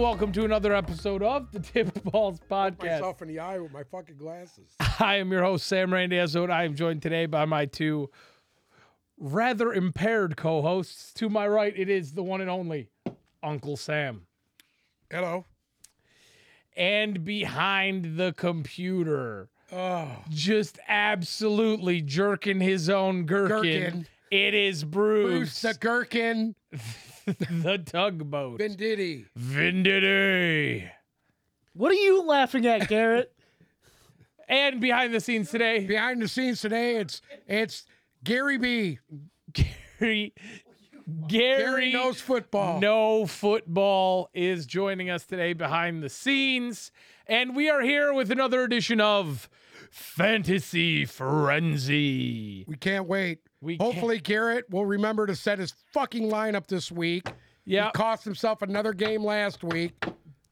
Hello 0.00 0.12
and 0.12 0.18
welcome 0.18 0.32
to 0.32 0.46
another 0.46 0.72
episode 0.74 1.22
of 1.22 1.52
the 1.52 1.60
Tip 1.60 2.02
Balls 2.04 2.40
Podcast. 2.50 2.84
myself 2.84 3.20
in 3.20 3.28
the 3.28 3.38
eye 3.38 3.58
with 3.58 3.70
my 3.70 3.82
fucking 3.82 4.16
glasses. 4.16 4.70
I 4.98 5.16
am 5.16 5.30
your 5.30 5.42
host, 5.42 5.66
Sam 5.66 5.92
Randazzo, 5.92 6.42
and 6.42 6.50
I 6.50 6.64
am 6.64 6.74
joined 6.74 7.02
today 7.02 7.26
by 7.26 7.44
my 7.44 7.66
two 7.66 8.08
rather 9.18 9.74
impaired 9.74 10.38
co 10.38 10.62
hosts. 10.62 11.12
To 11.14 11.28
my 11.28 11.46
right, 11.46 11.74
it 11.76 11.90
is 11.90 12.12
the 12.12 12.22
one 12.22 12.40
and 12.40 12.48
only 12.48 12.88
Uncle 13.42 13.76
Sam. 13.76 14.22
Hello. 15.10 15.44
And 16.74 17.22
behind 17.22 18.16
the 18.16 18.32
computer, 18.32 19.50
Oh, 19.70 20.08
just 20.30 20.78
absolutely 20.88 22.00
jerking 22.00 22.60
his 22.60 22.88
own 22.88 23.26
gherkin, 23.26 23.82
Gherkin. 23.82 24.06
it 24.30 24.54
is 24.54 24.82
Bruce 24.82 25.60
Bruce, 25.60 25.60
the 25.60 25.74
Gherkin, 25.78 26.54
the 27.62 27.78
tugboat. 27.84 28.60
Venditti. 28.60 29.26
Venditti. 29.38 30.88
What 31.74 31.92
are 31.92 31.96
you 31.96 32.22
laughing 32.24 32.66
at, 32.66 32.88
Garrett? 32.88 33.32
And 34.48 34.80
behind 34.80 35.14
the 35.14 35.20
scenes 35.20 35.48
today, 35.48 35.86
Behind 35.86 36.20
the 36.20 36.26
scenes 36.26 36.60
today, 36.60 36.96
it's 36.96 37.22
it's 37.46 37.84
Gary 38.24 38.58
B. 38.58 38.98
Gary, 39.52 40.34
Gary, 41.28 41.62
Gary 41.62 41.92
knows 41.92 42.20
football. 42.20 42.80
No 42.80 43.26
football 43.26 44.28
is 44.34 44.66
joining 44.66 45.08
us 45.08 45.24
today 45.24 45.52
behind 45.52 46.02
the 46.02 46.08
scenes, 46.08 46.90
and 47.28 47.54
we 47.54 47.70
are 47.70 47.80
here 47.80 48.12
with 48.12 48.32
another 48.32 48.64
edition 48.64 49.00
of 49.00 49.48
Fantasy 49.92 51.04
Frenzy. 51.04 52.64
We 52.66 52.74
can't 52.74 53.06
wait. 53.06 53.40
We 53.60 53.76
can't- 53.76 53.92
Hopefully, 53.92 54.18
Garrett 54.18 54.68
will 54.70 54.86
remember 54.86 55.26
to 55.26 55.36
set 55.36 55.58
his 55.58 55.72
fucking 55.92 56.30
lineup 56.30 56.66
this 56.66 56.90
week. 56.90 57.26
Yeah, 57.64 57.86
He 57.86 57.92
cost 57.92 58.24
himself 58.24 58.62
another 58.62 58.92
game 58.92 59.22
last 59.24 59.62
week. 59.62 59.92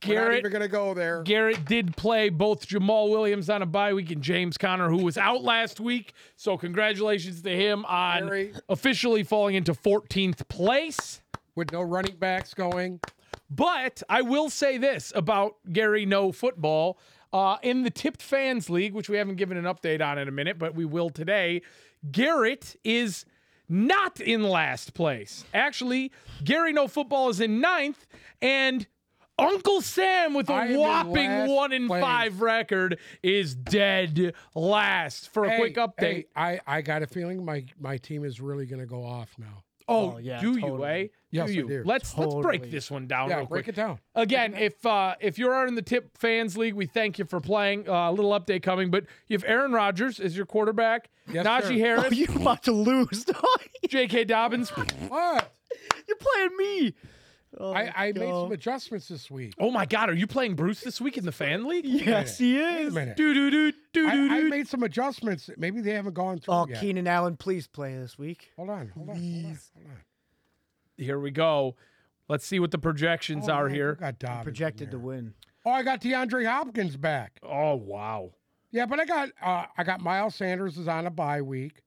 Garrett, 0.00 0.44
We're 0.44 0.50
gonna 0.50 0.68
go 0.68 0.94
there. 0.94 1.22
Garrett 1.24 1.64
did 1.64 1.96
play 1.96 2.28
both 2.28 2.68
Jamaal 2.68 3.10
Williams 3.10 3.50
on 3.50 3.62
a 3.62 3.66
bye 3.66 3.92
week 3.92 4.12
and 4.12 4.22
James 4.22 4.56
Conner, 4.56 4.88
who 4.88 4.98
was 5.02 5.18
out 5.18 5.42
last 5.42 5.80
week. 5.80 6.12
So 6.36 6.56
congratulations 6.56 7.42
to 7.42 7.50
him 7.50 7.84
on 7.86 8.26
Gary. 8.26 8.52
officially 8.68 9.24
falling 9.24 9.56
into 9.56 9.74
14th 9.74 10.46
place. 10.48 11.20
with 11.56 11.72
no 11.72 11.82
running 11.82 12.14
backs 12.14 12.54
going. 12.54 13.00
But 13.50 14.00
I 14.08 14.22
will 14.22 14.48
say 14.50 14.78
this 14.78 15.12
about 15.16 15.56
Gary 15.72 16.06
No 16.06 16.30
Football. 16.30 17.00
Uh, 17.32 17.58
in 17.62 17.82
the 17.82 17.90
Tipped 17.90 18.22
Fans 18.22 18.70
League, 18.70 18.94
which 18.94 19.08
we 19.10 19.18
haven't 19.18 19.36
given 19.36 19.56
an 19.58 19.64
update 19.64 20.00
on 20.00 20.18
in 20.18 20.28
a 20.28 20.32
minute, 20.32 20.58
but 20.58 20.74
we 20.74 20.84
will 20.86 21.10
today, 21.10 21.60
Garrett 22.10 22.76
is 22.84 23.26
not 23.68 24.18
in 24.20 24.42
last 24.42 24.94
place. 24.94 25.44
Actually, 25.52 26.10
Gary 26.42 26.72
No 26.72 26.88
Football 26.88 27.28
is 27.28 27.40
in 27.40 27.60
ninth, 27.60 28.06
and 28.40 28.86
Uncle 29.38 29.82
Sam 29.82 30.32
with 30.32 30.48
a 30.48 30.74
whopping 30.76 31.48
one 31.48 31.72
in 31.72 31.86
place. 31.86 32.02
five 32.02 32.40
record 32.40 32.98
is 33.22 33.54
dead 33.54 34.32
last. 34.54 35.28
For 35.28 35.44
a 35.44 35.50
Hey, 35.50 35.58
quick 35.58 35.74
update. 35.76 36.00
hey, 36.00 36.24
I 36.34 36.60
I 36.66 36.80
got 36.80 37.02
a 37.02 37.06
feeling 37.06 37.44
my 37.44 37.64
my 37.78 37.98
team 37.98 38.24
is 38.24 38.40
really 38.40 38.64
gonna 38.66 38.86
go 38.86 39.04
off 39.04 39.34
now. 39.38 39.62
Oh, 39.88 40.14
Oh, 40.14 40.18
yeah, 40.18 40.40
do 40.40 40.52
you, 40.54 40.60
totally. 40.60 40.88
eh? 40.88 41.06
Yes, 41.30 41.48
do 41.48 41.52
you? 41.54 41.68
do. 41.68 41.82
Let's 41.84 42.16
let's 42.16 42.34
break 42.36 42.70
this 42.70 42.90
one 42.90 43.06
down 43.06 43.28
Yeah, 43.28 43.36
real 43.38 43.46
quick. 43.46 43.64
break 43.64 43.68
it 43.68 43.74
down. 43.76 43.98
Again, 44.14 44.54
if 44.54 44.84
uh, 44.86 45.14
if 45.20 45.38
you're 45.38 45.66
in 45.66 45.74
the 45.74 45.82
Tip 45.82 46.16
Fans 46.16 46.56
League, 46.56 46.74
we 46.74 46.86
thank 46.86 47.18
you 47.18 47.24
for 47.26 47.40
playing. 47.40 47.88
Uh, 47.88 48.10
a 48.10 48.12
little 48.12 48.30
update 48.38 48.62
coming, 48.62 48.90
but 48.90 49.04
you 49.26 49.36
have 49.36 49.44
Aaron 49.46 49.72
Rodgers 49.72 50.20
as 50.20 50.36
your 50.36 50.46
quarterback, 50.46 51.10
Yes, 51.30 51.46
Najee 51.46 51.62
sir. 51.62 51.72
Harris, 51.74 52.04
Oh, 52.06 52.14
you 52.14 52.26
about 52.36 52.62
to 52.64 52.72
lose. 52.72 53.26
J.K. 53.88 54.24
Dobbins. 54.24 54.70
What? 54.70 55.52
You're 56.06 56.16
playing 56.16 56.56
me. 56.56 56.94
Oh, 57.56 57.72
I, 57.72 57.90
I 57.96 58.12
made 58.12 58.28
some 58.28 58.52
adjustments 58.52 59.08
this 59.08 59.30
week. 59.30 59.54
Oh 59.58 59.70
my 59.70 59.86
God, 59.86 60.10
are 60.10 60.14
you 60.14 60.26
playing 60.26 60.54
Bruce 60.54 60.80
this 60.82 61.00
week 61.00 61.16
in 61.16 61.24
the 61.24 61.32
Fan 61.32 61.66
League? 61.66 61.84
Yes, 61.88 62.36
he 62.38 62.56
Wait 62.58 62.62
a 62.62 62.78
is. 62.88 62.94
minute. 62.94 63.16
Do 63.16 63.32
do 63.32 63.50
do 63.50 63.72
do 63.94 64.06
I, 64.08 64.14
do 64.14 64.30
I 64.30 64.40
do. 64.42 64.48
made 64.50 64.68
some 64.68 64.82
adjustments. 64.82 65.48
Maybe 65.56 65.80
they 65.80 65.92
haven't 65.94 66.12
gone 66.14 66.38
through 66.40 66.54
Oh, 66.54 66.66
yet. 66.68 66.80
Keenan 66.80 67.06
Allen, 67.06 67.36
please 67.36 67.66
play 67.66 67.96
this 67.96 68.18
week. 68.18 68.50
Hold 68.56 68.68
on, 68.70 68.88
hold 68.94 69.08
on, 69.10 69.16
hold 69.16 69.16
on, 69.16 69.16
Please. 69.16 69.70
hold 69.74 69.86
on. 69.86 69.96
Here 70.98 71.18
we 71.18 71.30
go. 71.30 71.76
Let's 72.28 72.44
see 72.46 72.60
what 72.60 72.70
the 72.70 72.78
projections 72.78 73.48
Oh, 73.48 73.52
are 73.52 73.68
I 73.68 73.72
here. 73.72 73.94
got 73.94 74.18
Dobbins 74.18 74.38
in 74.40 74.44
Projected 74.44 74.90
to 74.90 74.96
there. 74.98 75.06
win. 75.06 75.34
Oh, 75.64 75.70
I 75.70 75.82
got 75.82 76.00
DeAndre 76.02 76.46
Hopkins 76.46 76.96
back. 76.98 77.38
Oh 77.42 77.76
wow. 77.76 78.32
Yeah, 78.70 78.84
but 78.84 79.00
I 79.00 79.06
got 79.06 79.30
uh, 79.42 79.64
I 79.78 79.84
got 79.84 80.02
Miles 80.02 80.34
Sanders 80.34 80.76
is 80.76 80.86
on 80.88 81.06
a 81.06 81.10
bye 81.10 81.40
week. 81.40 81.82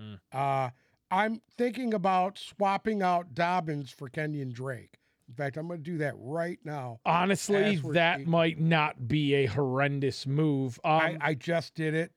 Mm. 0.00 0.20
Uh, 0.32 0.70
I'm 1.10 1.40
thinking 1.58 1.92
about 1.94 2.38
swapping 2.38 3.02
out 3.02 3.34
Dobbins 3.34 3.90
for 3.90 4.08
Kenyon 4.08 4.52
Drake. 4.52 4.98
In 5.30 5.36
fact, 5.36 5.56
I'm 5.56 5.68
going 5.68 5.78
to 5.78 5.90
do 5.90 5.98
that 5.98 6.14
right 6.18 6.58
now. 6.64 6.98
Honestly, 7.06 7.76
that 7.92 8.26
might 8.26 8.58
not 8.58 9.06
be 9.06 9.34
a 9.34 9.46
horrendous 9.46 10.26
move. 10.26 10.80
Um, 10.84 10.92
I, 10.92 11.18
I 11.20 11.34
just 11.34 11.76
did 11.76 11.94
it. 11.94 12.10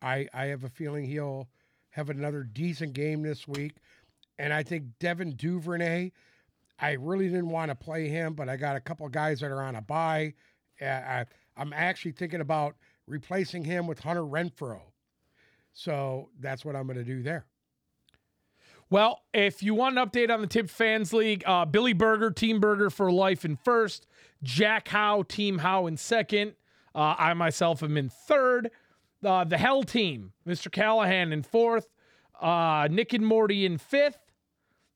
I 0.00 0.26
I 0.32 0.46
have 0.46 0.64
a 0.64 0.70
feeling 0.70 1.04
he'll 1.04 1.48
have 1.90 2.08
another 2.08 2.42
decent 2.42 2.94
game 2.94 3.22
this 3.22 3.46
week, 3.46 3.74
and 4.38 4.54
I 4.54 4.62
think 4.62 4.84
Devin 4.98 5.36
Duvernay. 5.36 6.12
I 6.82 6.92
really 6.92 7.28
didn't 7.28 7.50
want 7.50 7.70
to 7.70 7.74
play 7.74 8.08
him, 8.08 8.32
but 8.32 8.48
I 8.48 8.56
got 8.56 8.74
a 8.74 8.80
couple 8.80 9.06
guys 9.10 9.40
that 9.40 9.50
are 9.50 9.60
on 9.60 9.76
a 9.76 9.82
buy. 9.82 10.32
Uh, 10.80 10.86
I, 10.86 11.24
I'm 11.58 11.74
actually 11.74 12.12
thinking 12.12 12.40
about 12.40 12.74
replacing 13.06 13.64
him 13.64 13.86
with 13.86 14.00
Hunter 14.00 14.22
Renfrow. 14.22 14.80
So 15.74 16.30
that's 16.40 16.64
what 16.64 16.74
I'm 16.74 16.86
going 16.86 16.96
to 16.96 17.04
do 17.04 17.22
there. 17.22 17.44
Well, 18.90 19.22
if 19.32 19.62
you 19.62 19.74
want 19.74 19.96
an 19.96 20.04
update 20.04 20.30
on 20.30 20.40
the 20.40 20.48
Tipped 20.48 20.68
Fans 20.68 21.12
League, 21.12 21.44
uh, 21.46 21.64
Billy 21.64 21.92
Berger, 21.92 22.32
Team 22.32 22.58
Berger 22.58 22.90
for 22.90 23.10
life 23.12 23.44
in 23.44 23.56
first, 23.56 24.08
Jack 24.42 24.88
Howe, 24.88 25.22
Team 25.22 25.58
Howe 25.58 25.86
in 25.86 25.96
second. 25.96 26.54
Uh, 26.92 27.14
I 27.16 27.34
myself 27.34 27.84
am 27.84 27.96
in 27.96 28.08
third. 28.08 28.70
Uh, 29.24 29.44
the 29.44 29.58
Hell 29.58 29.84
Team, 29.84 30.32
Mr. 30.46 30.72
Callahan 30.72 31.32
in 31.32 31.44
fourth. 31.44 31.88
Uh, 32.40 32.88
Nick 32.90 33.12
and 33.12 33.24
Morty 33.24 33.64
in 33.64 33.78
fifth. 33.78 34.18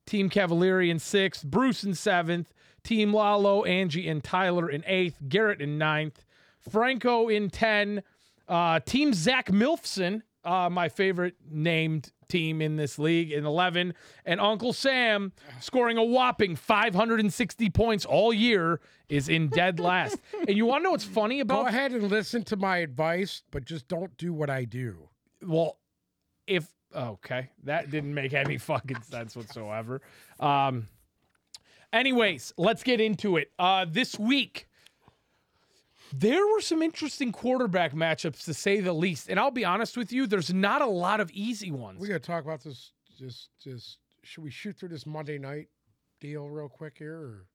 Team 0.07 0.29
Cavalieri 0.29 0.91
in 0.91 0.99
sixth. 0.99 1.45
Bruce 1.45 1.85
in 1.85 1.95
seventh. 1.95 2.53
Team 2.83 3.15
Lalo, 3.15 3.63
Angie, 3.63 4.09
and 4.09 4.25
Tyler 4.25 4.69
in 4.69 4.83
eighth. 4.87 5.19
Garrett 5.29 5.61
in 5.61 5.79
ninth. 5.79 6.25
Franco 6.69 7.29
in 7.29 7.49
10. 7.49 8.03
Uh, 8.49 8.81
team 8.81 9.15
Zach 9.15 9.47
Milfson, 9.47 10.23
uh, 10.45 10.69
my 10.71 10.89
favorite 10.89 11.35
named 11.51 12.13
team 12.29 12.61
in 12.61 12.77
this 12.77 12.99
league, 12.99 13.33
in 13.33 13.45
11. 13.45 13.95
And 14.25 14.41
Uncle 14.41 14.73
Sam, 14.73 15.33
scoring 15.61 15.99
a 15.99 16.05
whopping 16.05 16.57
560 16.57 17.71
points 17.71 18.05
all 18.05 18.33
year, 18.33 18.81
is 19.09 19.29
in 19.29 19.49
dead 19.49 19.79
last. 19.81 20.19
and 20.47 20.57
you 20.57 20.67
want 20.67 20.81
to 20.81 20.85
know 20.85 20.91
what's 20.93 21.05
funny 21.05 21.41
about? 21.41 21.63
Go 21.63 21.67
ahead 21.69 21.93
and 21.93 22.11
listen 22.11 22.43
to 22.45 22.57
my 22.57 22.79
advice, 22.79 23.43
but 23.51 23.65
just 23.65 23.89
don't 23.89 24.17
do 24.17 24.33
what 24.33 24.51
I 24.51 24.65
do. 24.65 25.09
well, 25.45 25.79
if 26.47 26.69
okay, 26.95 27.51
that 27.65 27.91
didn't 27.91 28.15
make 28.15 28.35
any 28.35 28.57
fucking 28.59 29.03
sense 29.03 29.35
whatsoever. 29.35 30.01
Um, 30.39 30.89
anyways, 31.93 32.53
let's 32.57 32.83
get 32.83 33.01
into 33.01 33.37
it. 33.37 33.51
Uh, 33.59 33.87
this 33.89 34.19
week, 34.19 34.69
there 36.19 36.47
were 36.47 36.61
some 36.61 36.83
interesting 36.83 37.33
quarterback 37.33 37.93
matchups 37.93 38.45
to 38.45 38.55
say 38.55 38.81
the 38.81 38.93
least, 38.93 39.29
and 39.29 39.41
I'll 39.41 39.51
be 39.51 39.65
honest 39.65 39.97
with 39.97 40.13
you, 40.13 40.27
there's 40.27 40.53
not 40.53 40.83
a 40.83 40.87
lot 40.87 41.21
of 41.21 41.31
easy 41.33 41.71
ones. 41.71 42.01
We 42.01 42.09
got 42.09 42.15
to 42.15 42.21
talk 42.21 42.45
about 42.45 42.63
this. 42.63 42.93
Just, 43.19 43.51
just 43.63 43.99
should 44.23 44.45
we 44.45 44.51
shoot 44.51 44.77
through 44.77 44.91
this 44.91 45.07
Monday 45.07 45.39
night 45.39 45.69
deal 46.21 46.49
real 46.49 46.69
quick 46.69 46.97
here, 46.99 47.17
or 47.17 47.47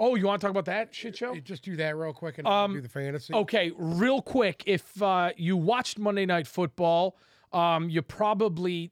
oh, 0.00 0.14
you 0.16 0.26
want 0.26 0.40
to 0.40 0.44
talk 0.44 0.50
about 0.50 0.64
that 0.66 0.94
shit 0.94 1.16
show? 1.16 1.34
Just 1.36 1.62
do 1.62 1.76
that 1.76 1.96
real 1.96 2.12
quick 2.12 2.38
and 2.38 2.46
Um, 2.46 2.72
do 2.74 2.80
the 2.80 2.88
fantasy? 2.88 3.34
Okay, 3.34 3.72
real 3.76 4.22
quick. 4.22 4.62
If 4.66 5.00
uh, 5.02 5.30
you 5.36 5.56
watched 5.56 5.98
Monday 5.98 6.26
Night 6.26 6.46
Football, 6.46 7.16
um, 7.52 7.88
you 7.88 8.02
probably, 8.02 8.90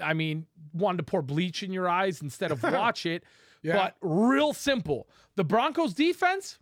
I 0.00 0.14
mean, 0.14 0.46
wanted 0.72 0.98
to 0.98 1.02
pour 1.04 1.22
bleach 1.22 1.62
in 1.62 1.72
your 1.72 1.88
eyes 1.88 2.22
instead 2.22 2.52
of 2.52 2.62
watch 2.62 3.06
it. 3.06 3.24
Yeah. 3.62 3.76
But 3.76 3.96
real 4.02 4.52
simple. 4.52 5.08
The 5.36 5.44
Broncos 5.44 5.94
defense, 5.94 6.58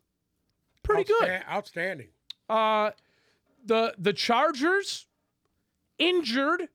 pretty 0.82 1.04
good. 1.04 1.42
Outstanding. 1.48 2.08
Uh, 2.48 2.90
the 3.64 3.94
the 3.98 4.12
Chargers, 4.12 5.06
injured, 5.98 6.68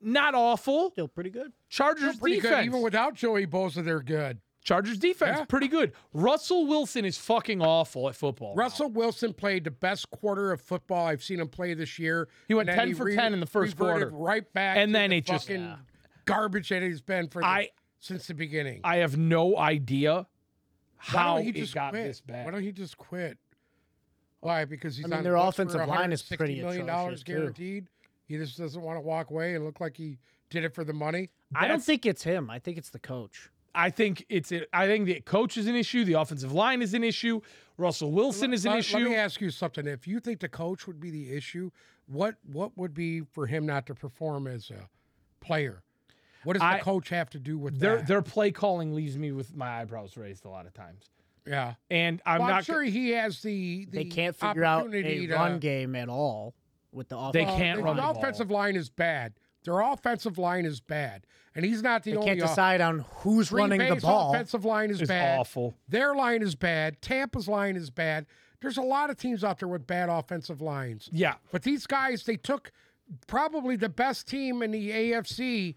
not 0.00 0.34
awful. 0.34 0.90
Still 0.92 1.08
pretty 1.08 1.30
good. 1.30 1.52
Chargers 1.68 2.16
Pretty 2.16 2.36
defense. 2.36 2.54
good. 2.56 2.64
Even 2.66 2.82
without 2.82 3.14
Joey 3.14 3.46
Bosa, 3.46 3.84
they're 3.84 4.00
good. 4.02 4.38
Chargers 4.62 4.98
defense, 4.98 5.38
Yeah. 5.38 5.44
pretty 5.46 5.68
good. 5.68 5.92
Russell 6.12 6.66
Wilson 6.66 7.04
is 7.06 7.16
fucking 7.16 7.62
awful 7.62 8.08
at 8.08 8.14
football. 8.16 8.54
now. 8.54 8.62
Russell 8.62 8.90
Wilson 8.90 9.32
played 9.32 9.64
the 9.64 9.70
best 9.70 10.10
quarter 10.10 10.52
of 10.52 10.60
football 10.60 11.06
I've 11.06 11.22
seen 11.24 11.40
him 11.40 11.48
play 11.48 11.72
this 11.72 11.98
year. 11.98 12.28
He 12.48 12.54
went 12.54 12.68
and 12.68 12.78
then 12.78 12.86
10 12.88 12.96
for 12.96 13.14
10 13.14 13.32
in 13.32 13.40
the 13.40 13.46
first 13.46 13.78
quarter. 13.78 14.10
Right 14.12 14.50
back, 14.52 14.76
And 14.76 14.90
to 14.90 14.92
then 14.92 15.10
the 15.10 15.16
it 15.18 15.26
just- 15.26 15.48
Yeah. 15.48 15.76
garbage 16.26 16.68
that 16.68 16.82
he's 16.82 17.00
been 17.00 17.28
for 17.28 17.40
the, 17.40 17.46
I- 17.48 17.70
since 17.98 18.26
the 18.26 18.34
beginning. 18.34 18.82
I 18.84 18.96
have 18.96 19.16
no 19.16 19.56
idea 19.56 20.12
Why 20.14 20.26
how 20.98 21.36
don't 21.36 21.44
he 21.44 21.50
it 21.50 21.56
just 21.56 21.74
got 21.74 21.90
quit? 21.92 22.04
this 22.04 22.20
bad. 22.20 22.44
Why 22.44 22.50
don't 22.52 22.62
he 22.62 22.72
just 22.72 22.96
quit? 22.98 23.38
Why? 24.40 24.64
Because 24.64 24.96
he's 24.96 25.06
I 25.06 25.08
mean, 25.08 25.18
on 25.18 25.24
their 25.24 25.32
the 25.32 25.38
books 25.38 25.56
for 25.56 25.62
offensive 25.62 25.88
line 25.88 26.12
is 26.12 26.22
pretty 26.22 26.58
$160 26.58 26.62
million 26.62 26.88
atrocious, 26.88 27.22
too. 27.22 27.32
guaranteed. 27.32 27.86
He 28.26 28.36
just 28.36 28.58
doesn't 28.58 28.82
want 28.82 28.96
to 28.96 29.00
walk 29.00 29.30
away 29.30 29.54
and 29.54 29.64
look 29.64 29.80
like 29.80 29.96
he 29.96 30.18
did 30.50 30.64
it 30.64 30.74
for 30.74 30.84
the 30.84 30.92
money. 30.92 31.30
I 31.54 31.62
don't 31.62 31.68
That's- 31.70 31.86
think 31.86 32.06
it's 32.06 32.22
him. 32.22 32.50
I 32.50 32.58
think 32.58 32.78
it's 32.78 32.90
the 32.90 32.98
coach. 32.98 33.50
I 33.74 33.90
think 33.90 34.24
it's 34.28 34.52
I 34.72 34.86
think 34.86 35.06
the 35.06 35.20
coach 35.20 35.56
is 35.56 35.66
an 35.66 35.76
issue. 35.76 36.04
The 36.04 36.14
offensive 36.14 36.52
line 36.52 36.82
is 36.82 36.94
an 36.94 37.04
issue. 37.04 37.40
Russell 37.76 38.10
Wilson 38.10 38.52
is 38.52 38.64
an 38.64 38.72
let, 38.72 38.80
issue. 38.80 38.96
Let 38.98 39.10
me 39.10 39.14
ask 39.14 39.40
you 39.40 39.50
something. 39.50 39.86
If 39.86 40.08
you 40.08 40.18
think 40.20 40.40
the 40.40 40.48
coach 40.48 40.86
would 40.86 40.98
be 40.98 41.10
the 41.10 41.32
issue, 41.32 41.70
what 42.06 42.36
what 42.50 42.76
would 42.76 42.92
be 42.92 43.20
for 43.20 43.46
him 43.46 43.66
not 43.66 43.86
to 43.86 43.94
perform 43.94 44.46
as 44.46 44.70
a 44.70 44.88
player? 45.40 45.82
What 46.48 46.54
does 46.54 46.62
I- 46.62 46.78
the 46.78 46.82
coach 46.84 47.10
have 47.10 47.28
to 47.30 47.38
do 47.38 47.58
with 47.58 47.78
their 47.78 47.98
that? 47.98 48.06
their 48.06 48.22
play 48.22 48.50
calling 48.50 48.94
leaves 48.94 49.18
me 49.18 49.32
with 49.32 49.54
my 49.54 49.80
eyebrows 49.82 50.16
raised 50.16 50.46
a 50.46 50.48
lot 50.48 50.64
of 50.66 50.72
times. 50.72 51.10
yeah, 51.46 51.74
And 51.90 52.22
I'm 52.24 52.38
well, 52.40 52.48
not 52.48 52.56
I'm 52.58 52.62
sure 52.64 52.82
he 52.82 53.10
has 53.10 53.42
the, 53.42 53.84
the 53.90 53.98
They 53.98 54.04
can't 54.06 54.34
figure 54.34 54.64
out 54.64 54.80
opportunity 54.86 55.24
a 55.26 55.28
to, 55.28 55.34
run 55.34 55.58
game 55.58 55.94
at 55.94 56.08
all 56.08 56.54
with 56.90 57.08
the 57.10 57.18
offense. 57.18 57.32
They 57.34 57.44
can't 57.44 57.78
the, 57.78 57.84
run 57.84 57.96
the 57.96 58.02
the 58.02 58.06
ball. 58.12 58.18
offensive 58.18 58.50
line 58.50 58.76
is 58.76 58.88
bad. 58.88 59.34
Their 59.64 59.80
offensive 59.80 60.38
line 60.38 60.64
is 60.64 60.80
bad, 60.80 61.26
and 61.54 61.64
he's 61.66 61.82
not 61.82 62.02
the 62.02 62.12
They 62.12 62.16
only. 62.16 62.28
can't 62.30 62.42
off- 62.42 62.48
decide 62.50 62.80
on 62.80 63.00
who's 63.18 63.50
Green 63.50 63.64
running 63.64 63.78
the 63.86 63.94
Bay's 63.96 64.02
ball. 64.02 64.30
offensive 64.32 64.64
line 64.64 64.88
is 64.90 65.02
It's 65.02 65.08
bad. 65.08 65.38
awful. 65.38 65.74
Their 65.88 66.14
line 66.14 66.40
is 66.42 66.54
bad. 66.54 67.02
Tampa's 67.02 67.46
line 67.48 67.76
is 67.76 67.90
bad. 67.90 68.24
There's 68.62 68.78
a 68.78 68.82
lot 68.82 69.10
of 69.10 69.16
teams 69.18 69.44
out 69.44 69.58
there 69.58 69.68
with 69.68 69.86
bad 69.86 70.08
offensive 70.08 70.62
lines. 70.62 71.10
Yeah. 71.12 71.34
But 71.52 71.62
these 71.62 71.86
guys, 71.86 72.24
they 72.24 72.36
took 72.36 72.72
probably 73.26 73.76
the 73.76 73.88
best 73.88 74.26
team 74.28 74.62
in 74.62 74.70
the 74.70 74.90
AFC 74.90 75.74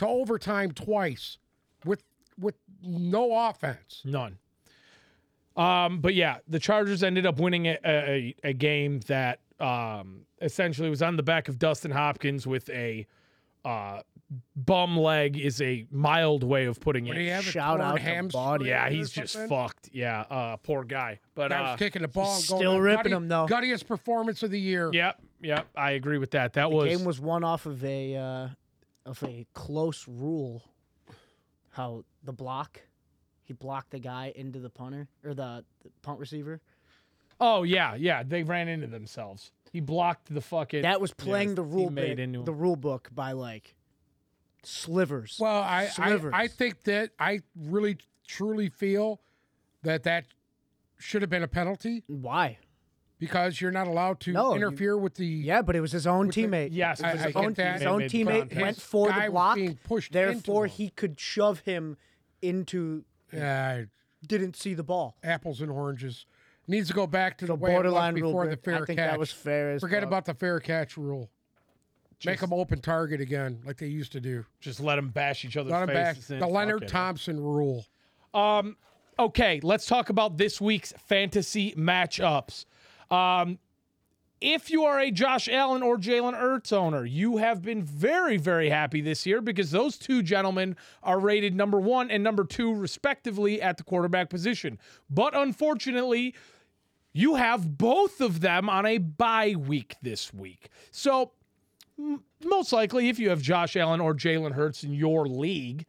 to 0.00 0.06
overtime 0.06 0.72
twice 0.72 1.38
with 1.84 2.02
with 2.38 2.56
no 2.82 3.48
offense. 3.48 4.02
None. 4.04 4.38
Um, 5.56 6.00
but 6.00 6.14
yeah, 6.14 6.38
the 6.48 6.58
Chargers 6.58 7.02
ended 7.02 7.26
up 7.26 7.38
winning 7.38 7.66
a, 7.66 7.78
a, 7.84 8.34
a 8.44 8.52
game 8.52 9.00
that 9.08 9.40
um, 9.58 10.22
essentially 10.40 10.88
was 10.88 11.02
on 11.02 11.16
the 11.16 11.22
back 11.22 11.48
of 11.48 11.58
Dustin 11.58 11.90
Hopkins 11.90 12.46
with 12.46 12.70
a 12.70 13.06
uh, 13.64 14.00
bum 14.56 14.96
leg 14.96 15.36
is 15.36 15.60
a 15.60 15.86
mild 15.90 16.44
way 16.44 16.64
of 16.66 16.80
putting 16.80 17.06
When 17.06 17.18
it. 17.18 17.28
have 17.30 17.44
Shout 17.44 17.80
out 17.80 17.96
to 17.96 18.00
hamstring 18.02 18.42
Body. 18.42 18.66
Yeah, 18.66 18.88
he's 18.88 19.10
just 19.10 19.36
fucked. 19.48 19.90
Yeah, 19.92 20.20
uh, 20.30 20.56
poor 20.56 20.84
guy. 20.84 21.18
But 21.34 21.50
Guy 21.50 21.58
uh, 21.58 21.70
was 21.72 21.78
kicking 21.78 22.02
the 22.02 22.08
ball 22.08 22.36
and 22.36 22.48
going 22.48 22.60
still 22.60 22.80
ripping 22.80 23.02
gutty- 23.02 23.16
him, 23.16 23.28
though. 23.28 23.46
Guttiest 23.46 23.86
performance 23.86 24.42
of 24.42 24.50
the 24.50 24.60
year. 24.60 24.90
yep, 24.94 25.20
yep, 25.42 25.66
I 25.76 25.90
agree 25.92 26.18
with 26.18 26.30
that. 26.30 26.54
That 26.54 26.70
the 26.70 26.76
was, 26.76 26.88
game 26.96 27.04
was 27.04 27.20
won 27.20 27.44
off 27.44 27.66
of 27.66 27.84
a 27.84 28.16
uh, 28.16 28.48
of 29.06 29.22
a 29.22 29.46
close 29.54 30.06
rule. 30.08 30.62
How 31.70 32.04
the 32.24 32.32
block, 32.32 32.80
he 33.44 33.52
blocked 33.52 33.90
the 33.90 34.00
guy 34.00 34.32
into 34.34 34.58
the 34.58 34.70
punter 34.70 35.06
or 35.24 35.34
the, 35.34 35.64
the 35.82 35.90
punt 36.02 36.18
receiver. 36.18 36.60
oh 37.40 37.62
yeah, 37.62 37.94
yeah. 37.94 38.22
They 38.24 38.42
ran 38.42 38.66
into 38.68 38.88
themselves. 38.88 39.52
He 39.72 39.80
blocked 39.80 40.34
the 40.34 40.40
fucking. 40.40 40.82
That 40.82 41.00
was 41.00 41.12
playing 41.12 41.50
his 41.50 41.56
the 41.56 41.62
rule 41.62 41.90
teammate 41.90 41.94
bit- 41.94 42.18
into 42.18 42.40
him. 42.40 42.44
the 42.44 42.52
rule 42.52 42.74
book 42.76 43.08
by 43.14 43.32
like 43.32 43.76
slivers. 44.64 45.36
Well, 45.40 45.62
I, 45.62 45.88
I 45.98 46.20
I 46.32 46.48
think 46.48 46.82
that 46.84 47.10
I 47.18 47.40
really 47.56 47.98
truly 48.26 48.68
feel 48.68 49.20
that 49.82 50.02
that 50.02 50.24
should 50.98 51.22
have 51.22 51.30
been 51.30 51.42
a 51.42 51.48
penalty 51.48 52.02
Why? 52.08 52.58
Because 53.20 53.60
you're 53.60 53.70
not 53.70 53.86
allowed 53.86 54.18
to 54.20 54.32
No, 54.32 54.50
you- 54.50 54.56
interfere 54.56 54.96
with 54.98 55.14
the 55.14 55.26
Yeah, 55.26 55.62
but 55.62 55.76
it 55.76 55.80
was 55.80 55.92
his 55.92 56.06
own 56.08 56.26
With 56.26 56.34
the- 56.34 56.42
teammate. 56.46 56.70
yes, 56.72 56.98
it 56.98 57.04
was 57.04 57.12
I 57.12 57.16
his 57.26 57.26
get 57.26 57.36
own, 57.36 57.52
that. 57.54 57.74
his 57.78 57.86
own 57.86 57.98
made 57.98 58.10
teammate 58.10 58.38
contact. 58.40 58.60
went 58.60 58.76
His 58.76 58.84
for 58.84 59.08
guy 59.10 59.14
the 59.26 59.30
was 59.30 59.30
block. 59.32 59.54
being 59.54 59.78
pushed 59.84 60.12
Therefore, 60.12 60.64
into 60.64 60.72
him. 60.74 60.76
he 60.86 60.90
could 60.90 61.20
shove 61.20 61.60
him 61.60 61.96
into. 62.42 63.04
uh, 63.32 63.82
Didn't 64.26 64.56
see 64.56 64.74
the 64.74 64.82
ball. 64.82 65.16
apples 65.22 65.60
and 65.60 65.70
oranges. 65.70 66.26
Needs 66.66 66.88
to 66.88 66.94
go 66.94 67.06
back 67.06 67.38
to 67.38 67.46
the 67.46 67.52
So 67.52 67.54
way 67.54 67.70
it 67.70 67.74
was 67.74 67.82
borderline 67.82 68.14
rule. 68.14 68.30
before 68.32 68.46
the 68.48 68.56
fair 68.56 68.82
I 68.82 68.84
think 68.86 68.98
catch. 68.98 69.10
that 69.12 69.18
was 69.18 69.30
fair 69.32 69.70
as 69.72 69.80
Forget 69.80 70.00
fuck. 70.02 70.08
about 70.08 70.24
the 70.24 70.34
fair 70.34 70.58
catch 70.60 70.96
rule. 70.96 71.30
Make 72.24 72.34
Just- 72.34 72.40
them 72.42 72.52
open 72.52 72.80
target 72.80 73.20
again, 73.20 73.60
like 73.64 73.78
they 73.78 73.86
used 73.86 74.12
to 74.12 74.20
do. 74.20 74.44
Just 74.60 74.78
let 74.80 74.96
them 74.96 75.08
bash 75.08 75.44
each 75.44 75.56
other's 75.56 75.72
Let 75.72 75.82
'em 75.82 75.88
back. 75.94 76.16
faces. 76.16 76.38
The. 76.40 76.46
Leonard 76.46 76.80
Fuck 76.80 76.82
it. 76.82 76.88
Thompson 76.92 77.40
rule. 77.40 77.86
Um, 78.34 78.76
okay, 79.18 79.58
let's 79.62 79.86
talk 79.86 80.10
about 80.10 80.36
this 80.36 80.60
week's 80.60 80.92
fantasy 80.98 81.72
matchups. 81.72 82.66
Um, 83.10 83.58
if 84.40 84.70
you 84.70 84.84
are 84.84 84.98
a 84.98 85.10
Josh 85.10 85.48
Allen 85.48 85.82
or 85.82 85.98
Jalen 85.98 86.34
Hurts 86.34 86.72
owner, 86.72 87.04
you 87.04 87.36
have 87.36 87.60
been 87.60 87.82
very, 87.82 88.38
very 88.38 88.70
happy 88.70 89.02
this 89.02 89.26
year 89.26 89.42
because 89.42 89.70
those 89.70 89.98
two 89.98 90.22
gentlemen 90.22 90.76
are 91.02 91.18
rated 91.20 91.54
number 91.54 91.78
one 91.78 92.10
and 92.10 92.24
number 92.24 92.44
two, 92.44 92.74
respectively, 92.74 93.60
at 93.60 93.76
the 93.76 93.84
quarterback 93.84 94.30
position. 94.30 94.78
But 95.10 95.36
unfortunately, 95.36 96.34
you 97.12 97.34
have 97.34 97.76
both 97.76 98.20
of 98.22 98.40
them 98.40 98.70
on 98.70 98.86
a 98.86 98.98
bye 98.98 99.56
week 99.58 99.96
this 100.00 100.32
week. 100.32 100.70
So, 100.90 101.32
m- 101.98 102.22
most 102.42 102.72
likely, 102.72 103.10
if 103.10 103.18
you 103.18 103.28
have 103.28 103.42
Josh 103.42 103.76
Allen 103.76 104.00
or 104.00 104.14
Jalen 104.14 104.52
Hurts 104.52 104.84
in 104.84 104.94
your 104.94 105.26
league, 105.26 105.84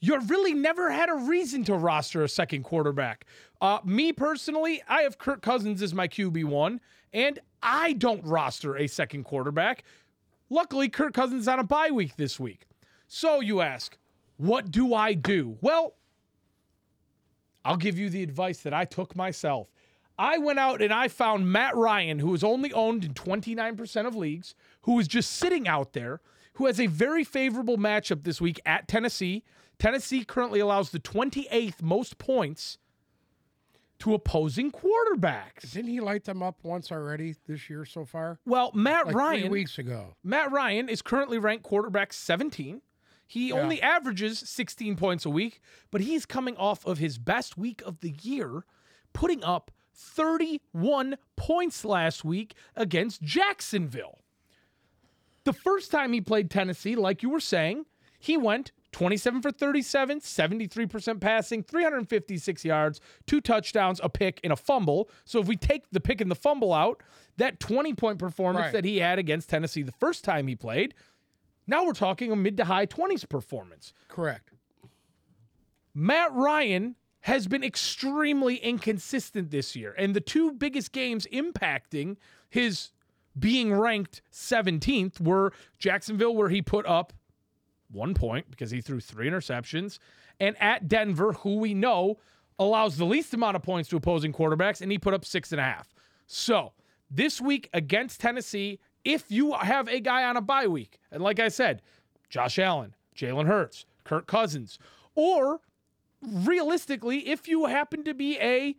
you've 0.00 0.30
really 0.30 0.54
never 0.54 0.90
had 0.90 1.08
a 1.08 1.14
reason 1.14 1.64
to 1.64 1.74
roster 1.74 2.22
a 2.22 2.28
second 2.28 2.62
quarterback. 2.62 3.26
Uh, 3.60 3.78
me 3.84 4.12
personally, 4.12 4.82
I 4.88 5.02
have 5.02 5.18
Kirk 5.18 5.42
Cousins 5.42 5.82
as 5.82 5.94
my 5.94 6.08
QB1, 6.08 6.80
and 7.12 7.38
I 7.62 7.94
don't 7.94 8.24
roster 8.24 8.76
a 8.76 8.86
second 8.86 9.24
quarterback. 9.24 9.84
Luckily, 10.50 10.88
Kirk 10.88 11.14
Cousins 11.14 11.42
is 11.42 11.48
on 11.48 11.58
a 11.58 11.64
bye 11.64 11.90
week 11.90 12.16
this 12.16 12.38
week. 12.38 12.66
So 13.08 13.40
you 13.40 13.60
ask, 13.60 13.96
what 14.36 14.70
do 14.70 14.94
I 14.94 15.14
do? 15.14 15.56
Well, 15.60 15.94
I'll 17.64 17.76
give 17.76 17.98
you 17.98 18.10
the 18.10 18.22
advice 18.22 18.58
that 18.60 18.74
I 18.74 18.84
took 18.84 19.16
myself. 19.16 19.68
I 20.18 20.38
went 20.38 20.58
out 20.58 20.80
and 20.80 20.92
I 20.92 21.08
found 21.08 21.50
Matt 21.50 21.76
Ryan, 21.76 22.20
who 22.20 22.32
is 22.34 22.44
only 22.44 22.72
owned 22.72 23.04
in 23.04 23.12
29% 23.12 24.06
of 24.06 24.14
leagues, 24.16 24.54
who 24.82 24.98
is 24.98 25.08
just 25.08 25.32
sitting 25.32 25.68
out 25.68 25.92
there, 25.92 26.20
who 26.54 26.66
has 26.66 26.80
a 26.80 26.86
very 26.86 27.24
favorable 27.24 27.76
matchup 27.76 28.22
this 28.24 28.40
week 28.40 28.60
at 28.64 28.88
Tennessee. 28.88 29.44
Tennessee 29.78 30.24
currently 30.24 30.60
allows 30.60 30.90
the 30.90 30.98
28th 30.98 31.82
most 31.82 32.18
points 32.18 32.78
to 33.98 34.14
opposing 34.14 34.70
quarterbacks. 34.70 35.72
Didn't 35.72 35.90
he 35.90 36.00
light 36.00 36.24
them 36.24 36.42
up 36.42 36.58
once 36.62 36.92
already 36.92 37.34
this 37.46 37.70
year 37.70 37.84
so 37.84 38.04
far? 38.04 38.38
Well, 38.44 38.70
Matt 38.74 39.06
Like 39.06 39.12
three 39.12 39.20
Ryan 39.22 39.50
weeks 39.50 39.78
ago. 39.78 40.16
Matt 40.22 40.50
Ryan 40.50 40.88
is 40.88 41.02
currently 41.02 41.38
ranked 41.38 41.64
quarterback 41.64 42.12
17. 42.12 42.82
He 43.26 43.50
only 43.50 43.82
averages 43.82 44.38
16 44.38 44.94
points 44.96 45.26
a 45.26 45.30
week, 45.30 45.60
but 45.90 46.00
he's 46.00 46.26
coming 46.26 46.56
off 46.56 46.86
of 46.86 46.98
his 46.98 47.18
best 47.18 47.58
week 47.58 47.82
of 47.84 47.98
the 48.00 48.14
year, 48.22 48.64
putting 49.12 49.42
up 49.42 49.72
31 49.92 51.16
points 51.34 51.84
last 51.84 52.24
week 52.24 52.54
against 52.76 53.22
Jacksonville. 53.22 54.20
The 55.42 55.52
first 55.52 55.90
time 55.90 56.12
he 56.12 56.20
played 56.20 56.50
Tennessee, 56.50 56.94
like 56.94 57.22
you 57.22 57.30
were 57.30 57.40
saying, 57.40 57.86
he 58.18 58.36
went 58.36 58.70
27 58.96 59.42
for 59.42 59.50
37, 59.52 60.20
73% 60.20 61.20
passing, 61.20 61.62
356 61.62 62.64
yards, 62.64 62.98
two 63.26 63.42
touchdowns, 63.42 64.00
a 64.02 64.08
pick, 64.08 64.40
and 64.42 64.54
a 64.54 64.56
fumble. 64.56 65.10
So 65.26 65.38
if 65.38 65.46
we 65.46 65.54
take 65.54 65.84
the 65.92 66.00
pick 66.00 66.22
and 66.22 66.30
the 66.30 66.34
fumble 66.34 66.72
out, 66.72 67.02
that 67.36 67.60
20 67.60 67.92
point 67.92 68.18
performance 68.18 68.64
Right. 68.64 68.72
that 68.72 68.84
he 68.86 69.00
had 69.00 69.18
against 69.18 69.50
Tennessee 69.50 69.82
the 69.82 69.92
first 69.92 70.24
time 70.24 70.46
he 70.46 70.56
played, 70.56 70.94
now 71.66 71.84
we're 71.84 71.92
talking 71.92 72.32
a 72.32 72.36
mid 72.36 72.56
to 72.56 72.64
high 72.64 72.86
20s 72.86 73.28
performance. 73.28 73.92
Correct. 74.08 74.50
Matt 75.94 76.32
Ryan 76.32 76.96
has 77.20 77.46
been 77.46 77.62
extremely 77.62 78.56
inconsistent 78.56 79.50
this 79.50 79.76
year. 79.76 79.94
And 79.98 80.16
the 80.16 80.20
two 80.22 80.52
biggest 80.52 80.92
games 80.92 81.26
impacting 81.30 82.16
his 82.48 82.92
being 83.38 83.74
ranked 83.74 84.22
17th 84.32 85.20
were 85.20 85.52
Jacksonville, 85.78 86.34
where 86.34 86.48
he 86.48 86.62
put 86.62 86.86
up 86.86 87.12
one 87.90 88.14
point 88.14 88.50
because 88.50 88.70
he 88.70 88.80
threw 88.80 89.00
three 89.00 89.28
interceptions, 89.28 89.98
and 90.40 90.56
at 90.60 90.88
Denver, 90.88 91.32
who 91.32 91.58
we 91.58 91.74
know 91.74 92.18
allows 92.58 92.96
the 92.96 93.04
least 93.04 93.34
amount 93.34 93.56
of 93.56 93.62
points 93.62 93.88
to 93.90 93.96
opposing 93.96 94.32
quarterbacks, 94.32 94.80
and 94.80 94.90
he 94.90 94.98
put 94.98 95.14
up 95.14 95.24
six 95.24 95.52
and 95.52 95.60
a 95.60 95.64
half. 95.64 95.94
So 96.26 96.72
this 97.10 97.40
week 97.40 97.68
against 97.72 98.20
Tennessee, 98.20 98.80
if 99.04 99.30
you 99.30 99.52
have 99.52 99.88
a 99.88 100.00
guy 100.00 100.24
on 100.24 100.36
a 100.36 100.40
bye 100.40 100.66
week, 100.66 100.98
and 101.10 101.22
like 101.22 101.38
I 101.38 101.48
said, 101.48 101.82
Josh 102.28 102.58
Allen, 102.58 102.94
Jalen 103.14 103.46
Hurts, 103.46 103.86
Kirk 104.04 104.26
Cousins, 104.26 104.78
or 105.14 105.60
realistically, 106.22 107.28
if 107.28 107.46
you 107.46 107.66
happen 107.66 108.02
to 108.04 108.14
be 108.14 108.38
a 108.40 108.76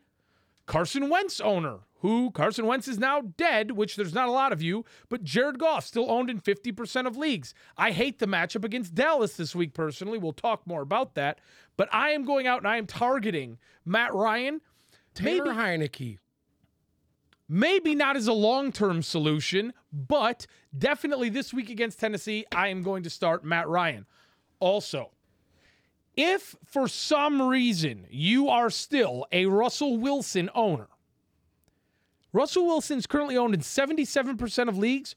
Carson 0.65 1.09
Wentz 1.09 1.39
owner, 1.39 1.79
who 1.99 2.31
Carson 2.31 2.65
Wentz 2.65 2.87
is 2.87 2.99
now 2.99 3.21
dead, 3.37 3.71
which 3.71 3.95
there's 3.95 4.13
not 4.13 4.27
a 4.27 4.31
lot 4.31 4.53
of 4.53 4.61
you, 4.61 4.85
but 5.09 5.23
Jared 5.23 5.57
Goff 5.59 5.85
still 5.85 6.11
owned 6.11 6.29
in 6.29 6.39
50% 6.39 7.07
of 7.07 7.17
leagues. 7.17 7.53
I 7.77 7.91
hate 7.91 8.19
the 8.19 8.27
matchup 8.27 8.63
against 8.63 8.93
Dallas 8.95 9.35
this 9.35 9.55
week 9.55 9.73
personally. 9.73 10.17
We'll 10.17 10.33
talk 10.33 10.67
more 10.67 10.81
about 10.81 11.15
that. 11.15 11.39
But 11.75 11.89
I 11.91 12.11
am 12.11 12.23
going 12.23 12.45
out 12.47 12.59
and 12.59 12.67
I 12.67 12.77
am 12.77 12.85
targeting 12.87 13.57
Matt 13.85 14.13
Ryan. 14.13 14.61
Taylor 15.13 15.45
Maybe 15.45 15.57
Heinicke. 15.57 16.17
maybe 17.49 17.95
not 17.95 18.15
as 18.15 18.27
a 18.27 18.33
long-term 18.33 19.01
solution, 19.01 19.73
but 19.91 20.45
definitely 20.77 21.29
this 21.29 21.53
week 21.53 21.69
against 21.71 21.99
Tennessee, 21.99 22.45
I 22.53 22.67
am 22.67 22.83
going 22.83 23.01
to 23.03 23.09
start 23.09 23.43
Matt 23.43 23.67
Ryan. 23.67 24.05
Also, 24.59 25.11
if 26.15 26.55
for 26.65 26.87
some 26.87 27.41
reason 27.41 28.05
you 28.09 28.49
are 28.49 28.69
still 28.69 29.25
a 29.31 29.45
Russell 29.47 29.97
Wilson 29.97 30.49
owner, 30.53 30.87
Russell 32.37 32.67
Wilson's 32.67 33.07
currently 33.07 33.35
owned 33.35 33.55
in 33.55 33.61
77% 33.61 34.69
of 34.69 34.77
leagues 34.77 35.15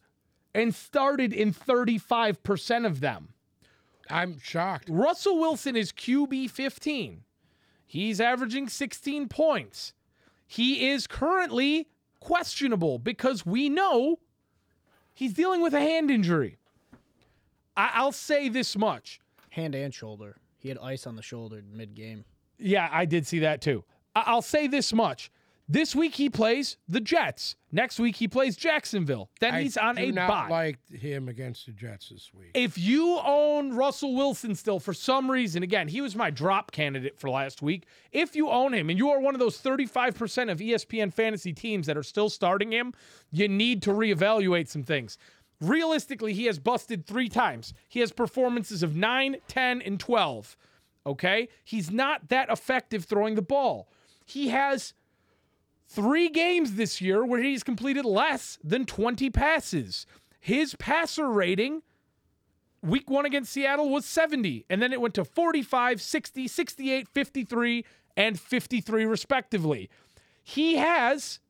and 0.54 0.74
started 0.74 1.34
in 1.34 1.52
35% 1.52 2.86
of 2.86 3.00
them. 3.00 3.28
I'm 4.08 4.38
shocked. 4.40 4.88
Russell 4.88 5.38
Wilson 5.38 5.76
is 5.76 5.92
QB 5.92 6.48
15. 6.50 7.22
He's 7.86 8.22
averaging 8.22 8.70
16 8.70 9.28
points. 9.28 9.92
He 10.46 10.88
is 10.88 11.06
currently 11.06 11.88
questionable 12.20 12.98
because 12.98 13.44
we 13.44 13.68
know 13.68 14.18
he's 15.12 15.34
dealing 15.34 15.60
with 15.60 15.74
a 15.74 15.80
hand 15.80 16.10
injury. 16.10 16.56
I- 17.76 17.90
I'll 17.96 18.12
say 18.12 18.48
this 18.48 18.78
much. 18.78 19.20
Hand 19.50 19.74
and 19.74 19.92
shoulder. 19.92 20.38
He 20.56 20.70
had 20.70 20.78
ice 20.78 21.06
on 21.06 21.16
the 21.16 21.22
shoulder 21.22 21.62
mid 21.70 21.94
game. 21.94 22.24
Yeah, 22.58 22.88
I 22.90 23.04
did 23.04 23.26
see 23.26 23.40
that 23.40 23.60
too. 23.60 23.84
I- 24.16 24.24
I'll 24.26 24.40
say 24.42 24.66
this 24.66 24.94
much. 24.94 25.30
This 25.72 25.94
week 25.94 26.16
he 26.16 26.28
plays 26.28 26.78
the 26.88 26.98
Jets. 26.98 27.54
Next 27.70 28.00
week 28.00 28.16
he 28.16 28.26
plays 28.26 28.56
Jacksonville. 28.56 29.30
Then 29.38 29.54
he's 29.62 29.76
I 29.76 29.86
on 29.86 29.94
do 29.94 30.02
a 30.02 30.10
not 30.10 30.28
bye. 30.28 30.48
like 30.48 30.78
him 30.90 31.28
against 31.28 31.66
the 31.66 31.70
Jets 31.70 32.08
this 32.08 32.32
week. 32.34 32.50
if 32.54 32.76
you 32.76 33.20
own 33.24 33.76
Russell 33.76 34.16
Wilson 34.16 34.56
still 34.56 34.80
for 34.80 34.92
some 34.92 35.30
reason, 35.30 35.62
again, 35.62 35.86
he 35.86 36.00
was 36.00 36.16
my 36.16 36.28
drop 36.28 36.72
candidate 36.72 37.20
for 37.20 37.30
last 37.30 37.62
week. 37.62 37.86
If 38.10 38.34
you 38.34 38.48
own 38.50 38.74
him 38.74 38.90
and 38.90 38.98
you 38.98 39.10
are 39.10 39.20
one 39.20 39.32
of 39.36 39.38
those 39.38 39.62
35% 39.62 40.50
of 40.50 40.58
ESPN 40.58 41.14
fantasy 41.14 41.52
teams 41.52 41.86
that 41.86 41.96
are 41.96 42.02
still 42.02 42.30
starting 42.30 42.72
him, 42.72 42.92
you 43.30 43.46
need 43.46 43.80
to 43.82 43.90
reevaluate 43.90 44.66
some 44.66 44.82
things. 44.82 45.18
Realistically, 45.60 46.32
he 46.32 46.46
has 46.46 46.58
busted 46.58 47.06
three 47.06 47.28
times. 47.28 47.74
He 47.88 48.00
has 48.00 48.10
performances 48.10 48.82
of 48.82 48.96
9, 48.96 49.36
10, 49.46 49.82
and 49.82 50.00
12. 50.00 50.56
Okay? 51.06 51.48
He's 51.62 51.92
not 51.92 52.28
that 52.28 52.48
effective 52.50 53.04
throwing 53.04 53.36
the 53.36 53.42
ball. 53.42 53.88
He 54.24 54.48
has 54.48 54.94
three 55.90 56.28
games 56.28 56.74
this 56.74 57.00
year 57.00 57.24
where 57.24 57.42
he's 57.42 57.64
completed 57.64 58.04
less 58.04 58.58
than 58.62 58.86
20 58.86 59.28
passes. 59.30 60.06
His 60.38 60.76
passer 60.76 61.28
rating 61.28 61.82
week 62.82 63.10
one 63.10 63.26
against 63.26 63.52
Seattle 63.52 63.90
was 63.90 64.06
70, 64.06 64.64
and 64.70 64.80
then 64.80 64.92
it 64.92 65.00
went 65.00 65.14
to 65.14 65.24
45, 65.24 66.00
60, 66.00 66.48
68, 66.48 67.08
53, 67.08 67.84
and 68.16 68.40
53, 68.40 69.04
respectively. 69.04 69.90
He 70.42 70.76
has 70.76 71.40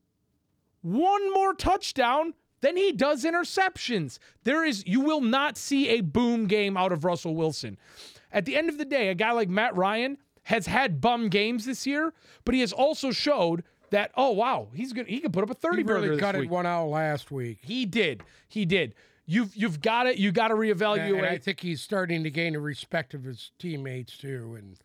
one 0.83 1.33
more 1.33 1.55
touchdown 1.55 2.35
than 2.63 2.77
he 2.77 2.93
does 2.93 3.25
interceptions. 3.25 4.19
There 4.45 4.65
is, 4.65 4.87
you 4.87 5.01
will 5.01 5.21
not 5.21 5.57
see 5.57 5.89
a 5.91 6.01
boom 6.01 6.47
game 6.47 6.77
out 6.77 6.93
of 6.93 7.05
Russell 7.05 7.35
Wilson. 7.35 7.79
At 8.33 8.45
the 8.45 8.57
end 8.57 8.69
of 8.69 8.79
the 8.79 8.85
day, 8.85 9.09
a 9.09 9.15
guy 9.15 9.33
like 9.33 9.49
Matt 9.49 9.77
Ryan 9.77 10.19
has 10.45 10.67
had 10.67 11.01
bum 11.01 11.29
games 11.29 11.65
this 11.65 11.87
year, 11.87 12.13
but 12.45 12.55
he 12.55 12.61
has 12.61 12.73
also 12.73 13.11
showed 13.13 13.63
that, 13.91 14.11
oh, 14.17 14.31
wow, 14.33 14.69
he's 14.75 14.93
gonna 14.93 15.09
He 15.09 15.21
can 15.21 15.33
put 15.33 15.43
up 15.45 15.51
a 15.51 15.55
30 15.55 15.77
He 15.79 15.83
really 15.85 16.17
gutted 16.17 16.43
week. 16.43 16.51
one 16.51 16.67
out 16.67 16.87
last 16.87 17.31
week. 17.31 17.59
He 17.63 17.87
did. 17.87 18.23
He 18.49 18.65
did. 18.65 18.95
You've 19.27 19.55
you've 19.55 19.81
got 19.81 20.07
it. 20.07 20.17
You 20.19 20.33
got 20.33 20.49
to 20.49 20.55
reevaluate. 20.55 21.17
and 21.19 21.27
I 21.27 21.39
think 21.39 21.61
he's 21.61 21.81
starting 21.81 22.25
to 22.25 22.31
gain 22.31 22.55
the 22.55 22.61
respect 22.61 23.15
of 23.15 23.23
his 23.23 23.53
teammates 23.61 24.17
too, 24.19 24.57
and 24.59 24.77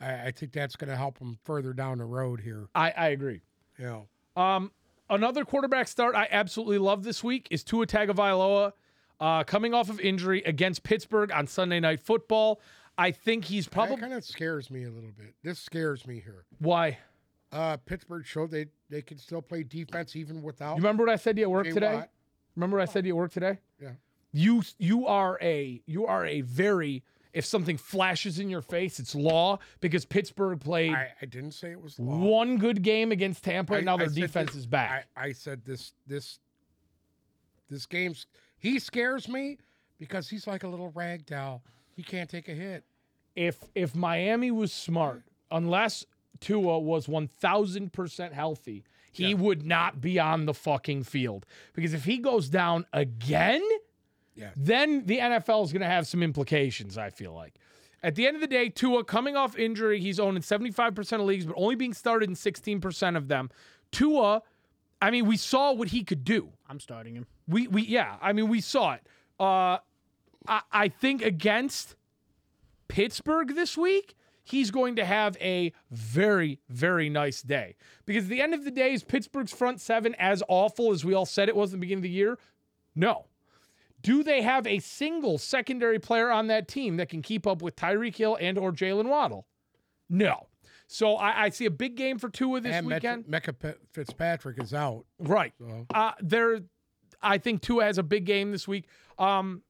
I, 0.00 0.28
I 0.28 0.30
think 0.30 0.52
that's 0.52 0.76
going 0.76 0.88
to 0.88 0.96
help 0.96 1.18
him 1.18 1.38
further 1.44 1.74
down 1.74 1.98
the 1.98 2.04
road 2.06 2.40
here. 2.40 2.68
I, 2.74 2.90
I 2.96 3.08
agree. 3.08 3.42
Yeah. 3.78 4.00
Um, 4.34 4.72
another 5.10 5.44
quarterback 5.44 5.88
start 5.88 6.14
I 6.14 6.26
absolutely 6.30 6.78
love 6.78 7.02
this 7.04 7.22
week 7.22 7.48
is 7.50 7.62
Tua 7.62 7.86
Tagovailoa, 7.86 8.72
uh, 9.20 9.44
coming 9.44 9.74
off 9.74 9.90
of 9.90 10.00
injury 10.00 10.42
against 10.46 10.84
Pittsburgh 10.84 11.30
on 11.30 11.46
Sunday 11.46 11.78
Night 11.80 12.00
Football. 12.00 12.60
I 12.96 13.10
think 13.10 13.44
he's 13.44 13.68
probably 13.68 13.96
kind 13.98 14.14
of 14.14 14.24
scares 14.24 14.70
me 14.70 14.84
a 14.84 14.90
little 14.90 15.12
bit. 15.16 15.34
This 15.42 15.58
scares 15.58 16.06
me 16.06 16.20
here. 16.20 16.44
why. 16.60 16.98
Uh, 17.52 17.76
Pittsburgh 17.76 18.24
showed 18.24 18.50
they 18.50 18.66
they 18.88 19.02
can 19.02 19.18
still 19.18 19.42
play 19.42 19.62
defense 19.62 20.16
even 20.16 20.42
without. 20.42 20.76
You 20.76 20.82
remember 20.82 21.04
what 21.04 21.12
I 21.12 21.16
said 21.16 21.36
to 21.36 21.40
you 21.40 21.46
at 21.46 21.50
work 21.50 21.66
Jay 21.66 21.72
today? 21.72 21.94
Watt. 21.96 22.10
Remember 22.56 22.78
what 22.78 22.88
I 22.88 22.92
said 22.92 23.02
to 23.04 23.08
you 23.08 23.14
at 23.14 23.18
work 23.18 23.32
today? 23.32 23.58
Yeah. 23.80 23.90
You 24.32 24.62
you 24.78 25.06
are 25.06 25.38
a 25.42 25.82
you 25.86 26.06
are 26.06 26.24
a 26.24 26.40
very 26.40 27.02
if 27.34 27.44
something 27.46 27.76
flashes 27.78 28.38
in 28.38 28.48
your 28.50 28.60
face, 28.62 28.98
it's 28.98 29.14
law 29.14 29.58
because 29.80 30.04
Pittsburgh 30.04 30.60
played 30.60 30.92
I, 30.94 31.12
I 31.20 31.26
didn't 31.26 31.52
say 31.52 31.70
it 31.72 31.80
was 31.80 31.98
law. 31.98 32.16
one 32.18 32.56
good 32.58 32.82
game 32.82 33.12
against 33.12 33.44
Tampa, 33.44 33.74
and 33.74 33.88
I- 33.88 33.92
now 33.92 33.96
their 33.98 34.06
I 34.06 34.10
said 34.10 34.20
defense 34.20 34.48
this- 34.50 34.56
is 34.60 34.66
back. 34.66 35.06
I, 35.16 35.24
I 35.28 35.32
said 35.32 35.64
this 35.64 35.92
this 36.06 36.38
this 37.68 37.86
game's 37.86 38.26
he 38.58 38.78
scares 38.78 39.28
me 39.28 39.58
because 39.98 40.28
he's 40.28 40.46
like 40.46 40.62
a 40.62 40.68
little 40.68 40.90
rag 40.94 41.26
doll. 41.26 41.62
He 41.94 42.02
can't 42.02 42.28
take 42.30 42.48
a 42.48 42.52
hit. 42.54 42.84
if 43.34 43.58
if 43.74 43.94
Miami 43.94 44.50
was 44.50 44.72
smart, 44.72 45.22
unless 45.50 46.04
Tua 46.40 46.78
was 46.78 47.08
one 47.08 47.28
thousand 47.28 47.92
percent 47.92 48.34
healthy, 48.34 48.84
he 49.12 49.28
Yeah. 49.30 49.34
would 49.36 49.64
not 49.64 50.00
be 50.00 50.18
on 50.18 50.46
the 50.46 50.54
fucking 50.54 51.04
field. 51.04 51.46
Because 51.74 51.94
if 51.94 52.04
he 52.04 52.18
goes 52.18 52.48
down 52.48 52.86
again, 52.92 53.62
Yeah. 54.34 54.50
then 54.56 55.06
the 55.06 55.18
NFL 55.18 55.64
is 55.64 55.72
going 55.72 55.80
to 55.82 55.86
have 55.86 56.06
some 56.06 56.22
implications. 56.22 56.96
I 56.98 57.10
feel 57.10 57.32
like. 57.32 57.54
At 58.04 58.16
the 58.16 58.26
end 58.26 58.34
of 58.34 58.40
the 58.40 58.48
day, 58.48 58.68
Tua 58.68 59.04
coming 59.04 59.36
off 59.36 59.56
injury, 59.56 60.00
he's 60.00 60.18
owned 60.18 60.36
in 60.36 60.42
seventy 60.42 60.70
five 60.72 60.94
percent 60.94 61.20
of 61.22 61.28
leagues, 61.28 61.46
but 61.46 61.54
only 61.56 61.76
being 61.76 61.94
started 61.94 62.28
in 62.28 62.34
sixteen 62.34 62.80
percent 62.80 63.16
of 63.16 63.28
them. 63.28 63.50
Tua, 63.92 64.42
I 65.00 65.10
mean, 65.10 65.26
we 65.26 65.36
saw 65.36 65.72
what 65.72 65.88
he 65.88 66.02
could 66.02 66.24
do. 66.24 66.52
I'm 66.68 66.80
starting 66.80 67.14
him. 67.14 67.26
We 67.46 67.68
we 67.68 67.82
yeah, 67.82 68.16
I 68.20 68.32
mean 68.32 68.48
we 68.48 68.60
saw 68.60 68.94
it. 68.94 69.06
Uh 69.38 69.78
I, 70.48 70.62
I 70.72 70.88
think 70.88 71.22
against 71.22 71.94
Pittsburgh 72.88 73.54
this 73.54 73.76
week, 73.76 74.16
he's 74.42 74.70
going 74.70 74.96
to 74.96 75.04
have 75.04 75.36
a 75.40 75.72
very, 75.90 76.60
very 76.68 77.08
nice 77.08 77.42
day. 77.42 77.76
Because 78.04 78.24
at 78.24 78.30
the 78.30 78.40
end 78.40 78.54
of 78.54 78.64
the 78.64 78.70
day, 78.70 78.92
is 78.92 79.04
Pittsburgh's 79.04 79.52
front 79.52 79.80
seven 79.80 80.14
as 80.18 80.42
awful 80.48 80.92
as 80.92 81.04
we 81.04 81.14
all 81.14 81.26
said 81.26 81.48
it 81.48 81.56
was 81.56 81.70
at 81.70 81.72
the 81.72 81.78
beginning 81.80 82.00
of 82.00 82.02
the 82.04 82.10
year? 82.10 82.38
No. 82.94 83.26
Do 84.02 84.24
they 84.24 84.42
have 84.42 84.66
a 84.66 84.80
single 84.80 85.38
secondary 85.38 85.98
player 86.00 86.30
on 86.30 86.48
that 86.48 86.66
team 86.66 86.96
that 86.96 87.08
can 87.08 87.22
keep 87.22 87.46
up 87.46 87.62
with 87.62 87.76
Tyreek 87.76 88.16
Hill 88.16 88.36
and 88.40 88.58
or 88.58 88.72
Jaylen 88.72 89.08
Waddle? 89.08 89.46
No. 90.08 90.48
So 90.88 91.14
I, 91.16 91.44
I 91.44 91.48
see 91.50 91.64
a 91.66 91.70
big 91.70 91.94
game 91.96 92.18
for 92.18 92.28
Tua 92.28 92.60
this 92.60 92.74
and 92.74 92.86
weekend. 92.86 93.24
Minkah 93.26 93.76
Fitzpatrick 93.92 94.60
is 94.62 94.74
out. 94.74 95.04
right. 95.18 95.54
So 95.58 95.86
Uh, 95.94 96.12
there, 96.20 96.60
I 97.22 97.38
think 97.38 97.62
Tua 97.62 97.84
has 97.84 97.96
a 97.96 98.02
big 98.02 98.26
game 98.26 98.50
this 98.50 98.66
week. 98.68 98.86
Um, 99.18 99.62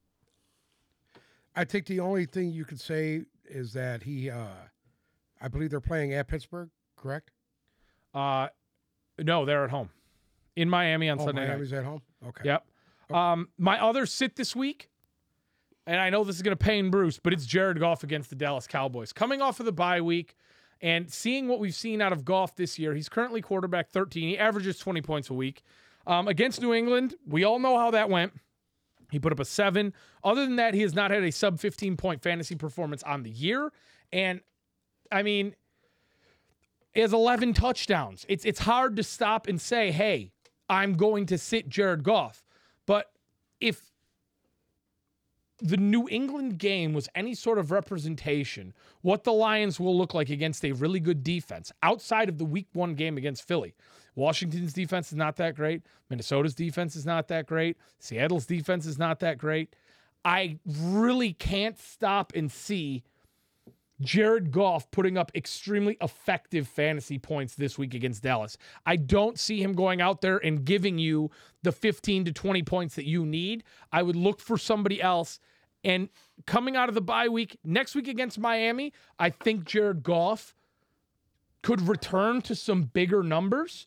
I 1.55 1.65
think 1.65 1.87
the 1.87 2.01
only 2.01 2.25
thing 2.25 2.51
you 2.51 2.65
could 2.65 2.81
say 2.81 3.23
is 3.49 3.73
that 3.75 4.03
he, 4.03 4.31
uh, 4.31 4.47
I 5.41 5.49
believe 5.49 5.71
they're 5.71 5.81
playing 5.81 6.13
at 6.15 6.29
Pittsburgh, 6.29 6.71
correct? 6.97 7.31
uh, 8.15 8.49
no, 9.19 9.45
they're 9.45 9.65
at 9.65 9.71
home 9.71 9.91
in 10.57 10.69
Miami 10.69 11.09
on 11.09 11.21
Oh, 11.21 11.27
Sunday 11.27 11.47
night. 11.47 11.73
At 11.73 11.85
home. 11.85 12.03
Okay. 12.27 12.43
Yep. 12.45 12.67
Um, 13.11 13.49
my 13.59 13.83
other 13.83 14.07
sit 14.07 14.37
this 14.37 14.57
week, 14.57 14.89
and 15.87 16.01
I 16.01 16.11
know 16.11 16.25
this 16.25 16.37
is 16.37 16.43
going 16.43 16.57
to 16.57 16.65
pain 16.65 16.91
Bruce, 16.91 17.19
but 17.19 17.33
it's 17.33 17.45
Jared 17.47 17.79
Goff 17.79 18.03
against 18.05 18.31
the 18.31 18.37
Dallas 18.37 18.67
Cowboys. 18.67 19.13
Coming 19.13 19.43
off 19.43 19.61
of 19.61 19.67
the 19.67 19.73
bye 19.73 20.01
week 20.01 20.35
and 20.81 21.11
seeing 21.13 21.47
what 21.49 21.59
we've 21.61 21.75
seen 21.75 22.01
out 22.01 22.13
of 22.13 22.25
Goff 22.25 22.57
this 22.57 22.79
year, 22.79 22.95
he's 22.95 23.09
currently 23.09 23.43
quarterback 23.43 23.91
13. 23.91 24.29
He 24.31 24.39
averages 24.39 24.79
20 24.79 25.03
points 25.03 25.29
a 25.31 25.35
week. 25.35 25.63
Um, 26.07 26.27
against 26.27 26.61
New 26.63 26.73
England, 26.73 27.15
we 27.29 27.45
all 27.45 27.59
know 27.59 27.79
how 27.79 27.91
that 27.93 28.09
went. 28.09 28.33
He 29.13 29.19
put 29.19 29.31
up 29.31 29.39
a 29.39 29.45
seven. 29.45 29.93
Other 30.25 30.47
than 30.47 30.57
that, 30.57 30.73
he 30.73 30.81
has 30.81 30.95
not 30.95 31.11
had 31.11 31.23
a 31.23 31.31
sub 31.31 31.61
15 31.61 31.99
point 31.99 32.23
fantasy 32.23 32.57
performance 32.57 33.03
on 33.03 33.23
the 33.23 33.31
year. 33.31 33.71
And 34.11 34.41
I 35.13 35.23
mean, 35.23 35.55
he 36.95 37.01
has 37.03 37.13
11 37.13 37.53
touchdowns. 37.53 38.25
It's 38.29 38.45
it's 38.47 38.61
hard 38.61 38.97
to 38.97 39.03
stop 39.03 39.47
and 39.47 39.61
say, 39.61 39.93
"Hey, 39.93 40.33
I'm 40.69 40.95
going 40.95 41.27
to 41.27 41.37
sit 41.37 41.69
Jared 41.69 42.03
Goff." 42.03 42.43
But 42.87 43.13
if 43.61 43.93
the 45.59 45.77
New 45.77 46.09
England 46.09 46.59
game 46.59 46.95
was 46.95 47.09
any 47.15 47.35
sort 47.35 47.59
of 47.59 47.71
representation, 47.71 48.73
what 49.03 49.25
the 49.25 49.33
Lions 49.33 49.79
will 49.79 49.97
look 49.97 50.15
like 50.15 50.31
against 50.31 50.65
a 50.65 50.73
really 50.73 51.01
good 51.01 51.23
defense 51.23 51.71
outside 51.83 52.29
of 52.29 52.39
the 52.39 52.45
week 52.45 52.67
one 52.73 52.95
game 52.95 53.17
against 53.17 53.47
Philly. 53.47 53.75
Washington's 54.15 54.73
defense 54.73 55.09
is 55.09 55.17
not 55.17 55.37
that 55.37 55.55
great. 55.55 55.83
Minnesota's 56.11 56.55
defense 56.55 56.97
is 56.97 57.07
not 57.07 57.29
that 57.29 57.47
great. 57.47 57.77
Seattle's 57.99 58.47
defense 58.47 58.87
is 58.87 58.99
not 58.99 59.21
that 59.21 59.39
great. 59.39 59.75
I 60.25 60.59
really 60.67 61.33
can't 61.33 61.79
stop 61.79 62.33
and 62.35 62.51
see 62.51 63.03
Jared 64.01 64.51
Goff 64.51 64.91
putting 64.91 65.17
up 65.17 65.33
extremely 65.35 65.97
effective 66.01 66.69
fantasy 66.69 67.19
points 67.19 67.55
this 67.55 67.79
week 67.79 67.95
against 67.95 68.23
Dallas. 68.23 68.59
I 68.85 68.97
don't 68.97 69.39
see 69.39 69.63
him 69.63 69.75
going 69.75 70.01
out 70.01 70.21
there 70.21 70.39
and 70.39 70.65
giving 70.65 70.99
you 70.99 71.31
the 71.63 71.73
15 71.73 72.27
to 72.27 72.33
20 72.33 72.63
points 72.63 72.95
that 72.97 73.07
you 73.07 73.25
need. 73.25 73.65
I 73.93 74.03
would 74.03 74.17
look 74.17 74.41
for 74.41 74.59
somebody 74.59 75.01
else. 75.01 75.41
And 75.85 76.09
coming 76.47 76.77
out 76.77 76.89
of 76.89 76.95
the 76.95 77.01
bye 77.01 77.29
week, 77.29 77.59
next 77.65 77.95
week 77.95 78.09
against 78.09 78.39
Miami, 78.39 78.93
I 79.19 79.31
think 79.31 79.65
Jared 79.65 80.03
Goff 80.03 80.55
could 81.63 81.89
return 81.89 82.43
to 82.43 82.55
some 82.55 82.83
bigger 82.83 83.23
numbers. 83.23 83.87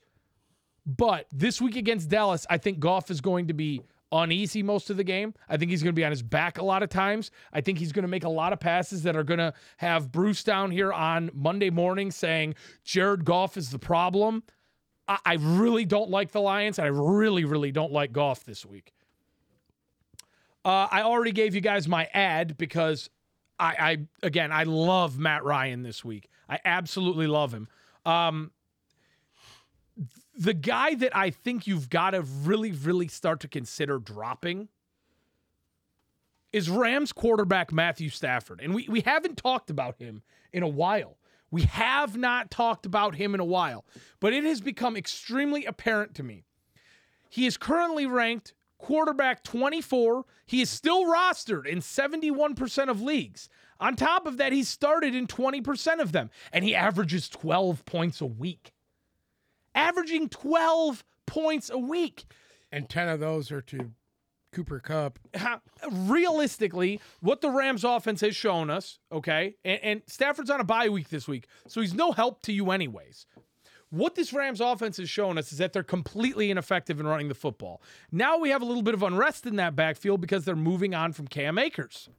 But 0.86 1.27
this 1.32 1.60
week 1.60 1.75
against 1.75 2.10
Dallas, 2.10 2.46
I 2.50 2.58
think 2.58 2.80
Goff 2.80 3.10
is 3.10 3.22
going 3.22 3.48
to 3.48 3.54
be 3.54 3.82
uneasy 4.12 4.62
most 4.63 4.89
of 4.89 4.98
the 4.98 5.04
game. 5.04 5.34
I 5.50 5.58
think 5.58 5.72
he's 5.72 5.82
going 5.82 5.94
to 5.94 6.00
be 6.00 6.06
on 6.06 6.12
his 6.12 6.22
back 6.22 6.58
a 6.58 6.65
lot 6.65 6.84
of 6.84 6.89
times. 6.89 7.32
I 7.51 7.62
think 7.62 7.80
he's 7.80 7.92
going 7.92 8.04
to 8.04 8.10
make 8.10 8.24
a 8.24 8.30
lot 8.30 8.54
of 8.54 8.60
passes 8.60 9.04
that 9.04 9.15
are 9.15 9.24
going 9.24 9.39
to 9.39 9.54
have 9.77 10.12
Bruce 10.12 10.44
down 10.44 10.72
here 10.72 10.94
on 10.94 11.32
Monday 11.34 11.70
morning 11.70 12.12
saying 12.12 12.56
Jared 12.84 13.25
Goff 13.25 13.58
is 13.58 13.72
the 13.72 13.80
problem. 13.80 14.44
I, 15.08 15.18
I 15.25 15.34
really 15.36 15.86
don't 15.86 16.10
like 16.10 16.32
the 16.32 16.42
Lions, 16.42 16.80
and 16.80 16.86
I 16.86 16.89
really, 16.89 17.46
really 17.46 17.72
don't 17.72 17.92
like 17.92 18.12
Goff 18.12 18.44
this 18.44 18.65
week. 18.65 18.94
Uh, 20.63 20.88
I 20.89 21.04
already 21.04 21.32
gave 21.32 21.54
you 21.54 21.62
guys 21.62 21.88
my 21.88 22.06
ad 22.13 22.58
because 22.58 23.10
I, 23.60 23.75
I 23.80 23.98
again, 24.25 24.51
I 24.51 24.63
love 24.63 25.20
Matt 25.20 25.44
Ryan 25.44 25.84
this 25.84 26.04
week. 26.04 26.30
I 26.50 26.60
absolutely 26.65 27.27
love 27.27 27.54
him. 27.54 27.68
Um, 28.04 28.51
the 30.38 30.54
guy 30.54 30.96
that 30.96 31.15
I 31.15 31.30
think 31.30 31.68
you've 31.68 31.89
got 31.89 32.12
to 32.12 32.22
really, 32.22 32.72
really 32.72 33.08
start 33.08 33.39
to 33.42 33.48
consider 33.48 34.00
dropping 34.00 34.68
is 36.51 36.70
Rams 36.70 37.12
quarterback 37.12 37.72
Matthew 37.72 38.10
Stafford. 38.10 38.62
And 38.62 38.74
we, 38.74 38.88
we 38.89 39.01
haven't 39.01 39.38
talked 39.38 39.70
about 39.70 39.98
him 39.98 40.24
in 40.54 40.63
a 40.63 40.68
while. 40.68 41.18
We 41.51 41.63
have 41.63 42.18
not 42.18 42.51
talked 42.51 42.86
about 42.86 43.15
him 43.15 43.34
in 43.34 43.39
a 43.39 43.46
while, 43.46 43.86
but 44.20 44.34
it 44.34 44.44
has 44.44 44.62
become 44.62 44.98
extremely 44.98 45.65
apparent 45.65 46.15
to 46.15 46.24
me. 46.24 46.44
He 47.30 47.46
is 47.46 47.58
currently 47.58 48.06
ranked 48.06 48.54
quarterback 48.77 49.44
24. 49.44 50.25
He 50.46 50.62
is 50.62 50.70
still 50.70 51.06
rostered 51.06 51.65
in 51.65 51.80
71% 51.80 52.89
of 52.89 53.01
leagues. 53.01 53.50
On 53.80 53.96
top 53.96 54.25
of 54.25 54.38
that, 54.38 54.54
he 54.54 54.63
started 54.63 55.13
in 55.13 55.27
20% 55.27 56.00
of 56.00 56.12
them, 56.12 56.30
and 56.54 56.63
he 56.63 56.74
averages 56.74 57.27
12 57.30 57.86
points 57.86 58.22
a 58.22 58.25
week. 58.25 58.72
Averaging 59.75 60.29
12 60.29 61.03
points 61.25 61.70
a 61.70 61.77
week. 61.77 62.25
And 62.72 62.89
10 62.89 63.10
of 63.10 63.20
those 63.20 63.51
are 63.51 63.62
to 63.62 63.91
Cooper 64.55 64.79
Kupp. 64.79 65.20
Realistically, 65.91 67.01
what 67.20 67.41
the 67.41 67.50
Rams 67.50 67.84
offense 67.84 68.22
has 68.22 68.36
shown 68.36 68.70
us, 68.70 69.00
okay, 69.12 69.55
and, 69.65 69.79
and 69.84 70.01
Stafford's 70.08 70.50
on 70.50 70.62
a 70.62 70.63
bye 70.63 70.89
week 70.89 71.10
this 71.10 71.27
week, 71.27 71.48
so 71.67 71.82
he's 71.82 71.94
no 71.94 72.13
help 72.13 72.41
to 72.44 72.53
you, 72.53 72.72
anyways. 72.72 73.25
What 73.89 74.15
this 74.15 74.34
Rams 74.34 74.62
offense 74.62 74.98
has 74.98 75.10
shown 75.10 75.38
us 75.38 75.51
is 75.51 75.58
that 75.60 75.74
they're 75.74 75.84
completely 75.84 76.51
ineffective 76.51 77.00
in 77.00 77.05
running 77.05 77.27
the 77.27 77.36
football. 77.36 77.82
Now 78.12 78.38
we 78.38 78.50
have 78.50 78.62
a 78.62 78.65
little 78.65 78.82
bit 78.82 78.94
of 78.94 79.03
unrest 79.03 79.46
in 79.46 79.58
that 79.58 79.75
backfield 79.75 80.22
because 80.22 80.44
they're 80.46 80.55
moving 80.55 80.96
on 80.96 81.13
from 81.13 81.27
Cam 81.27 81.58
Akers. 81.58 82.10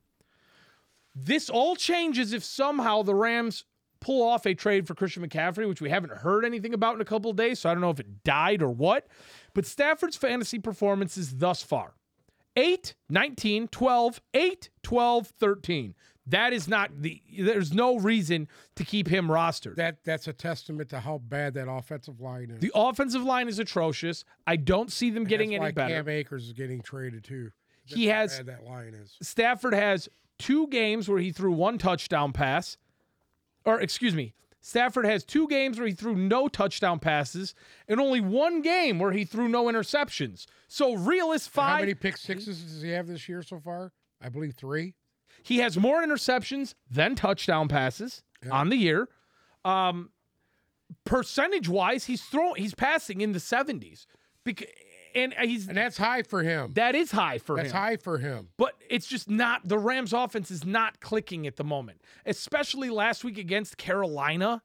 This 1.14 1.50
all 1.50 1.74
changes 1.74 2.32
if 2.32 2.44
somehow 2.44 3.02
the 3.02 3.14
Rams 3.14 3.64
pull 4.00 4.26
off 4.26 4.46
a 4.46 4.54
trade 4.54 4.86
for 4.86 4.94
Christian 4.94 5.26
McCaffrey, 5.26 5.68
which 5.68 5.80
we 5.80 5.90
haven't 5.90 6.12
heard 6.12 6.44
anything 6.44 6.74
about 6.74 6.94
in 6.94 7.00
a 7.00 7.04
couple 7.04 7.30
of 7.30 7.36
days, 7.36 7.58
so 7.60 7.70
I 7.70 7.74
don't 7.74 7.80
know 7.80 7.90
if 7.90 8.00
it 8.00 8.24
died 8.24 8.62
or 8.62 8.70
what. 8.70 9.06
But 9.54 9.66
Stafford's 9.66 10.16
fantasy 10.16 10.58
performances 10.58 11.36
thus 11.36 11.62
far 11.62 11.94
8, 12.56 12.94
19, 13.10 13.68
12, 13.68 14.20
8, 14.34 14.70
12, 14.82 15.26
13. 15.26 15.94
That 16.28 16.52
is 16.52 16.66
not 16.66 16.90
the, 17.02 17.22
there's 17.38 17.72
no 17.72 17.98
reason 17.98 18.48
to 18.74 18.84
keep 18.84 19.06
him 19.06 19.28
rostered. 19.28 19.76
That 19.76 19.98
that's 20.04 20.26
a 20.26 20.32
testament 20.32 20.88
to 20.90 20.98
how 20.98 21.18
bad 21.18 21.54
that 21.54 21.70
offensive 21.70 22.20
line 22.20 22.50
is. 22.50 22.60
The 22.60 22.72
offensive 22.74 23.22
line 23.22 23.46
is 23.46 23.60
atrocious. 23.60 24.24
I 24.46 24.56
don't 24.56 24.90
see 24.90 25.10
them 25.10 25.24
getting 25.24 25.50
That's 25.50 25.56
any 25.60 25.66
why 25.66 25.70
better. 25.72 25.94
Cam 25.94 26.08
Akers 26.08 26.46
is 26.46 26.52
getting 26.52 26.80
traded 26.82 27.22
too. 27.22 27.50
He 27.84 28.06
That's 28.06 28.32
how 28.32 28.38
has- 28.38 28.46
that 28.46 28.64
line 28.64 28.94
is. 28.94 29.16
Stafford 29.22 29.74
has 29.74 30.08
two 30.38 30.66
games 30.66 31.08
where 31.08 31.20
he 31.20 31.30
threw 31.30 31.52
one 31.52 31.78
touchdown 31.78 32.32
pass. 32.32 32.76
Or, 33.66 33.80
excuse 33.80 34.14
me, 34.14 34.32
Stafford 34.60 35.04
has 35.04 35.24
two 35.24 35.46
games 35.48 35.78
where 35.78 35.86
he 35.88 35.92
threw 35.92 36.14
no 36.16 36.48
touchdown 36.48 36.98
passes 36.98 37.54
and 37.88 38.00
only 38.00 38.20
one 38.20 38.62
game 38.62 38.98
where 38.98 39.12
he 39.12 39.24
threw 39.24 39.48
no 39.48 39.64
interceptions. 39.66 40.46
So, 40.68 40.94
realist 40.94 41.50
How 41.54 41.78
many 41.80 41.94
pick 41.94 42.16
sixes 42.16 42.62
does 42.62 42.80
he 42.80 42.90
have 42.90 43.06
this 43.08 43.28
year 43.28 43.42
so 43.42 43.60
far? 43.60 43.92
I 44.22 44.28
believe 44.30 44.54
three. 44.54 44.94
he 45.42 45.58
has 45.58 45.76
more 45.76 46.02
interceptions 46.02 46.74
than 46.90 47.14
touchdown 47.14 47.68
passes 47.68 48.22
Yeah. 48.44 48.50
on 48.52 48.68
the 48.70 48.76
year. 48.76 49.08
Um, 49.64 50.10
percentage 51.04 51.68
wise, 51.68 52.04
he's 52.06 52.22
throwing, 52.24 52.60
he's 52.62 52.74
passing 52.74 53.20
in 53.20 53.32
the 53.32 53.38
70s. 53.40 54.06
Because, 54.44 54.68
and 55.16 55.34
he's, 55.48 55.66
And 55.68 55.76
that's 55.76 55.96
high 55.96 56.22
for 56.22 56.42
him. 56.42 56.72
that 56.74 56.94
is 56.94 57.10
high 57.10 57.38
for 57.38 57.56
that's 57.56 57.68
him. 57.68 57.72
That's 57.72 57.84
high 57.84 57.96
for 57.96 58.18
him. 58.18 58.48
But 58.56 58.74
it's 58.90 59.06
just 59.06 59.28
not 59.30 59.66
the 59.66 59.78
Rams 59.78 60.12
offense 60.12 60.50
is 60.50 60.64
not 60.64 61.00
clicking 61.00 61.46
at 61.46 61.56
the 61.56 61.64
moment. 61.64 62.02
Especially 62.26 62.90
last 62.90 63.24
week 63.24 63.38
against 63.38 63.76
Carolina. 63.76 64.62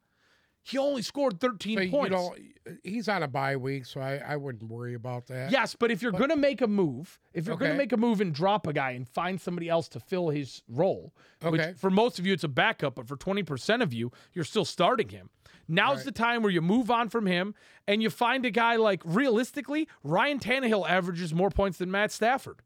He 0.64 0.78
only 0.78 1.02
scored 1.02 1.40
13 1.40 1.76
So, 1.78 1.82
you 1.82 1.90
points. 1.90 2.12
know, 2.12 2.36
he's 2.84 3.10
on 3.10 3.24
a 3.24 3.28
bye 3.28 3.56
week, 3.56 3.88
so 3.88 4.00
I, 4.00 4.18
I 4.24 4.36
wouldn't 4.36 4.70
worry 4.70 4.94
about 4.94 5.26
that. 5.26 5.52
yes, 5.52 5.76
but 5.76 5.90
if 5.90 6.04
you're 6.04 6.12
going 6.12 6.30
to 6.30 6.36
make 6.36 6.62
a 6.62 6.68
move, 6.68 7.20
if 7.34 7.48
you're 7.48 7.58
going 7.58 7.72
to 7.72 7.78
make 7.78 7.92
a 7.94 7.98
move 7.98 8.22
and 8.22 8.32
drop 8.32 8.68
a 8.68 8.74
guy 8.74 8.92
and 8.92 9.10
find 9.10 9.42
somebody 9.42 9.70
else 9.70 9.90
to 9.90 10.00
fill 10.00 10.30
his 10.30 10.62
role, 10.68 11.16
Okay. 11.44 11.50
which 11.70 11.78
for 11.78 11.90
most 11.90 12.20
of 12.20 12.28
you 12.28 12.34
it's 12.34 12.44
a 12.44 12.48
backup, 12.48 12.94
but 12.94 13.08
for 13.08 13.18
20% 13.18 13.82
of 13.82 13.92
you, 13.92 14.12
you're 14.34 14.46
still 14.46 14.64
starting 14.64 15.10
him. 15.10 15.32
Now's 15.72 15.98
Right. 15.98 16.06
the 16.06 16.12
time 16.12 16.44
where 16.44 16.52
you 16.52 16.62
move 16.62 16.92
on 16.92 17.10
from 17.10 17.26
him 17.26 17.56
and 17.88 18.04
you 18.04 18.10
find 18.10 18.46
a 18.46 18.52
guy 18.52 18.76
like 18.76 19.02
realistically, 19.06 19.88
Ryan 20.04 20.40
Tannehill 20.40 20.88
averages 20.90 21.34
more 21.34 21.50
points 21.50 21.78
than 21.78 21.90
Matt 21.90 22.12
Stafford. 22.12 22.62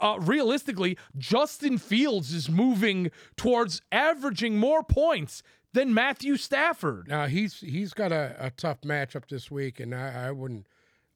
uh, 0.00 0.18
realistically, 0.20 0.98
Justin 1.16 1.78
Fields 1.78 2.32
is 2.32 2.48
moving 2.50 3.10
towards 3.36 3.80
averaging 3.92 4.58
more 4.58 4.82
points 4.82 5.44
than 5.72 5.94
Matthew 5.94 6.36
Stafford. 6.36 7.06
Now 7.06 7.26
he's 7.26 7.60
he's 7.60 7.94
got 7.94 8.10
a, 8.10 8.34
a 8.38 8.50
tough 8.50 8.80
matchup 8.80 9.28
this 9.28 9.48
week, 9.48 9.78
and 9.78 9.94
I, 9.94 10.26
I 10.26 10.30
wouldn't 10.32 10.66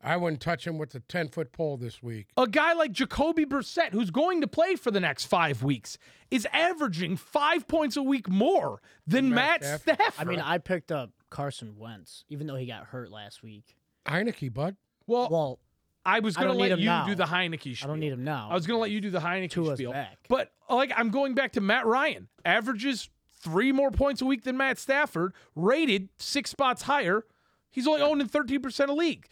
I 0.03 0.17
wouldn't 0.17 0.41
touch 0.41 0.67
him 0.67 0.79
with 0.79 0.91
the 0.91 1.01
ten 1.01 1.29
foot 1.29 1.53
pole 1.53 1.77
this 1.77 2.03
week. 2.03 2.29
A 2.37 2.47
guy 2.47 2.73
like 2.73 2.93
Jacoby 2.93 3.45
Brissett, 3.45 3.93
who's 3.93 4.11
going 4.11 4.41
to 4.41 4.47
play 4.47 4.77
for 4.77 4.91
the 4.91 5.01
next 5.01 5.27
five 5.27 5.63
weeks, 5.63 5.99
is 6.31 6.47
averaging 6.53 7.17
five 7.17 7.69
points 7.69 7.97
a 7.97 8.03
week 8.03 8.29
more 8.29 8.81
than 9.07 9.29
Matt, 9.31 9.61
Matt 9.61 9.81
Stafford. 9.83 9.97
Stafford. 9.97 10.27
I 10.27 10.31
mean, 10.31 10.41
I 10.41 10.59
picked 10.59 10.91
up 10.91 11.11
Carson 11.29 11.77
Wentz, 11.77 12.25
even 12.29 12.47
though 12.47 12.57
he 12.57 12.67
got 12.67 12.87
hurt 12.87 13.11
last 13.11 13.43
week. 13.43 13.77
Heinicke, 14.07 14.53
bud. 14.53 14.77
well, 15.07 15.29
Well, 15.31 15.59
I 16.05 16.21
was 16.21 16.35
going 16.35 16.49
to 16.49 16.55
let 16.55 16.79
you 16.79 16.87
now. 16.87 17.07
do 17.07 17.15
the 17.15 17.25
Heinicke 17.25 17.85
I 17.85 17.87
don't 17.87 18.01
need 18.01 18.13
him 18.13 18.25
now. 18.25 18.49
I 18.51 18.55
was 18.55 18.67
going 18.67 18.79
to 18.79 18.81
let 18.81 18.91
you 18.91 19.03
do 19.03 19.11
the 19.11 19.21
Heinicke 19.21 19.51
Tua's 19.51 19.77
spiel. 19.79 19.93
back. 19.93 20.17
But 20.29 20.51
like 20.69 20.93
I'm 20.97 21.11
going 21.11 21.35
back 21.35 21.53
to 21.53 21.61
Matt 21.61 21.85
Ryan, 21.85 22.29
averages 22.45 23.11
three 23.39 23.71
more 23.71 23.91
points 23.91 24.23
a 24.23 24.25
week 24.27 24.45
than 24.45 24.57
Matt 24.57 24.79
Stafford, 24.79 25.35
rated 25.55 26.09
six 26.19 26.51
spots 26.51 26.83
higher. 26.83 27.25
He's 27.71 27.87
only 27.87 28.01
owned 28.01 28.21
in 28.21 28.29
13% 28.29 28.81
of 28.85 28.97
league. 28.97 29.29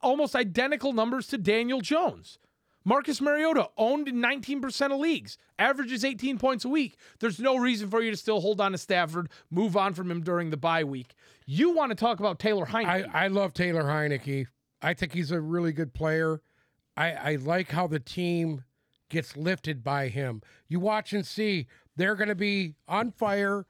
Almost 0.00 0.34
identical 0.34 0.92
numbers 0.92 1.26
to 1.28 1.38
Daniel 1.38 1.80
Jones. 1.80 2.38
Marcus 2.84 3.20
Mariota 3.20 3.68
owned 3.76 4.08
in 4.08 4.16
19% 4.16 4.92
of 4.92 4.98
leagues, 4.98 5.36
averages 5.58 6.04
18 6.04 6.38
points 6.38 6.64
a 6.64 6.68
week. 6.70 6.96
There's 7.20 7.38
no 7.38 7.56
reason 7.56 7.90
for 7.90 8.00
you 8.00 8.10
to 8.10 8.16
still 8.16 8.40
hold 8.40 8.62
on 8.62 8.72
to 8.72 8.78
Stafford, 8.78 9.28
move 9.50 9.76
on 9.76 9.92
from 9.92 10.10
him 10.10 10.22
during 10.22 10.48
the 10.48 10.56
bye 10.56 10.84
week. 10.84 11.14
You 11.44 11.74
want 11.74 11.90
to 11.90 11.94
talk 11.94 12.18
about 12.18 12.38
Taylor 12.38 12.64
Heinicke. 12.64 13.14
I, 13.14 13.24
I 13.24 13.28
love 13.28 13.52
Taylor 13.52 13.82
Heinicke. 13.82 14.46
I 14.80 14.94
think 14.94 15.12
he's 15.12 15.32
a 15.32 15.40
really 15.40 15.72
good 15.72 15.92
player. 15.92 16.40
I, 16.96 17.12
I 17.12 17.34
like 17.36 17.70
how 17.70 17.86
the 17.88 18.00
team 18.00 18.64
gets 19.10 19.36
lifted 19.36 19.84
by 19.84 20.08
him. 20.08 20.40
You 20.68 20.80
watch 20.80 21.12
and 21.12 21.26
see 21.26 21.66
they're 21.96 22.16
going 22.16 22.28
to 22.28 22.34
be 22.34 22.74
on 22.86 23.10
fire. 23.10 23.66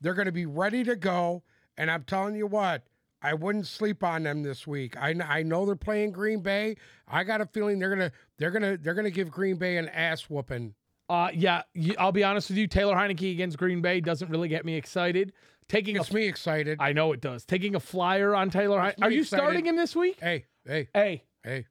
They're 0.00 0.14
going 0.14 0.26
to 0.26 0.32
be 0.32 0.46
ready 0.46 0.82
to 0.84 0.96
go. 0.96 1.42
And 1.76 1.90
I'm 1.90 2.04
telling 2.04 2.36
you 2.36 2.46
what, 2.46 2.84
I 3.22 3.34
wouldn't 3.34 3.66
sleep 3.66 4.02
on 4.02 4.24
them 4.24 4.42
this 4.42 4.66
week. 4.66 4.96
I, 4.96 5.14
I 5.26 5.42
know 5.42 5.64
they're 5.64 5.76
playing 5.76 6.12
Green 6.12 6.40
Bay. 6.40 6.76
I 7.06 7.24
got 7.24 7.40
a 7.40 7.46
feeling 7.46 7.78
they're 7.78 7.90
gonna 7.90 8.12
they're 8.38 8.50
gonna 8.50 8.76
they're 8.76 8.94
gonna 8.94 9.10
give 9.10 9.30
Green 9.30 9.56
Bay 9.56 9.76
an 9.76 9.88
ass 9.88 10.28
whooping. 10.28 10.74
Uh, 11.08 11.28
yeah, 11.34 11.62
I'll 11.98 12.12
be 12.12 12.24
honest 12.24 12.48
with 12.48 12.58
you. 12.58 12.66
Taylor 12.66 12.94
Heinicke 12.94 13.32
against 13.32 13.58
Green 13.58 13.82
Bay 13.82 14.00
doesn't 14.00 14.30
really 14.30 14.48
get 14.48 14.64
me 14.64 14.74
excited. 14.74 15.32
Taking 15.68 15.98
a, 15.98 16.14
me 16.14 16.26
excited. 16.26 16.78
I 16.80 16.92
know 16.92 17.12
it 17.12 17.20
does. 17.20 17.44
Taking 17.44 17.74
a 17.74 17.80
flyer 17.80 18.34
on 18.34 18.50
Taylor. 18.50 18.82
Me 18.82 18.92
Are 19.02 19.10
you 19.10 19.20
excited. 19.22 19.42
starting 19.42 19.66
him 19.66 19.76
this 19.76 19.94
week? 19.94 20.18
hey 20.20 20.44
hey 20.66 20.88
Hey, 20.94 21.22
hey. 21.44 21.66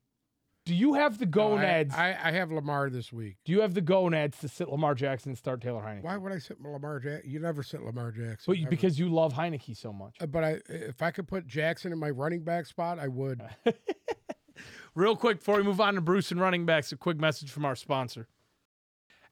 Do 0.71 0.77
you 0.77 0.93
have 0.93 1.17
the 1.17 1.25
No, 1.25 1.31
I- 1.53 1.57
gonads? 1.57 1.93
I, 1.95 2.17
I 2.23 2.31
have 2.31 2.49
Lamar 2.49 2.89
this 2.89 3.11
week. 3.11 3.35
do 3.43 3.51
you 3.51 3.59
have 3.59 3.73
the 3.73 3.81
gonads 3.81 4.39
to 4.39 4.47
sit 4.47 4.69
Lamar 4.69 4.95
Jackson 4.95 5.31
and 5.31 5.37
start 5.37 5.59
Taylor 5.59 5.81
Heinicke? 5.81 6.03
Why 6.03 6.15
would 6.15 6.31
I 6.31 6.37
sit 6.37 6.61
Lamar 6.61 6.99
Jackson? 7.01 7.29
You 7.29 7.39
never 7.39 7.61
sit 7.61 7.81
Lamar 7.83 8.11
Jackson. 8.11 8.37
But 8.47 8.57
you- 8.57 8.67
because 8.69 8.97
you 8.97 9.09
love 9.09 9.33
Heinicke 9.33 9.75
so 9.75 9.91
much. 9.91 10.15
Uh, 10.21 10.27
But 10.27 10.43
I, 10.45 10.59
if 10.69 11.01
I 11.01 11.11
could 11.11 11.27
put 11.27 11.45
Jackson 11.45 11.91
in 11.91 11.99
my 11.99 12.09
running 12.09 12.43
back 12.45 12.67
spot, 12.67 12.99
I 12.99 13.09
would. 13.09 13.41
Real 14.95 15.15
quick 15.15 15.39
before 15.39 15.57
we 15.57 15.63
move 15.63 15.81
on 15.81 15.95
to 15.95 16.01
Bruce 16.01 16.31
and 16.31 16.39
running 16.39 16.65
backs, 16.65 16.91
a 16.93 16.97
quick 16.97 17.17
message 17.19 17.49
from 17.51 17.65
our 17.65 17.75
sponsor. 17.75 18.27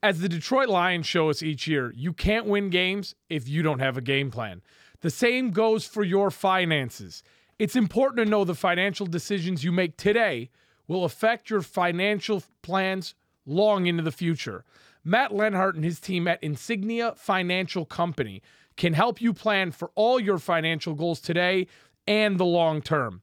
As 0.04 0.20
the 0.22 0.30
Detroit 0.30 0.70
Lions 0.70 1.06
show 1.06 1.30
us 1.30 1.42
each 1.44 1.68
year, 1.68 1.94
you 1.96 2.14
can't 2.14 2.46
win 2.48 2.70
games 2.70 3.16
if 3.30 3.48
you 3.50 3.62
don't 3.62 3.80
have 3.80 3.98
a 3.98 4.02
game 4.02 4.32
plan. 4.32 4.62
The 5.02 5.10
same 5.10 5.52
goes 5.52 5.86
for 5.86 6.04
your 6.04 6.32
finances. 6.32 7.24
It's 7.58 7.76
important 7.76 8.26
to 8.26 8.30
know 8.30 8.46
the 8.46 8.56
financial 8.56 9.06
decisions 9.06 9.64
you 9.66 9.72
make 9.74 9.98
today 9.98 10.50
will 10.90 11.06
affect 11.06 11.50
your 11.50 11.62
financial 11.62 12.44
plans 12.62 13.16
long 13.46 13.86
into 13.86 14.04
the 14.04 14.12
future. 14.12 14.66
Matt 15.06 15.34
Lenhart 15.34 15.76
and 15.76 15.86
his 15.86 16.02
team 16.02 16.28
at 16.28 16.44
Insignia 16.44 17.14
Financial 17.16 17.86
Company 17.86 18.42
can 18.76 18.94
help 18.94 19.22
you 19.22 19.34
plan 19.34 19.72
for 19.72 19.92
all 19.96 20.20
your 20.20 20.40
financial 20.40 20.96
goals 20.96 21.22
today 21.22 21.68
and 22.08 22.38
the 22.38 22.46
long 22.46 22.82
term. 22.82 23.22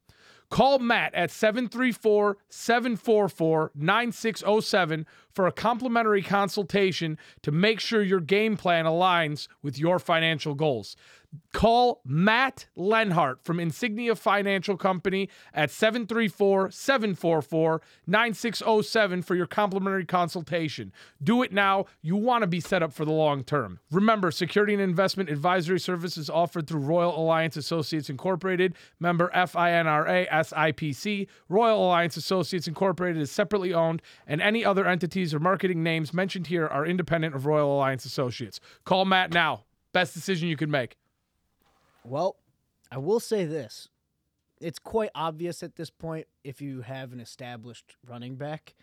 Call 0.48 0.78
Matt 0.78 1.12
at 1.14 1.30
734 1.30 2.38
744 2.48 3.72
9607 3.74 5.06
for 5.36 5.46
a 5.46 5.52
complimentary 5.52 6.22
consultation 6.22 7.18
to 7.42 7.52
make 7.52 7.78
sure 7.78 8.02
your 8.02 8.20
game 8.20 8.56
plan 8.56 8.86
aligns 8.86 9.48
with 9.62 9.78
your 9.78 9.98
financial 9.98 10.54
goals. 10.54 10.96
Call 11.52 12.00
Matt 12.04 12.66
Lenhart 12.76 13.44
from 13.44 13.60
Insignia 13.60 14.14
Financial 14.14 14.76
Company 14.76 15.28
at 15.54 15.70
734 15.70 16.70
744 16.70 17.80
9607 18.06 19.22
for 19.22 19.34
your 19.34 19.46
complimentary 19.46 20.04
consultation. 20.04 20.92
Do 21.22 21.42
it 21.42 21.52
now. 21.52 21.86
You 22.02 22.16
want 22.16 22.42
to 22.42 22.46
be 22.46 22.60
set 22.60 22.82
up 22.82 22.92
for 22.92 23.04
the 23.04 23.12
long 23.12 23.42
term. 23.42 23.80
Remember, 23.90 24.30
security 24.30 24.74
and 24.74 24.82
investment 24.82 25.30
advisory 25.30 25.80
services 25.80 26.28
offered 26.28 26.66
through 26.66 26.80
Royal 26.80 27.18
Alliance 27.18 27.56
Associates 27.56 28.10
Incorporated, 28.10 28.74
member 29.00 29.30
FINRA 29.34 30.28
SIPC. 30.28 31.26
Royal 31.48 31.86
Alliance 31.86 32.16
Associates 32.16 32.68
Incorporated 32.68 33.20
is 33.20 33.30
separately 33.30 33.72
owned, 33.72 34.02
and 34.26 34.42
any 34.42 34.64
other 34.64 34.86
entities 34.86 35.25
or 35.34 35.38
marketing 35.38 35.82
names 35.82 36.12
mentioned 36.12 36.46
here 36.48 36.66
are 36.66 36.86
independent 36.86 37.34
of 37.34 37.46
Royal 37.46 37.74
Alliance 37.74 38.04
Associates. 38.04 38.60
Call 38.84 39.04
Matt 39.04 39.32
now. 39.32 39.64
Best 39.92 40.14
decision 40.14 40.48
you 40.48 40.56
could 40.56 40.70
make. 40.70 40.96
Well, 42.04 42.36
I 42.90 42.98
will 42.98 43.20
say 43.20 43.44
this. 43.44 43.88
It's 44.60 44.78
quite 44.78 45.10
obvious 45.14 45.62
at 45.62 45.76
this 45.76 45.90
point 45.90 46.26
if 46.44 46.60
you 46.60 46.82
have 46.82 47.12
an 47.12 47.20
established 47.20 47.96
running 48.06 48.36
back. 48.36 48.74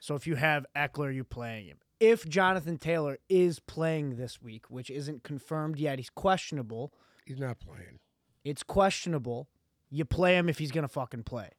So 0.00 0.14
if 0.14 0.26
you 0.26 0.36
have 0.36 0.66
Ekeler, 0.76 1.14
you're 1.14 1.24
playing 1.24 1.66
him. 1.66 1.78
If 2.00 2.28
Jonathan 2.28 2.78
Taylor 2.78 3.18
is 3.28 3.58
playing 3.58 4.16
this 4.16 4.40
week, 4.40 4.70
which 4.70 4.90
isn't 4.90 5.24
confirmed 5.24 5.78
yet, 5.78 5.98
he's 5.98 6.10
questionable. 6.10 6.92
He's 7.26 7.38
not 7.38 7.58
playing. 7.58 7.98
It's 8.44 8.62
questionable. 8.62 9.48
You 9.90 10.04
play 10.04 10.36
him 10.36 10.48
if 10.48 10.58
he's 10.58 10.70
going 10.70 10.82
to 10.82 10.88
fucking 10.88 11.24
play. 11.24 11.50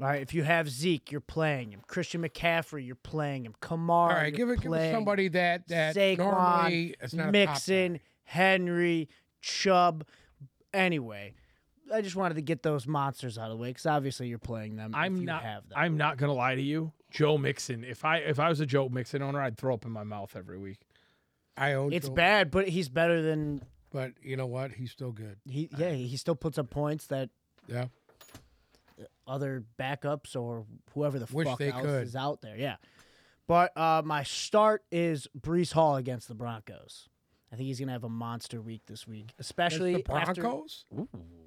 All 0.00 0.06
right. 0.06 0.20
If 0.20 0.34
you 0.34 0.42
have 0.42 0.68
Zeke, 0.68 1.10
you're 1.10 1.20
playing 1.20 1.72
him. 1.72 1.80
Christian 1.86 2.22
McCaffrey, 2.22 2.86
you're 2.86 2.96
playing 2.96 3.44
him. 3.44 3.54
Kamara, 3.60 3.88
All 3.88 4.08
right, 4.08 4.24
you're 4.24 4.48
give 4.48 4.50
it, 4.50 4.60
give 4.60 4.72
it 4.72 4.92
somebody 4.92 5.28
that 5.28 5.68
that 5.68 5.96
Saquon, 5.96 6.18
normally 6.18 6.94
is 7.00 7.14
not 7.14 7.32
Mixon. 7.32 8.00
Henry, 8.24 9.08
Chubb. 9.40 10.04
Anyway, 10.74 11.34
I 11.92 12.00
just 12.00 12.16
wanted 12.16 12.34
to 12.34 12.42
get 12.42 12.62
those 12.62 12.86
monsters 12.86 13.38
out 13.38 13.50
of 13.50 13.56
the 13.56 13.62
way 13.62 13.68
because 13.70 13.86
obviously 13.86 14.28
you're 14.28 14.38
playing 14.38 14.76
them. 14.76 14.92
I'm 14.94 15.16
you 15.16 15.26
not. 15.26 15.42
Have 15.42 15.68
them. 15.68 15.78
I'm 15.78 15.96
not 15.96 16.16
gonna 16.18 16.34
lie 16.34 16.54
to 16.54 16.62
you, 16.62 16.92
Joe 17.10 17.38
Mixon. 17.38 17.84
If 17.84 18.04
I 18.04 18.18
if 18.18 18.38
I 18.38 18.48
was 18.48 18.60
a 18.60 18.66
Joe 18.66 18.88
Mixon 18.88 19.22
owner, 19.22 19.40
I'd 19.40 19.56
throw 19.56 19.74
up 19.74 19.84
in 19.84 19.92
my 19.92 20.04
mouth 20.04 20.34
every 20.36 20.58
week. 20.58 20.80
I 21.56 21.72
own. 21.72 21.92
it's 21.92 22.08
Joe, 22.08 22.14
bad, 22.14 22.50
but 22.50 22.68
he's 22.68 22.88
better 22.90 23.22
than 23.22 23.62
but 23.96 24.12
you 24.22 24.36
know 24.36 24.46
what? 24.46 24.72
He's 24.72 24.90
still 24.90 25.12
good. 25.12 25.38
he. 25.44 25.70
Yeah, 25.76 25.92
he 25.92 26.16
still 26.16 26.34
puts 26.34 26.58
up 26.58 26.68
points 26.68 27.06
that 27.06 27.30
Yeah. 27.66 27.86
Other 29.26 29.64
backups 29.78 30.36
or 30.36 30.64
whoever 30.94 31.18
the 31.18 31.26
Wish 31.32 31.48
fuck 31.48 31.58
they 31.58 31.70
else 31.72 31.82
could. 31.82 32.02
is 32.04 32.14
out 32.16 32.40
there. 32.42 32.56
Yeah. 32.56 32.76
But 33.48 33.76
uh, 33.76 34.02
my 34.04 34.22
start 34.22 34.84
is 34.90 35.28
Breece 35.38 35.72
Hall 35.72 35.96
against 35.96 36.28
the 36.28 36.34
Broncos. 36.34 37.08
I 37.52 37.56
think 37.56 37.66
he's 37.68 37.78
gonna 37.78 37.92
have 37.92 38.04
a 38.04 38.08
monster 38.08 38.60
week 38.60 38.82
this 38.86 39.06
week, 39.06 39.32
It's 39.38 39.48
especially 39.48 40.02
the 40.02 40.12
after- 40.12 40.42
Broncos. 40.42 40.84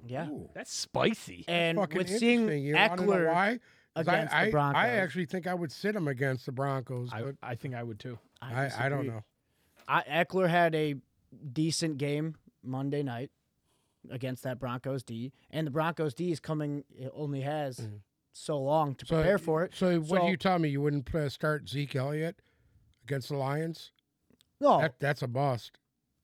yeah, 0.06 0.28
Ooh, 0.28 0.48
That's 0.54 0.72
spicy. 0.72 1.44
and 1.46 1.76
fucking 1.78 1.98
with 1.98 2.08
seeing 2.08 2.40
interesting. 2.40 2.64
You 2.64 2.74
wanna 2.74 2.96
know 2.96 3.02
Ekeler 3.12 3.26
why? 3.32 3.58
'Cause 3.94 4.06
against 4.08 4.34
I, 4.34 4.42
the 4.44 4.48
I, 4.48 4.50
Broncos, 4.50 4.78
I 4.78 4.88
actually 4.88 5.26
think 5.26 5.46
I 5.46 5.52
would 5.54 5.70
sit 5.72 5.94
him 5.94 6.08
against 6.08 6.46
the 6.46 6.52
Broncos, 6.52 7.10
I, 7.12 7.22
but 7.22 7.34
I 7.42 7.54
think 7.54 7.74
I 7.74 7.82
would 7.82 7.98
too. 7.98 8.18
I, 8.40 8.70
I, 8.78 8.88
don't 8.88 9.06
know. 9.06 9.22
I, 9.86 10.02
Ekeler 10.24 10.48
had 10.48 10.74
a 10.74 10.94
decent 11.52 11.98
game 11.98 12.36
Monday 12.62 13.02
night 13.02 13.30
against 14.10 14.42
that 14.44 14.58
Broncos 14.58 15.02
D, 15.02 15.32
and 15.50 15.66
the 15.66 15.70
Broncos 15.70 16.14
D 16.14 16.30
is 16.32 16.40
coming. 16.40 16.84
It 16.90 17.10
only 17.14 17.40
has 17.42 17.78
Mhm. 17.80 18.00
so 18.32 18.58
long 18.60 18.94
to 18.96 19.06
So- 19.06 19.16
prepare 19.16 19.38
for 19.38 19.64
it. 19.64 19.74
So, 19.74 19.98
what 20.00 20.22
So- 20.22 20.28
you 20.28 20.36
tell 20.36 20.58
me? 20.58 20.68
You 20.70 20.80
wouldn't 20.80 21.08
start 21.32 21.68
Zeke 21.68 21.96
Elliott 21.96 22.40
against 23.04 23.28
the 23.28 23.36
Lions? 23.36 23.92
No, 24.60 24.80
That 24.80 24.98
that's 25.00 25.22
a 25.22 25.28
bust. 25.28 25.78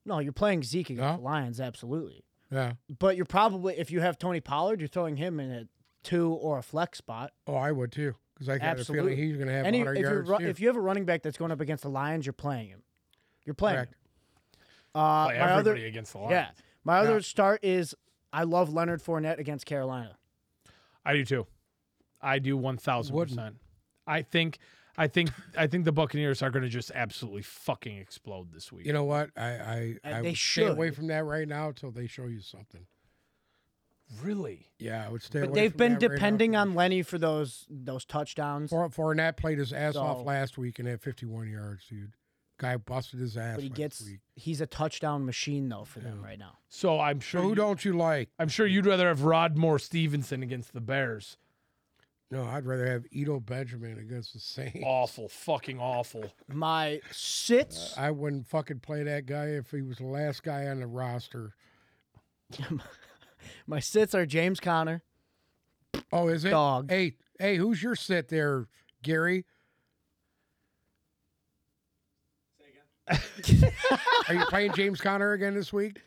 no, 0.05 0.19
you're 0.21 0.33
playing 0.33 0.63
Zeke 0.63 0.91
against 0.91 1.03
No? 1.03 1.17
the 1.17 1.23
Lions, 1.23 1.61
absolutely. 1.61 2.25
Yeah. 2.51 2.75
But 2.99 3.17
you're 3.17 3.25
probably 3.27 3.77
if 3.79 3.91
you 3.91 4.01
have 4.01 4.19
Tony 4.19 4.41
Pollard, 4.41 4.81
you're 4.81 4.89
throwing 4.89 5.17
him 5.17 5.41
in 5.41 5.51
a 5.51 5.69
two 6.03 6.33
or 6.33 6.59
a 6.59 6.63
flex 6.63 6.99
spot. 6.99 7.33
Oh, 7.47 7.55
I 7.57 7.73
would 7.73 7.91
too, 7.93 8.15
because 8.35 8.49
I 8.49 8.59
got 8.59 8.79
a 8.79 8.85
feeling 8.85 9.01
Absolutely. 9.01 9.17
he's 9.17 9.37
going 9.37 9.49
to 9.49 9.53
have 9.55 9.67
Any 9.67 9.79
100 9.81 9.97
if 9.97 10.03
yards 10.03 10.29
ru- 10.31 10.39
too. 10.39 10.47
if 10.47 10.61
you 10.61 10.69
have 10.69 10.77
a 10.77 10.81
running 10.81 11.05
back 11.05 11.23
that's 11.23 11.37
going 11.37 11.51
up 11.51 11.61
against 11.61 11.83
the 11.83 11.91
Lions, 11.91 12.25
you're 12.25 12.33
playing 12.33 12.69
him. 12.69 12.83
You're 13.45 13.55
playing. 13.55 13.77
Correct. 13.77 13.93
Him. 13.95 14.61
Uh, 14.95 15.27
Play 15.27 15.37
everybody 15.37 15.59
other 15.61 15.87
against 15.87 16.13
the 16.13 16.19
Lions. 16.19 16.31
yeah, 16.31 16.51
my 16.87 16.99
other 16.99 17.15
Yeah. 17.17 17.21
start 17.21 17.65
is 17.65 17.95
I 18.33 18.45
love 18.45 18.73
Leonard 18.73 19.03
Fournette 19.03 19.39
against 19.39 19.67
Carolina. 19.67 20.17
I 21.05 21.13
do 21.15 21.25
too. 21.25 21.47
I 22.21 22.39
do 22.39 22.57
one 22.57 22.77
thousand 22.79 23.17
percent. 23.17 23.57
I 24.07 24.23
think. 24.23 24.59
I 24.99 25.09
think. 25.09 25.31
I 25.57 25.67
think 25.67 25.85
the 25.85 25.93
Buccaneers 25.93 26.41
are 26.43 26.51
going 26.51 26.63
to 26.63 26.69
just 26.71 26.91
absolutely 26.95 27.43
fucking 27.43 27.99
explode 27.99 28.51
this 28.53 28.73
week. 28.73 28.87
You 28.87 28.93
know 28.95 29.05
what? 29.05 29.31
I 29.37 29.43
I, 29.43 29.97
I 30.05 30.23
they 30.23 30.29
would 30.31 30.37
stay 30.39 30.67
away 30.67 30.91
from 30.91 31.09
that 31.09 31.25
right 31.25 31.47
now 31.47 31.69
until 31.69 31.91
they 31.91 32.07
show 32.07 32.25
you 32.27 32.41
something. 32.41 32.87
really? 34.23 34.71
Yeah, 34.79 35.05
I 35.07 35.11
would 35.11 35.23
stay 35.23 35.41
But 35.41 35.49
away 35.51 35.61
they've 35.61 35.71
from 35.73 35.79
been 35.79 35.93
that 35.95 36.01
right 36.03 36.09
now. 36.11 36.15
depending 36.17 36.57
on 36.57 36.75
Lenny 36.75 37.03
for 37.03 37.19
those 37.19 37.67
those 37.69 38.05
touchdowns. 38.05 38.71
For, 38.71 38.89
Fournette 38.89 39.37
played 39.37 39.59
his 39.59 39.73
ass 39.73 39.97
off 39.97 40.25
last 40.25 40.57
week 40.59 40.79
and 40.79 40.89
had 40.89 41.01
51 41.01 41.49
yards, 41.51 41.87
dude. 41.89 42.13
Guy 42.59 42.77
busted 42.79 43.21
his 43.21 43.37
ass 43.37 43.57
but 43.57 43.63
he 43.63 43.69
last 43.69 43.77
gets 43.77 44.05
week. 44.05 44.21
he's 44.35 44.61
a 44.63 44.67
touchdown 44.67 45.27
machine 45.27 45.69
though 45.69 45.85
for 45.85 46.01
them 46.01 46.23
right 46.23 46.39
now. 46.39 46.59
So 46.69 46.99
I'm 46.99 47.21
sure. 47.21 47.43
who 47.43 47.51
you- 47.51 47.55
don't 47.55 47.85
you 47.85 47.93
like? 47.97 48.31
I'm 48.39 48.49
sure 48.49 48.67
you'd 48.67 48.87
rather 48.87 49.09
have 49.09 49.21
Rhamondre 49.21 49.81
Stevenson 49.81 50.43
against 50.43 50.73
the 50.73 50.81
Bears. 50.81 51.37
No, 52.31 52.43
I'd 52.45 52.67
rather 52.67 52.87
have 52.87 53.05
Eno 53.15 53.39
Benjamin 53.39 53.99
against 53.99 54.33
the 54.33 54.41
Saints. 54.41 54.81
Awful, 54.83 55.29
fucking 55.29 55.79
awful. 55.79 56.33
My 56.53 57.01
sits 57.13 57.97
uh, 57.97 58.01
I 58.01 58.11
wouldn't 58.11 58.47
fucking 58.49 58.81
play 58.81 59.05
that 59.05 59.27
guy 59.27 59.47
if 59.51 59.71
he 59.71 59.83
was 59.83 59.99
the 59.99 60.07
last 60.07 60.43
guy 60.43 60.67
on 60.67 60.81
the 60.81 60.87
roster. 60.89 61.53
my 63.67 63.81
sits 63.81 64.15
are 64.15 64.27
James 64.27 64.61
Conner. 64.61 65.03
Oh, 66.13 66.29
is 66.29 66.45
it? 66.45 66.51
Dog. 66.51 66.91
Hey, 66.91 67.15
hey, 67.39 67.57
who's 67.57 67.83
your 67.83 67.95
sit 67.97 68.29
there, 68.29 68.67
Gary? 69.03 69.45
Are 73.09 74.35
you 74.35 74.45
playing 74.47 74.73
James 74.75 75.01
Conner 75.01 75.33
again 75.33 75.55
this 75.55 75.73
week? 75.73 76.01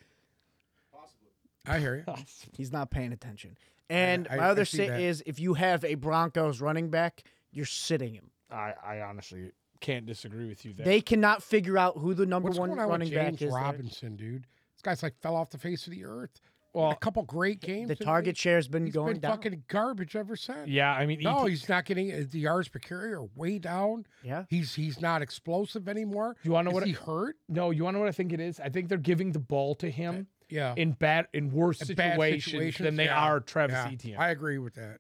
Possibly. 0.93 1.29
I 1.67 1.79
hear 1.79 2.03
you. 2.07 2.15
He's 2.55 2.71
not 2.71 2.89
paying 2.91 3.13
attention. 3.13 3.57
And 3.89 4.27
I- 4.29 4.35
my 4.37 4.43
I 4.43 4.49
other 4.49 4.65
see 4.65 4.77
sit 4.77 4.87
that. 4.89 4.99
is 4.99 5.23
if 5.25 5.39
you 5.39 5.53
have 5.55 5.83
a 5.85 5.95
Broncos 5.95 6.61
running 6.61 6.89
back, 6.89 7.23
you're 7.51 7.65
sitting 7.65 8.13
him. 8.13 8.29
I, 8.51 8.73
I 8.85 9.01
honestly 9.01 9.51
can't 9.79 10.05
disagree 10.05 10.47
with 10.47 10.65
you 10.65 10.73
there. 10.73 10.85
They 10.85 11.01
cannot 11.01 11.41
figure 11.43 11.77
out 11.77 11.97
who 11.97 12.13
the 12.13 12.25
number 12.25 12.49
What's 12.49 12.59
one 12.59 12.69
going 12.69 12.79
on 12.81 12.89
running 12.89 13.07
with 13.09 13.13
James 13.13 13.25
back 13.39 13.41
is. 13.41 13.53
there. 13.53 13.61
Robinson, 13.61 14.15
dude? 14.15 14.45
This 14.75 14.81
guy's 14.83 15.03
like 15.03 15.15
fell 15.21 15.35
off 15.35 15.49
the 15.49 15.57
face 15.57 15.87
of 15.87 15.91
the 15.93 16.05
earth. 16.05 16.39
Well, 16.73 16.91
a 16.91 16.95
couple 16.95 17.23
great 17.23 17.59
games. 17.61 17.87
The 17.87 17.95
target 17.95 18.37
he? 18.37 18.41
share's 18.41 18.67
been 18.67 18.85
He's 18.85 18.93
going 18.93 19.13
been 19.13 19.21
down. 19.21 19.31
fucking 19.31 19.63
garbage 19.67 20.15
ever 20.15 20.35
since. 20.35 20.67
yeah. 20.67 20.91
I 20.93 21.05
mean, 21.05 21.19
No, 21.21 21.43
ET 21.45 21.49
he's 21.49 21.67
not 21.67 21.85
getting 21.85 22.11
uh, 22.11 22.23
the 22.29 22.39
yards 22.39 22.67
per 22.69 22.79
carry 22.79 23.13
are 23.13 23.25
way 23.35 23.57
down. 23.59 24.05
yeah. 24.23 24.45
He's 24.49 24.75
he's 24.75 25.01
not 25.01 25.21
explosive 25.21 25.87
anymore. 25.89 26.35
You 26.43 26.51
wanna 26.51 26.65
know 26.65 26.71
Is 26.71 26.73
what 26.75 26.83
he 26.85 26.91
it- 26.93 26.97
hurt? 26.99 27.35
no. 27.47 27.71
You 27.71 27.83
want 27.83 27.95
to 27.95 27.97
know 27.97 28.03
what 28.03 28.09
I 28.09 28.13
think 28.13 28.33
it 28.33 28.39
is? 28.39 28.59
I 28.59 28.69
think 28.69 28.87
they're 28.89 28.97
giving 28.97 29.31
the 29.31 29.39
ball 29.39 29.73
to 29.75 29.89
him 29.89 30.27
Yeah. 30.49 30.73
in 30.77 30.91
bad, 30.93 31.27
in 31.33 31.51
worse 31.51 31.81
In 31.89 31.95
bad 31.95 32.13
situations, 32.19 32.77
than 32.85 32.95
they 32.95 33.05
yeah, 33.05 33.19
are 33.19 33.39
Travis 33.39 33.73
yeah. 33.75 33.91
Etienne. 33.91 34.17
I 34.19 34.29
agree 34.29 34.57
with 34.59 34.75
that. 34.75 34.99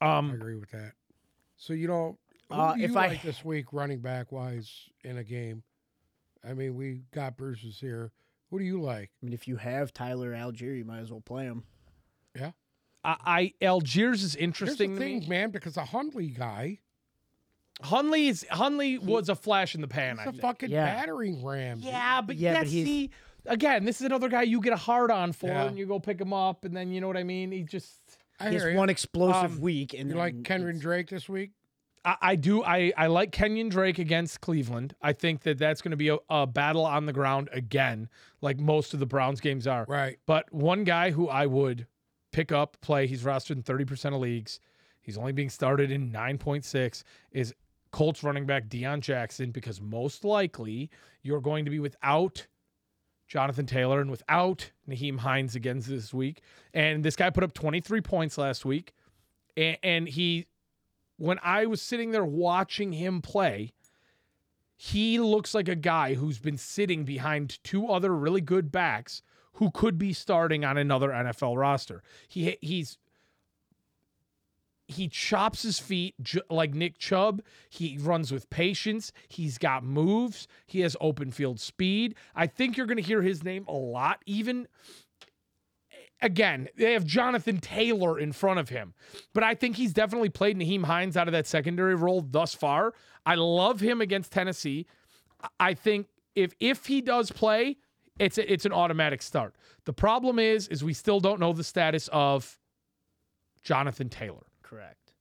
I 0.00 0.16
um, 0.18 0.30
agree 0.32 0.56
with 0.56 0.70
that. 0.70 0.92
So 1.56 1.72
you 1.72 1.86
know, 1.88 2.18
who 2.48 2.54
Uh, 2.56 2.74
do 2.74 2.80
you 2.80 2.86
if 2.86 2.96
I- 2.96 3.14
this 3.22 3.44
week 3.44 3.72
running 3.72 4.00
back 4.00 4.32
wise 4.32 4.88
in 5.04 5.18
a 5.18 5.24
game? 5.24 5.62
I 6.42 6.54
mean, 6.54 6.74
we 6.74 7.02
got 7.12 7.36
Bruce's 7.36 7.78
here. 7.78 8.12
Who 8.50 8.58
do 8.58 8.64
you 8.64 8.80
like? 8.80 9.10
I 9.22 9.26
mean, 9.26 9.32
if 9.32 9.46
you 9.46 9.56
have 9.56 9.92
Tyler 9.92 10.32
Allgeier, 10.32 10.76
you 10.76 10.84
might 10.84 10.98
as 11.00 11.10
well 11.10 11.20
play 11.20 11.44
him. 11.44 11.64
Yeah. 12.36 12.50
I, 13.04 13.16
I 13.60 13.64
Allgeier's 13.64 14.22
is 14.22 14.34
Here's 14.34 14.36
interesting 14.36 14.94
the 14.94 15.00
to 15.00 15.04
thing, 15.04 15.18
me. 15.20 15.26
man, 15.28 15.50
because 15.50 15.76
a 15.76 15.84
Huntley 15.86 16.28
guy, 16.28 16.78
Huntley 17.82 18.28
is 18.28 18.44
Huntley 18.50 18.98
was 18.98 19.28
a 19.28 19.34
flash 19.34 19.74
in 19.74 19.80
the 19.80 19.88
pan. 19.88 20.18
he's 20.18 20.26
I 20.26 20.28
a 20.28 20.32
think. 20.32 20.42
fucking 20.42 20.70
Yeah. 20.70 20.84
battering 20.84 21.44
ram. 21.44 21.78
Yeah, 21.80 22.20
but 22.20 22.36
Yeah, 22.36 22.52
but 22.54 22.58
that's 22.60 22.70
he's- 22.72 22.86
the 22.86 23.10
again. 23.46 23.84
This 23.86 24.00
is 24.00 24.06
another 24.06 24.28
guy 24.28 24.42
you 24.42 24.60
get 24.60 24.72
a 24.74 24.76
hard 24.76 25.10
on 25.10 25.32
for, 25.32 25.46
Yeah. 25.46 25.64
and 25.64 25.78
you 25.78 25.86
go 25.86 25.98
pick 25.98 26.20
him 26.20 26.32
up, 26.34 26.64
and 26.66 26.76
then 26.76 26.92
you 26.92 27.00
know 27.00 27.06
what 27.06 27.16
I 27.16 27.22
mean. 27.24 27.52
He 27.52 27.62
just. 27.62 27.98
I 28.38 28.48
He 28.48 28.54
has 28.54 28.64
you. 28.64 28.74
one 28.74 28.88
explosive 28.90 29.52
Um, 29.56 29.60
week, 29.60 29.92
and 29.94 30.04
You 30.08 30.14
then 30.14 30.16
like 30.18 30.44
Kenyon 30.44 30.68
it's- 30.70 30.82
Drake 30.82 31.08
this 31.08 31.28
week? 31.28 31.52
I, 32.04 32.16
I 32.20 32.36
do. 32.36 32.62
I, 32.64 32.92
I 32.96 33.06
like 33.08 33.32
Kenyon 33.32 33.68
Drake 33.68 33.98
against 33.98 34.40
Cleveland. 34.40 34.94
I 35.02 35.12
think 35.12 35.42
that 35.42 35.58
that's 35.58 35.82
going 35.82 35.90
to 35.90 35.96
be 35.96 36.08
a, 36.08 36.18
a 36.28 36.46
battle 36.46 36.84
on 36.84 37.06
the 37.06 37.12
ground 37.12 37.48
again, 37.52 38.08
like 38.40 38.58
most 38.58 38.94
of 38.94 39.00
the 39.00 39.06
Browns 39.06 39.40
games 39.40 39.66
are. 39.66 39.84
Right. 39.88 40.18
But 40.26 40.52
one 40.52 40.84
guy 40.84 41.10
who 41.10 41.28
I 41.28 41.46
would 41.46 41.86
pick 42.32 42.52
up, 42.52 42.76
play, 42.80 43.06
he's 43.06 43.22
rostered 43.22 43.56
in 43.56 43.62
30% 43.62 44.14
of 44.14 44.20
leagues. 44.20 44.60
He's 45.02 45.18
only 45.18 45.32
being 45.32 45.50
started 45.50 45.90
in 45.90 46.12
9.6 46.12 47.02
is 47.32 47.54
Colts 47.90 48.22
running 48.22 48.46
back 48.46 48.68
Deon 48.68 49.00
Jackson 49.00 49.50
because 49.50 49.80
most 49.80 50.24
likely 50.24 50.90
you're 51.22 51.40
going 51.40 51.64
to 51.64 51.70
be 51.70 51.80
without 51.80 52.46
Jonathan 53.26 53.66
Taylor 53.66 54.00
and 54.00 54.10
without 54.10 54.70
Nyheim 54.88 55.18
Hines 55.18 55.54
again 55.54 55.80
this 55.80 56.12
week. 56.14 56.42
And 56.74 57.04
this 57.04 57.16
guy 57.16 57.30
put 57.30 57.44
up 57.44 57.52
23 57.52 58.00
points 58.00 58.38
last 58.38 58.64
week. 58.64 58.92
And, 59.56 59.78
and 59.82 60.08
he, 60.08 60.46
when 61.20 61.38
I 61.42 61.66
was 61.66 61.82
sitting 61.82 62.12
there 62.12 62.24
watching 62.24 62.94
him 62.94 63.20
play, 63.20 63.74
he 64.74 65.20
looks 65.20 65.54
like 65.54 65.68
a 65.68 65.74
guy 65.74 66.14
who's 66.14 66.38
been 66.38 66.56
sitting 66.56 67.04
behind 67.04 67.62
two 67.62 67.88
other 67.88 68.16
really 68.16 68.40
good 68.40 68.72
backs 68.72 69.20
who 69.54 69.70
could 69.70 69.98
be 69.98 70.14
starting 70.14 70.64
on 70.64 70.78
another 70.78 71.10
NFL 71.10 71.58
roster. 71.58 72.02
He 72.26 72.56
he's 72.62 72.96
he 74.86 75.08
chops 75.08 75.62
his 75.62 75.78
feet 75.78 76.14
like 76.48 76.72
Nick 76.72 76.96
Chubb. 76.96 77.42
He 77.68 77.98
runs 78.00 78.32
with 78.32 78.48
patience. 78.48 79.12
He's 79.28 79.58
got 79.58 79.84
moves. 79.84 80.48
He 80.66 80.80
has 80.80 80.96
open 81.02 81.32
field 81.32 81.60
speed. 81.60 82.14
I 82.34 82.46
think 82.46 82.78
you're 82.78 82.86
going 82.86 82.96
to 82.96 83.02
hear 83.02 83.20
his 83.20 83.44
name 83.44 83.66
a 83.68 83.74
lot. 83.74 84.22
Even 84.24 84.68
again, 86.22 86.68
they 86.76 86.92
have 86.92 87.04
Jonathan 87.04 87.58
Taylor 87.58 88.18
in 88.18 88.32
front 88.32 88.60
of 88.60 88.68
him, 88.68 88.94
but 89.32 89.42
I 89.42 89.54
think 89.54 89.76
he's 89.76 89.92
definitely 89.92 90.28
played 90.28 90.56
Nyheim 90.58 90.84
Hines 90.84 91.16
out 91.16 91.28
of 91.28 91.32
that 91.32 91.46
secondary 91.46 91.94
role 91.94 92.20
thus 92.20 92.54
far. 92.54 92.94
I 93.26 93.34
love 93.34 93.80
him 93.80 94.00
against 94.00 94.32
Tennessee. 94.32 94.86
I 95.58 95.74
think 95.74 96.08
if 96.34 96.54
if 96.60 96.86
he 96.86 97.00
does 97.00 97.30
play, 97.30 97.76
it's 98.18 98.38
a, 98.38 98.52
it's 98.52 98.66
an 98.66 98.72
automatic 98.72 99.22
start. 99.22 99.54
The 99.84 99.92
problem 99.92 100.38
is 100.38 100.68
is 100.68 100.84
we 100.84 100.94
still 100.94 101.20
don't 101.20 101.40
know 101.40 101.52
the 101.52 101.64
status 101.64 102.08
of 102.12 102.58
Jonathan 103.62 104.08
Taylor. 104.08 104.46
Correct. 104.62 105.12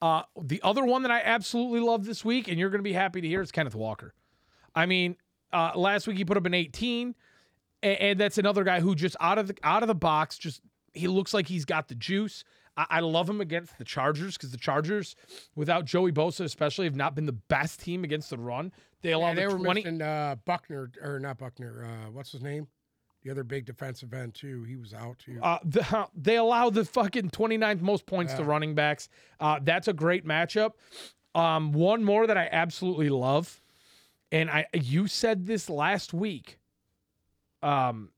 Uh, 0.00 0.22
the 0.40 0.60
other 0.62 0.84
one 0.84 1.02
that 1.02 1.10
I 1.10 1.20
absolutely 1.20 1.80
love 1.80 2.04
this 2.04 2.24
week, 2.24 2.48
and 2.48 2.58
you're 2.58 2.70
going 2.70 2.78
to 2.78 2.84
be 2.84 2.92
happy 2.92 3.20
to 3.20 3.28
hear, 3.28 3.42
is 3.42 3.50
Kenneth 3.50 3.74
Walker. 3.74 4.14
I 4.74 4.86
mean, 4.86 5.16
uh, 5.52 5.72
last 5.74 6.06
week 6.06 6.18
he 6.18 6.24
put 6.24 6.36
up 6.36 6.46
an 6.46 6.54
18, 6.54 7.14
and, 7.82 8.00
and 8.00 8.20
that's 8.20 8.38
another 8.38 8.64
guy 8.64 8.80
who 8.80 8.94
just 8.94 9.16
out 9.20 9.38
of 9.38 9.48
the 9.48 9.56
out 9.62 9.82
of 9.82 9.86
the 9.88 9.94
box, 9.94 10.38
just 10.38 10.60
he 10.94 11.08
looks 11.08 11.32
like 11.34 11.46
he's 11.46 11.64
got 11.64 11.88
the 11.88 11.94
juice. 11.94 12.44
I, 12.76 12.86
I 12.90 13.00
love 13.00 13.28
him 13.28 13.40
against 13.40 13.78
the 13.78 13.84
Chargers 13.84 14.36
because 14.36 14.50
the 14.50 14.56
Chargers, 14.58 15.14
without 15.54 15.84
Joey 15.84 16.12
Bosa 16.12 16.40
especially, 16.44 16.86
have 16.86 16.96
not 16.96 17.14
been 17.14 17.26
the 17.26 17.32
best 17.32 17.80
team 17.80 18.04
against 18.04 18.30
the 18.30 18.38
run. 18.38 18.72
They 19.02 19.12
allow 19.12 19.28
Yeah, 19.28 19.34
they 19.34 19.46
the 19.46 19.56
were 19.56 19.64
20. 19.64 19.80
missing 19.82 20.02
uh, 20.02 20.36
Buckner 20.44 20.90
or 21.02 21.18
not 21.20 21.38
Buckner. 21.38 21.84
Uh, 21.84 22.10
what's 22.10 22.32
his 22.32 22.42
name? 22.42 22.66
The 23.24 23.30
other 23.32 23.42
big 23.44 23.66
defensive 23.66 24.14
end 24.14 24.34
too. 24.34 24.62
He 24.64 24.76
was 24.76 24.94
out 24.94 25.18
too. 25.18 25.38
Uh, 25.42 25.58
the, 25.64 26.06
they 26.14 26.36
allow 26.36 26.70
the 26.70 26.84
fucking 26.84 27.30
29th 27.30 27.80
most 27.80 28.06
points 28.06 28.32
to 28.34 28.44
running 28.44 28.74
backs. 28.74 29.08
Uh, 29.40 29.58
that's 29.62 29.88
a 29.88 29.92
great 29.92 30.24
matchup. 30.26 30.72
Um, 31.34 31.72
one 31.72 32.04
more 32.04 32.26
that 32.26 32.38
I 32.38 32.48
absolutely 32.50 33.08
love, 33.10 33.60
and 34.32 34.48
I 34.50 34.66
you 34.72 35.06
said 35.08 35.46
this 35.46 35.68
last 35.68 36.14
week. 36.14 36.57
Um, 37.62 38.10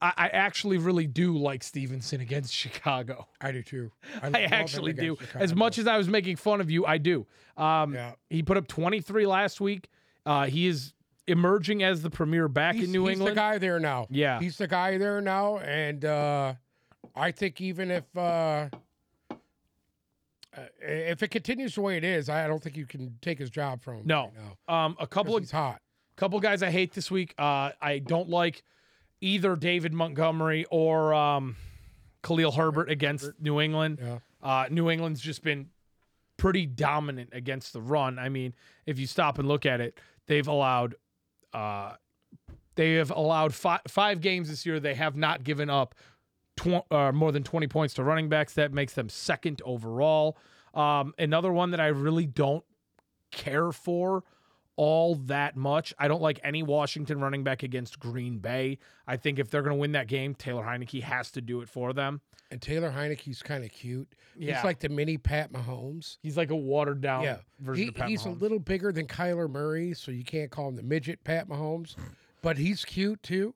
I, 0.00 0.12
I 0.16 0.28
actually 0.28 0.78
really 0.78 1.06
do 1.06 1.36
like 1.36 1.62
Stevenson 1.62 2.20
against 2.20 2.52
Chicago. 2.54 3.26
I 3.40 3.52
do 3.52 3.62
too. 3.62 3.90
I 4.22 4.28
him 4.28 4.34
actually 4.52 4.92
do. 4.92 5.16
against 5.16 5.34
As 5.34 5.54
much 5.54 5.78
as 5.78 5.86
I 5.86 5.96
was 5.96 6.08
making 6.08 6.36
fun 6.36 6.60
of 6.60 6.70
you, 6.70 6.86
I 6.86 6.98
do. 6.98 7.26
Um, 7.56 7.94
Yeah. 7.94 8.12
He 8.30 8.42
put 8.42 8.56
up 8.56 8.68
23 8.68 9.26
last 9.26 9.60
week. 9.60 9.88
Uh, 10.24 10.46
he 10.46 10.66
is 10.66 10.92
emerging 11.26 11.82
as 11.82 12.02
the 12.02 12.10
premier 12.10 12.48
back 12.48 12.74
he's, 12.74 12.84
in 12.84 12.92
New 12.92 13.06
he's 13.06 13.14
England. 13.14 13.30
He's 13.30 13.34
the 13.34 13.40
guy 13.40 13.58
there 13.58 13.80
now. 13.80 14.06
Yeah. 14.10 14.40
he's 14.40 14.58
the 14.58 14.68
guy 14.68 14.98
there 14.98 15.20
now, 15.20 15.58
and 15.58 16.04
uh, 16.04 16.54
I 17.14 17.32
think 17.32 17.60
even 17.60 17.90
if 17.90 18.04
uh, 18.16 18.68
uh, 20.56 20.62
if 20.80 21.22
it 21.22 21.28
continues 21.28 21.74
the 21.74 21.80
way 21.80 21.96
it 21.96 22.04
is, 22.04 22.28
I 22.28 22.46
don't 22.46 22.62
think 22.62 22.76
you 22.76 22.86
can 22.86 23.16
take 23.20 23.38
his 23.38 23.50
job 23.50 23.82
from 23.82 23.98
him. 23.98 24.02
No. 24.06 24.32
right 24.68 24.84
Um, 24.84 24.96
a 24.98 25.06
couple 25.06 25.36
of 25.36 25.42
he's 25.42 25.50
hot. 25.50 25.80
Couple 26.18 26.40
guys 26.40 26.62
I 26.62 26.70
hate 26.70 26.92
this 26.92 27.10
week. 27.10 27.34
Uh, 27.38 27.70
I 27.80 28.00
don't 28.00 28.28
like 28.28 28.62
either 29.20 29.56
David 29.56 29.92
Montgomery 29.92 30.66
or 30.70 31.14
um, 31.14 31.56
Khalil 32.22 32.52
Herbert 32.52 32.90
against 32.90 33.30
New 33.40 33.60
England. 33.60 33.98
Yeah. 34.02 34.18
Uh, 34.42 34.66
New 34.70 34.90
England's 34.90 35.20
just 35.20 35.42
been 35.42 35.68
pretty 36.36 36.66
dominant 36.66 37.30
against 37.32 37.72
the 37.72 37.80
run. 37.80 38.18
I 38.18 38.28
mean, 38.28 38.54
if 38.86 38.98
you 38.98 39.06
stop 39.06 39.38
and 39.38 39.46
look 39.48 39.64
at 39.64 39.80
it, 39.80 39.98
they've 40.26 40.46
allowed 40.46 40.96
uh, 41.52 41.94
they 42.74 42.94
have 42.94 43.10
allowed 43.10 43.54
five, 43.54 43.80
five 43.88 44.20
games 44.20 44.48
this 44.48 44.66
year. 44.66 44.78
They 44.78 44.94
have 44.94 45.16
not 45.16 45.42
given 45.42 45.70
up 45.70 45.94
tw- 46.56 46.90
uh, 46.92 47.12
more 47.12 47.32
than 47.32 47.42
20 47.42 47.66
points 47.68 47.94
to 47.94 48.04
running 48.04 48.28
backs. 48.28 48.54
That 48.54 48.72
makes 48.72 48.92
them 48.92 49.08
second 49.08 49.62
overall. 49.64 50.36
Um, 50.74 51.14
another 51.18 51.52
one 51.52 51.70
that 51.72 51.80
I 51.80 51.88
really 51.88 52.26
don't 52.26 52.64
care 53.32 53.72
for 53.72 54.22
all 54.78 55.16
that 55.16 55.56
much. 55.56 55.92
I 55.98 56.06
don't 56.06 56.22
like 56.22 56.38
any 56.44 56.62
Washington 56.62 57.20
running 57.20 57.42
back 57.42 57.64
against 57.64 57.98
Green 57.98 58.38
Bay. 58.38 58.78
I 59.08 59.16
think 59.16 59.40
if 59.40 59.50
they're 59.50 59.62
going 59.62 59.74
to 59.74 59.80
win 59.80 59.90
that 59.92 60.06
game, 60.06 60.36
Taylor 60.36 60.62
Heinicke 60.62 61.02
has 61.02 61.32
to 61.32 61.40
do 61.40 61.60
it 61.60 61.68
for 61.68 61.92
them. 61.92 62.20
And 62.52 62.62
Taylor 62.62 62.90
Heinicke's 62.90 63.42
kind 63.42 63.64
of 63.64 63.72
cute. 63.72 64.08
Yeah. 64.38 64.54
He's 64.54 64.64
like 64.64 64.78
the 64.78 64.88
mini 64.88 65.18
Pat 65.18 65.52
Mahomes. 65.52 66.18
He's 66.22 66.36
like 66.36 66.50
a 66.52 66.56
watered 66.56 67.00
down 67.00 67.24
yeah, 67.24 67.38
version 67.58 67.82
He- 67.82 67.88
of 67.88 67.94
Pat 67.96 68.08
he's 68.08 68.22
Mahomes. 68.22 68.36
a 68.36 68.38
little 68.38 68.58
bigger 68.60 68.92
than 68.92 69.08
Kyler 69.08 69.50
Murray, 69.50 69.94
so 69.94 70.12
you 70.12 70.22
can't 70.24 70.50
call 70.50 70.68
him 70.68 70.76
the 70.76 70.84
midget 70.84 71.24
Pat 71.24 71.48
Mahomes. 71.48 71.96
But 72.40 72.56
he's 72.56 72.84
cute 72.84 73.20
too. 73.22 73.54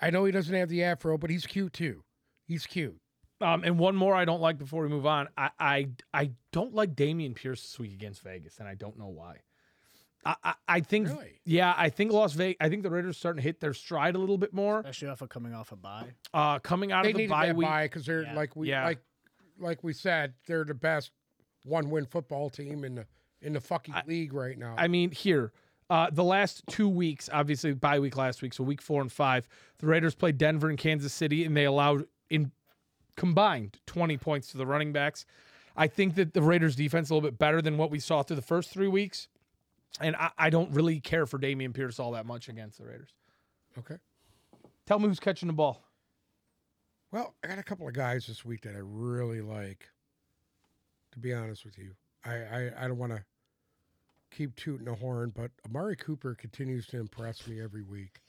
I 0.00 0.08
know 0.08 0.24
he 0.24 0.32
doesn't 0.32 0.54
have 0.54 0.70
the 0.70 0.82
afro, 0.82 1.18
but 1.18 1.28
he's 1.28 1.46
cute 1.46 1.74
too. 1.74 2.02
He's 2.48 2.66
cute. 2.66 2.96
Um, 3.42 3.64
and 3.64 3.78
one 3.78 3.96
more 3.96 4.14
I 4.14 4.24
don't 4.24 4.40
like 4.40 4.56
before 4.56 4.82
we 4.82 4.88
move 4.88 5.04
on. 5.04 5.28
I 5.36 5.50
I, 5.60 5.88
I 6.14 6.30
don't 6.52 6.74
like 6.74 6.94
Dameon 6.94 7.34
Pierce 7.34 7.60
this 7.60 7.78
week 7.78 7.92
against 7.92 8.22
Vegas, 8.22 8.58
and 8.60 8.66
I 8.66 8.74
don't 8.74 8.98
know 8.98 9.08
why. 9.08 9.40
I, 10.24 10.36
I, 10.44 10.54
I 10.68 10.80
think 10.80 11.08
Really? 11.08 11.40
yeah, 11.44 11.74
I 11.76 11.88
think 11.88 12.12
Las 12.12 12.32
Vegas. 12.34 12.56
I 12.60 12.68
think 12.68 12.82
the 12.84 12.90
Raiders 12.90 13.16
starting 13.18 13.38
to 13.38 13.42
hit 13.42 13.60
their 13.60 13.74
stride 13.74 14.14
a 14.14 14.18
little 14.18 14.38
bit 14.38 14.52
more. 14.54 14.78
Especially 14.80 15.08
off 15.08 15.20
of 15.22 15.28
coming 15.28 15.52
off 15.54 15.72
a 15.72 15.76
bye. 15.76 16.12
Uh, 16.32 16.58
coming 16.60 16.92
out 16.92 17.04
They 17.04 17.10
of 17.10 17.16
the 17.16 17.26
bye 17.26 17.46
that 17.46 17.56
week. 17.56 17.68
because 17.82 18.06
they're 18.06 18.22
Yeah. 18.22 18.34
like 18.34 18.54
we 18.56 18.68
Yeah. 18.68 18.84
like 18.84 19.00
like 19.58 19.82
we 19.84 19.92
said 19.92 20.34
they're 20.46 20.64
the 20.64 20.74
best 20.74 21.10
one 21.64 21.90
win 21.90 22.06
football 22.06 22.50
team 22.50 22.84
in 22.84 22.94
the 22.96 23.06
in 23.40 23.52
the 23.52 23.60
fucking 23.60 23.94
league 24.06 24.32
right 24.32 24.56
now. 24.56 24.74
I 24.78 24.86
mean, 24.86 25.10
here, 25.10 25.52
uh, 25.90 26.08
the 26.10 26.22
last 26.24 26.62
two 26.68 26.88
weeks, 26.88 27.28
obviously 27.32 27.72
bye 27.74 27.98
week 27.98 28.16
last 28.16 28.40
week, 28.42 28.54
so 28.54 28.62
week 28.62 28.80
four 28.80 29.00
and 29.02 29.10
five, 29.10 29.48
the 29.78 29.86
Raiders 29.88 30.14
played 30.14 30.38
Denver 30.38 30.68
and 30.68 30.78
Kansas 30.78 31.12
City, 31.12 31.44
and 31.44 31.56
they 31.56 31.64
allowed 31.64 32.06
in 32.30 32.52
combined 33.16 33.78
20 33.86 34.16
points 34.18 34.52
to 34.52 34.56
the 34.58 34.66
running 34.66 34.92
backs. 34.92 35.24
I 35.76 35.86
think 35.88 36.14
that 36.14 36.34
the 36.34 36.42
Raiders 36.42 36.76
defense 36.76 37.08
is 37.08 37.10
a 37.10 37.14
little 37.14 37.28
bit 37.28 37.38
better 37.38 37.60
than 37.62 37.78
what 37.78 37.90
we 37.90 37.98
saw 37.98 38.22
through 38.22 38.36
the 38.36 38.42
first 38.42 38.70
three 38.70 38.88
weeks. 38.88 39.28
And 40.00 40.16
I, 40.16 40.30
I 40.38 40.50
don't 40.50 40.70
really 40.72 41.00
care 41.00 41.26
for 41.26 41.38
Dameon 41.38 41.74
Pierce 41.74 41.98
all 42.00 42.12
that 42.12 42.26
much 42.26 42.48
against 42.48 42.78
the 42.78 42.84
Raiders. 42.86 43.10
okay. 43.78 43.96
Tell 44.86 44.98
me 44.98 45.06
who's 45.06 45.20
catching 45.20 45.46
the 45.46 45.52
ball. 45.52 45.84
Well, 47.12 47.34
I 47.44 47.48
got 47.48 47.58
a 47.58 47.62
couple 47.62 47.86
of 47.86 47.94
guys 47.94 48.26
this 48.26 48.44
week 48.44 48.62
that 48.62 48.74
I 48.74 48.80
really 48.82 49.40
like. 49.40 49.88
To 51.12 51.18
be 51.18 51.32
honest 51.34 51.64
with 51.64 51.76
you, 51.78 51.92
I 52.24 52.32
I, 52.34 52.70
I 52.84 52.88
don't 52.88 52.96
want 52.98 53.12
to 53.12 53.22
keep 54.34 54.56
tooting 54.56 54.86
the 54.86 54.94
horn, 54.94 55.30
but 55.36 55.50
Amari 55.66 55.94
Cooper 55.94 56.34
continues 56.34 56.86
to 56.86 56.98
impress 56.98 57.46
me 57.46 57.60
every 57.60 57.82
week. 57.82 58.22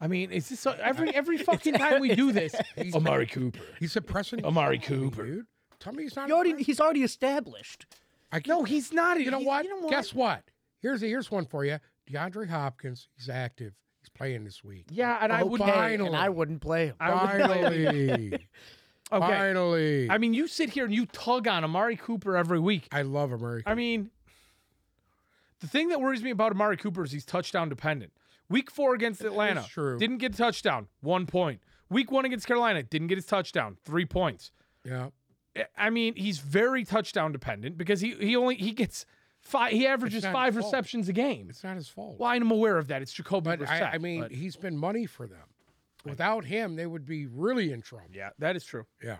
I 0.00 0.06
mean, 0.06 0.30
is 0.30 0.48
this 0.48 0.64
every 0.80 1.10
every 1.14 1.36
fucking 1.38 1.74
time 1.74 2.00
we 2.00 2.14
do 2.14 2.30
this? 2.30 2.54
Amari 2.94 3.26
Cooper. 3.26 3.58
He's 3.80 3.96
impressing. 3.96 4.44
Amari 4.44 4.78
me, 4.78 4.84
Cooper. 4.84 5.26
dude. 5.26 5.46
Tell 5.80 5.92
me 5.92 6.04
he's 6.04 6.14
not. 6.16 6.28
You 6.28 6.34
already, 6.36 6.62
he's 6.62 6.80
already 6.80 7.02
established. 7.02 7.86
I 8.34 8.40
can't- 8.40 8.46
No, 8.48 8.64
he's 8.64 8.92
not. 8.92 9.20
You 9.20 9.30
know 9.30 9.38
what? 9.40 9.64
You 9.64 9.80
know 9.80 9.88
Guess 9.88 10.12
what? 10.12 10.42
Here's 10.80 11.02
a, 11.02 11.06
here's 11.06 11.30
one 11.30 11.46
for 11.46 11.64
you. 11.64 11.78
DeAndre 12.10 12.48
Hopkins. 12.48 13.08
He's 13.16 13.28
active. 13.28 13.72
He's 14.02 14.08
playing 14.10 14.44
this 14.44 14.62
week. 14.62 14.86
Yeah, 14.90 15.18
and 15.20 15.32
I 15.32 15.40
Oh, 15.42 15.46
would. 15.46 15.60
fine. 15.60 15.68
Hey, 15.68 15.74
Finally. 15.74 16.06
and 16.08 16.16
I 16.16 16.28
wouldn't 16.28 16.60
play 16.60 16.86
him. 16.88 16.96
I 17.00 17.10
would 17.14 17.44
play 17.46 17.58
him. 17.58 18.08
Finally. 18.08 18.48
Okay. 19.12 19.26
Finally. 19.26 20.10
I 20.10 20.16
mean, 20.18 20.32
you 20.34 20.48
sit 20.48 20.70
here 20.70 20.86
and 20.86 20.92
you 20.94 21.04
tug 21.06 21.46
on 21.46 21.62
Amari 21.62 21.94
Cooper 21.94 22.36
every 22.36 22.58
week. 22.58 22.88
I 22.90 23.02
love 23.02 23.32
Amari. 23.32 23.62
I 23.66 23.74
mean, 23.74 24.10
the 25.60 25.68
thing 25.68 25.88
that 25.88 26.00
worries 26.00 26.22
me 26.22 26.30
about 26.30 26.52
Amari 26.52 26.76
Cooper 26.78 27.04
is 27.04 27.12
he's 27.12 27.24
touchdown 27.24 27.68
dependent. 27.68 28.12
Week 28.48 28.70
four 28.70 28.94
against 28.94 29.22
Atlanta, 29.22 29.64
true. 29.68 29.98
didn't 29.98 30.18
get 30.18 30.34
a 30.34 30.36
touchdown, 30.38 30.88
one 31.00 31.26
point. 31.26 31.60
Week 31.90 32.10
one 32.10 32.24
against 32.24 32.46
Carolina, 32.46 32.82
didn't 32.82 33.08
get 33.08 33.16
his 33.18 33.26
touchdown, 33.26 33.76
three 33.84 34.06
points. 34.06 34.50
yeah. 34.84 35.08
I- 35.76 35.90
mean, 35.90 36.14
he's 36.16 36.38
very 36.38 36.84
touchdown 36.84 37.32
dependent 37.32 37.76
because 37.78 38.00
he 38.00 38.14
he 38.14 38.36
only 38.36 38.56
he 38.56 38.72
gets 38.72 39.06
five. 39.40 39.72
He 39.72 39.86
averages 39.86 40.24
five 40.24 40.54
his 40.54 40.62
fault. 40.62 40.72
receptions 40.74 41.08
a 41.08 41.12
game. 41.12 41.48
It's 41.50 41.62
not 41.64 41.76
his 41.76 41.88
fault. 41.88 42.18
Well, 42.18 42.30
I'm 42.30 42.50
aware 42.50 42.78
of 42.78 42.88
that. 42.88 43.02
It's 43.02 43.12
Jacoby 43.12 43.56
But 43.56 43.68
I, 43.68 43.92
I 43.94 43.98
mean, 43.98 44.22
but- 44.22 44.32
he's 44.32 44.56
been 44.56 44.76
money 44.76 45.06
for 45.06 45.26
them. 45.26 45.46
Without 46.04 46.44
him, 46.44 46.76
they 46.76 46.84
would 46.86 47.06
be 47.06 47.26
really 47.26 47.72
in 47.72 47.80
trouble. 47.80 48.08
yeah, 48.12 48.30
that 48.38 48.56
is 48.56 48.64
true. 48.64 48.84
Yeah. 49.02 49.18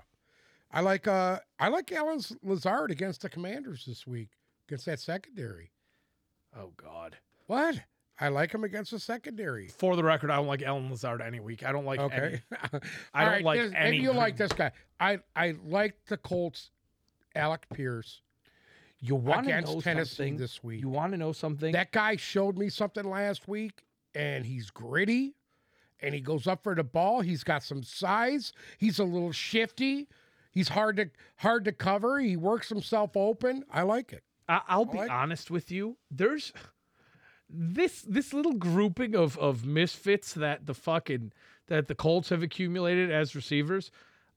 I 0.71 0.81
like 0.81 1.07
uh 1.07 1.39
I 1.59 1.69
like 1.69 1.91
Allen 1.93 2.21
Lazard 2.43 2.91
against 2.91 3.23
the 3.23 3.29
Commanders 3.31 3.85
this 3.87 4.07
week 4.07 4.31
against 4.69 4.85
that 4.87 5.01
secondary. 5.01 5.71
Oh 6.55 6.73
God. 6.77 7.17
What? 7.47 7.81
I 8.21 8.29
like 8.29 8.53
him 8.53 8.63
against 8.65 8.93
the 8.93 9.01
secondary. 9.01 9.69
For 9.69 9.97
the 9.97 10.05
record, 10.05 10.31
I 10.31 10.37
don't 10.37 10.47
like 10.47 10.63
Allen 10.63 10.89
Lazard 10.89 11.21
any 11.21 11.41
week. 11.41 11.65
I 11.67 11.73
don't 11.73 11.85
like 11.85 11.99
Okay. 12.01 12.17
any. 12.53 12.59
I 13.15 13.25
don't 13.25 13.33
right, 13.33 13.45
like 13.45 13.61
this- 13.61 13.73
any 13.77 13.91
Maybe 13.93 14.03
you 14.05 14.13
like 14.13 14.37
this 14.37 14.53
guy. 14.53 14.71
I 15.01 15.19
I 15.35 15.55
like 15.67 15.97
the 16.07 16.17
Colts. 16.17 16.71
Alec 17.37 17.67
Pierce 17.75 18.23
You 19.01 19.17
want 19.17 19.47
to 19.47 19.51
against 19.53 19.75
know 19.75 19.81
Tennessee 19.81 20.15
something? 20.15 20.37
this 20.37 20.63
week. 20.63 20.81
You 20.81 20.89
want 20.89 21.11
to 21.13 21.19
know 21.19 21.33
something? 21.33 21.73
That 21.73 21.91
guy 21.91 22.15
showed 22.15 22.57
me 22.57 22.69
something 22.69 23.03
last 23.11 23.49
week, 23.49 23.83
and 24.15 24.47
he's 24.47 24.71
gritty, 24.71 25.35
and 25.99 26.15
he 26.15 26.21
goes 26.21 26.47
up 26.47 26.63
for 26.63 26.77
the 26.77 26.85
ball. 26.85 27.21
He's 27.23 27.43
got 27.43 27.65
some 27.65 27.83
size. 27.83 28.53
He's 28.79 29.01
a 29.01 29.05
little 29.05 29.33
shifty. 29.33 30.07
He's 30.53 30.69
hard 30.69 30.97
to 30.99 31.11
hard 31.39 31.65
to 31.65 31.73
cover. 31.73 32.21
He 32.21 32.37
works 32.37 32.69
himself 32.69 33.17
open. 33.17 33.65
I 33.69 33.83
like 33.83 34.13
it. 34.13 34.23
I, 34.49 34.61
I'll 34.69 34.85
be 34.85 34.99
like- 34.99 35.11
honest 35.11 35.51
with 35.51 35.73
you. 35.73 35.97
There's 36.13 36.53
this 37.57 38.03
this 38.03 38.33
little 38.33 38.55
grouping 38.55 39.15
of 39.15 39.39
of 39.39 39.65
misfits 39.65 40.35
that 40.35 40.67
the 40.67 40.75
fucking 40.75 41.33
that 41.69 41.89
the 41.89 41.95
Colts 41.95 42.29
have 42.31 42.43
accumulated 42.43 43.11
as 43.11 43.35
receivers. 43.37 43.91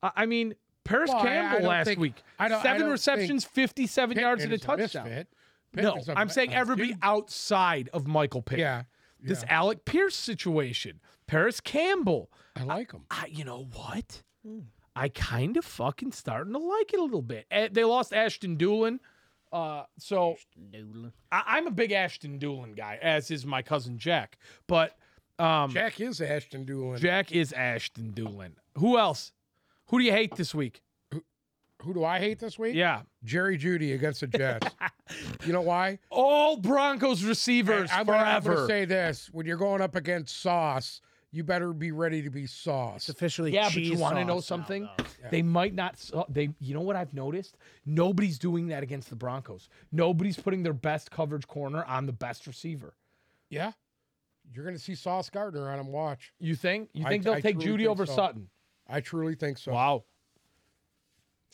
I 0.03 0.12
I 0.15 0.25
mean, 0.25 0.56
Parris 0.84 1.10
Well, 1.10 1.17
I- 1.17 1.21
I 1.21 1.25
Campbell 1.25 1.67
last 1.67 1.88
think- 1.88 1.99
week, 1.99 2.15
I 2.39 2.47
don't- 2.47 2.60
I 2.60 2.63
seven 2.63 2.89
receptions, 2.89 3.43
57 3.43 4.17
yards, 4.17 4.43
and 4.43 4.53
a 4.53 4.58
touchdown. 4.58 5.06
misfit. 5.06 5.27
No, 5.73 5.97
I'm 6.15 6.30
saying 6.30 6.53
uh, 6.53 6.60
everybody 6.60 6.89
dude, 6.93 6.99
outside 7.01 7.89
of 7.93 8.08
Michael 8.08 8.41
Pittman. 8.41 8.60
Yeah, 8.62 8.84
This 9.19 9.43
yeah, 9.43 9.53
Alec 9.56 9.84
Pierce 9.86 10.15
situation, 10.15 11.01
Parris 11.27 11.60
Campbell. 11.60 12.32
I 12.56 12.63
like 12.63 12.91
him. 12.93 13.03
I, 13.12 13.25
you 13.27 13.43
know 13.43 13.65
what? 13.73 14.23
I 14.95 15.10
kind 15.10 15.58
of 15.58 15.65
fucking 15.65 16.13
starting 16.13 16.53
to 16.53 16.60
like 16.60 16.93
it 16.93 16.99
a 16.99 17.03
little 17.03 17.21
bit. 17.21 17.45
Eh, 17.51 17.67
They 17.71 17.84
lost 17.84 18.13
Ashton 18.13 18.58
Dulin. 18.58 18.99
Uh, 19.52 19.84
so 19.98 20.36
Noodling. 20.72 21.12
I, 21.32 21.44
I'm 21.46 21.68
a 21.68 21.72
big 21.72 21.92
Ashton 21.92 22.40
Dulin 22.40 22.76
guy, 22.76 23.00
as 23.02 23.32
is 23.32 23.46
my 23.46 23.62
cousin 23.62 23.98
Jack. 23.98 24.38
But 24.68 24.98
um, 25.40 25.72
Jack, 25.72 25.96
Jack 25.96 26.02
is 26.02 26.22
Ashton 26.22 26.66
Dulin. 26.66 27.00
Jack 27.00 27.32
is 27.32 27.54
Ashton 27.54 28.14
Dulin. 28.16 28.52
Who 28.78 28.98
else? 28.98 29.32
Who 29.88 30.00
do 30.00 30.04
you 30.04 30.12
hate 30.12 30.36
this 30.36 30.54
week? 30.54 30.82
Who 31.84 31.94
do 31.94 32.04
I 32.04 32.20
hate 32.20 32.40
this 32.40 32.58
week? 32.58 32.76
Yeah. 32.76 33.04
Jerry 33.24 33.58
Jeudy 33.58 33.94
against 33.94 34.22
the 34.22 34.28
Jets. 34.28 34.68
you 35.46 35.54
know 35.54 35.62
why? 35.62 36.00
All 36.10 36.58
Broncos 36.58 37.24
receivers 37.24 37.90
I'm 37.94 38.06
gonna, 38.06 38.18
I'm 38.18 38.42
forever. 38.42 38.56
gonna 38.56 38.68
say 38.68 38.86
this: 38.86 39.30
when 39.32 39.46
you're 39.46 39.58
going 39.58 39.82
up 39.82 39.96
against 39.96 40.42
Sauce, 40.42 41.02
you 41.38 41.43
better 41.43 41.71
be 41.71 41.91
ready 41.91 42.23
to 42.23 42.32
be 42.32 42.43
It's 42.45 42.54
Sauce. 42.54 43.10
officially 43.10 43.54
yeah, 43.54 43.65
but 43.69 43.76
you 43.78 43.95
want 43.97 44.15
to 44.15 44.21
sauce 44.21 44.28
know 44.28 44.34
now, 44.36 44.39
something? 44.39 44.89
They 45.30 45.43
might 45.43 45.76
not. 45.76 46.04
Uh, 46.12 46.23
they, 46.28 46.50
you 46.60 46.73
know 46.73 46.82
what 46.82 46.95
I've 46.95 47.13
noticed? 47.13 47.58
Nobody's 47.86 48.39
doing 48.39 48.67
that 48.69 48.82
against 48.82 49.10
the 49.12 49.15
Broncos. 49.15 49.69
Nobody's 49.91 50.38
putting 50.38 50.63
their 50.63 50.73
best 50.73 51.12
coverage 51.12 51.47
corner 51.47 51.84
on 51.86 52.08
the 52.08 52.12
best 52.12 52.47
receiver. 52.47 52.95
Yeah, 53.50 53.71
you're 54.52 54.65
gonna 54.65 54.80
see 54.80 54.95
Sauce 54.95 55.30
Gardner 55.30 55.69
on 55.69 55.80
him. 55.80 55.91
Watch. 55.91 56.34
You 56.39 56.56
think? 56.56 56.89
You 56.93 57.06
I- 57.06 57.10
think 57.10 57.23
they'll 57.23 57.34
I 57.36 57.41
take 57.41 57.60
Jeudy 57.60 57.86
over 57.86 58.06
so. 58.08 58.15
Sutton? 58.15 58.50
I 58.88 59.00
truly 59.02 59.36
think 59.36 59.60
so. 59.60 59.73
Wow. 59.73 60.06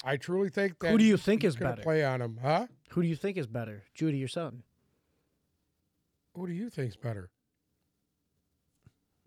I 0.06 0.18
truly 0.18 0.50
think 0.50 0.80
that. 0.80 0.92
Who 0.92 0.98
do 0.98 1.04
you 1.04 1.18
think 1.18 1.44
is 1.44 1.56
gonna 1.56 1.72
better? 1.72 1.84
Play 1.84 2.06
on 2.06 2.22
him, 2.22 2.40
huh? 2.42 2.68
Who 2.92 3.02
do 3.02 3.08
you 3.08 3.16
think 3.16 3.38
is 3.38 3.48
better, 3.48 3.84
Jeudy 3.98 4.24
or 4.24 4.28
Sutton? 4.28 4.64
Who 6.36 6.48
do 6.48 6.54
you 6.54 6.70
think's 6.70 6.96
better? 6.96 7.30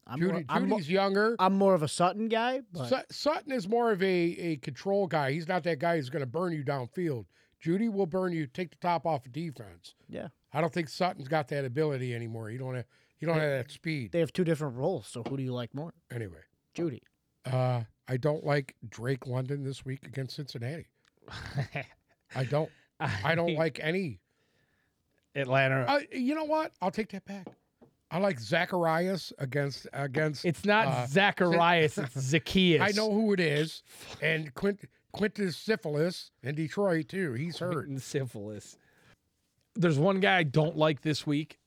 I'm 0.06 0.20
Jeudy, 0.20 0.32
more, 0.32 0.44
I'm, 0.48 0.68
mo- 0.68 0.76
Jeudy's 0.76 0.90
younger. 0.90 1.36
I'm 1.38 1.54
more 1.54 1.74
of 1.74 1.82
a 1.82 1.88
Sutton 1.88 2.28
guy, 2.28 2.60
but 2.72 2.88
Sut- 2.88 3.12
Sutton 3.12 3.50
is 3.52 3.68
more 3.68 3.90
of 3.90 4.02
a, 4.02 4.06
a 4.06 4.56
control 4.58 5.06
guy. 5.06 5.32
He's 5.32 5.48
not 5.48 5.64
that 5.64 5.78
guy 5.80 5.96
who's 5.96 6.10
going 6.10 6.20
to 6.20 6.26
burn 6.26 6.52
you 6.52 6.64
downfield. 6.64 7.26
Jeudy 7.64 7.90
will 7.92 8.06
burn 8.06 8.32
you, 8.32 8.46
take 8.46 8.70
the 8.70 8.76
top 8.76 9.06
off 9.06 9.26
of 9.26 9.32
defense. 9.32 9.94
yeah, 10.08 10.28
I 10.52 10.60
don't 10.60 10.72
think 10.72 10.88
Sutton's 10.88 11.26
got 11.26 11.48
that 11.48 11.64
ability 11.64 12.14
anymore. 12.14 12.50
You 12.50 12.58
don't 12.58 12.74
have, 12.76 12.84
you 13.18 13.26
don't 13.26 13.38
have 13.38 13.50
that 13.50 13.70
speed. 13.70 14.12
they 14.12 14.20
have 14.20 14.32
two 14.32 14.44
different 14.44 14.76
roles. 14.76 15.08
So 15.08 15.22
who 15.28 15.36
do 15.36 15.42
you 15.42 15.52
like 15.52 15.74
more, 15.74 15.92
Anyway, 16.12 16.38
Jeudy? 16.76 17.00
uh, 17.50 17.82
I 18.06 18.16
don't 18.18 18.44
like 18.44 18.76
Drake 18.88 19.26
London 19.26 19.64
this 19.64 19.84
week 19.84 20.06
against 20.06 20.36
Cincinnati. 20.36 20.86
I 22.34 22.44
don't. 22.44 22.70
I 23.00 23.34
don't 23.34 23.54
like 23.54 23.80
any. 23.82 24.20
Atlanta. 25.34 25.84
Uh, 25.88 26.00
you 26.12 26.34
know 26.34 26.44
what? 26.44 26.72
I'll 26.80 26.90
take 26.90 27.10
that 27.10 27.24
back. 27.24 27.46
I 28.10 28.18
like 28.18 28.38
Zacharias 28.38 29.32
against 29.38 29.86
against. 29.92 30.44
It's 30.44 30.64
not 30.64 30.86
uh, 30.86 31.06
Zacharias, 31.06 31.98
it's 31.98 32.14
Zacchaeus. 32.20 32.80
I 32.82 32.92
know 32.96 33.10
who 33.12 33.32
it 33.32 33.40
is, 33.40 33.82
and 34.22 34.52
Quint 34.54 34.80
Quintus 35.12 35.56
Syphilis 35.56 36.30
in 36.42 36.54
Detroit 36.54 37.08
too. 37.08 37.32
He's 37.32 37.58
hurt. 37.58 37.88
Syphilis. 38.00 38.76
There's 39.74 39.98
one 39.98 40.20
guy 40.20 40.38
I 40.38 40.42
don't 40.44 40.76
like 40.76 41.02
this 41.02 41.26
week 41.26 41.58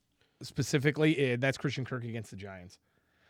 specifically. 0.42 1.16
eh, 1.18 1.36
that's 1.38 1.58
Christian 1.58 1.84
Kirk 1.84 2.04
against 2.04 2.30
the 2.30 2.36
Giants. 2.36 2.78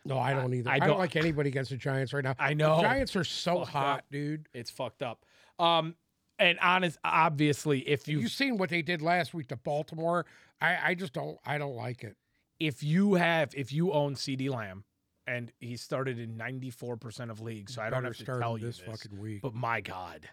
No, 0.06 0.18
I 0.18 0.32
don't 0.32 0.54
either. 0.54 0.70
I 0.70 0.74
I, 0.74 0.78
don't, 0.78 0.88
don't- 0.88 0.98
like 0.98 1.16
anybody 1.16 1.48
against 1.50 1.70
the 1.70 1.76
Giants 1.76 2.12
right 2.14 2.24
now. 2.24 2.34
I 2.38 2.50
The 2.50 2.54
know. 2.54 2.80
Giants 2.80 3.14
are 3.16 3.24
so 3.24 3.64
hot, 3.64 3.98
up. 3.98 4.04
dude. 4.10 4.48
It's 4.54 4.70
fucked 4.70 5.02
up. 5.02 5.24
Um, 5.58 5.94
and 6.38 6.58
honest, 6.60 6.98
obviously, 7.04 7.80
if 7.86 8.08
you 8.08 8.20
You've 8.20 8.30
seen 8.32 8.56
what 8.56 8.70
they 8.70 8.80
did 8.80 9.02
last 9.02 9.34
week 9.34 9.48
to 9.48 9.56
Baltimore. 9.56 10.24
I, 10.62 10.78
I 10.90 10.94
just 10.94 11.12
don't. 11.12 11.38
I 11.44 11.58
don't 11.58 11.76
like 11.76 12.02
it. 12.04 12.16
If 12.60 12.82
you 12.82 13.14
have 13.14 13.54
if 13.56 13.72
you 13.72 13.92
own 13.92 14.14
CeeDee 14.14 14.50
Lamb, 14.50 14.84
and 15.26 15.50
he 15.58 15.76
started 15.76 16.18
in 16.18 16.36
94 16.36 16.96
percent 16.96 17.30
of 17.30 17.40
leagues, 17.40 17.74
so 17.74 17.82
I 17.82 17.90
don't 17.90 18.04
have 18.04 18.16
to 18.16 18.24
tell 18.24 18.58
you 18.58 18.66
this 18.66 18.78
this. 18.78 18.86
fucking 18.86 19.18
week. 19.18 19.42
But 19.42 19.54
my 19.54 19.80
God, 19.80 20.28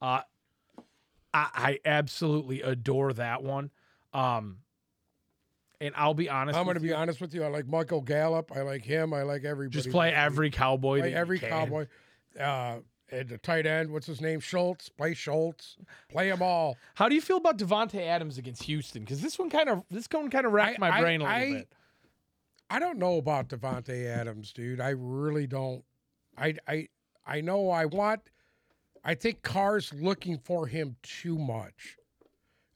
uh, 0.00 0.20
I, 1.34 1.48
I 1.54 1.78
absolutely 1.84 2.62
adore 2.62 3.12
that 3.14 3.42
one. 3.42 3.70
Um, 4.12 4.58
and 5.80 5.94
I'll 5.96 6.14
be 6.14 6.28
honest. 6.28 6.58
I'm 6.58 6.64
going 6.64 6.74
to 6.74 6.80
be 6.80 6.88
you, 6.88 6.94
honest 6.94 7.20
with 7.20 7.34
you. 7.34 7.44
I 7.44 7.48
like 7.48 7.66
Michael 7.66 8.00
Gallup. 8.00 8.50
I 8.54 8.62
like 8.62 8.84
him. 8.84 9.14
I 9.14 9.22
like 9.22 9.44
everybody. 9.44 9.74
Just 9.74 9.90
play 9.90 10.12
every 10.12 10.50
cowboy. 10.50 10.98
Play 10.98 11.10
that 11.10 11.10
you 11.10 11.16
every 11.16 11.38
cowboy. 11.38 11.86
Uh, 12.38 12.78
at 13.10 13.28
the 13.28 13.38
tight 13.38 13.66
end, 13.66 13.90
what's 13.90 14.06
his 14.06 14.20
name? 14.20 14.40
Schultz. 14.40 14.88
Play 14.88 15.14
Schultz. 15.14 15.76
Play 16.08 16.30
them 16.30 16.42
all. 16.42 16.76
How 16.94 17.08
do 17.08 17.14
you 17.14 17.20
feel 17.20 17.38
about 17.38 17.58
Davante 17.58 18.00
Adams 18.06 18.38
against 18.38 18.62
Houston? 18.64 19.02
Because 19.02 19.20
this 19.22 19.38
one 19.38 19.50
kind 19.50 19.68
of 19.68 19.82
this 19.90 20.06
one 20.10 20.30
kind 20.30 20.46
of 20.46 20.52
racked 20.52 20.78
I- 20.82 20.90
my 20.90 21.00
brain 21.00 21.20
a 21.20 21.24
little 21.24 21.36
I- 21.38 21.52
bit. 21.60 21.68
I 22.70 22.78
don't 22.78 22.98
know 22.98 23.16
about 23.16 23.48
Davante 23.48 24.06
Adams, 24.06 24.52
dude. 24.52 24.80
I 24.80 24.90
really 24.90 25.46
don't. 25.46 25.82
I 26.36 26.54
I 26.66 26.88
I 27.26 27.40
know 27.40 27.70
I 27.70 27.86
want. 27.86 28.20
I 29.04 29.14
think 29.14 29.42
Carr's 29.42 29.92
looking 29.94 30.38
for 30.38 30.66
him 30.66 30.96
too 31.02 31.38
much. 31.38 31.96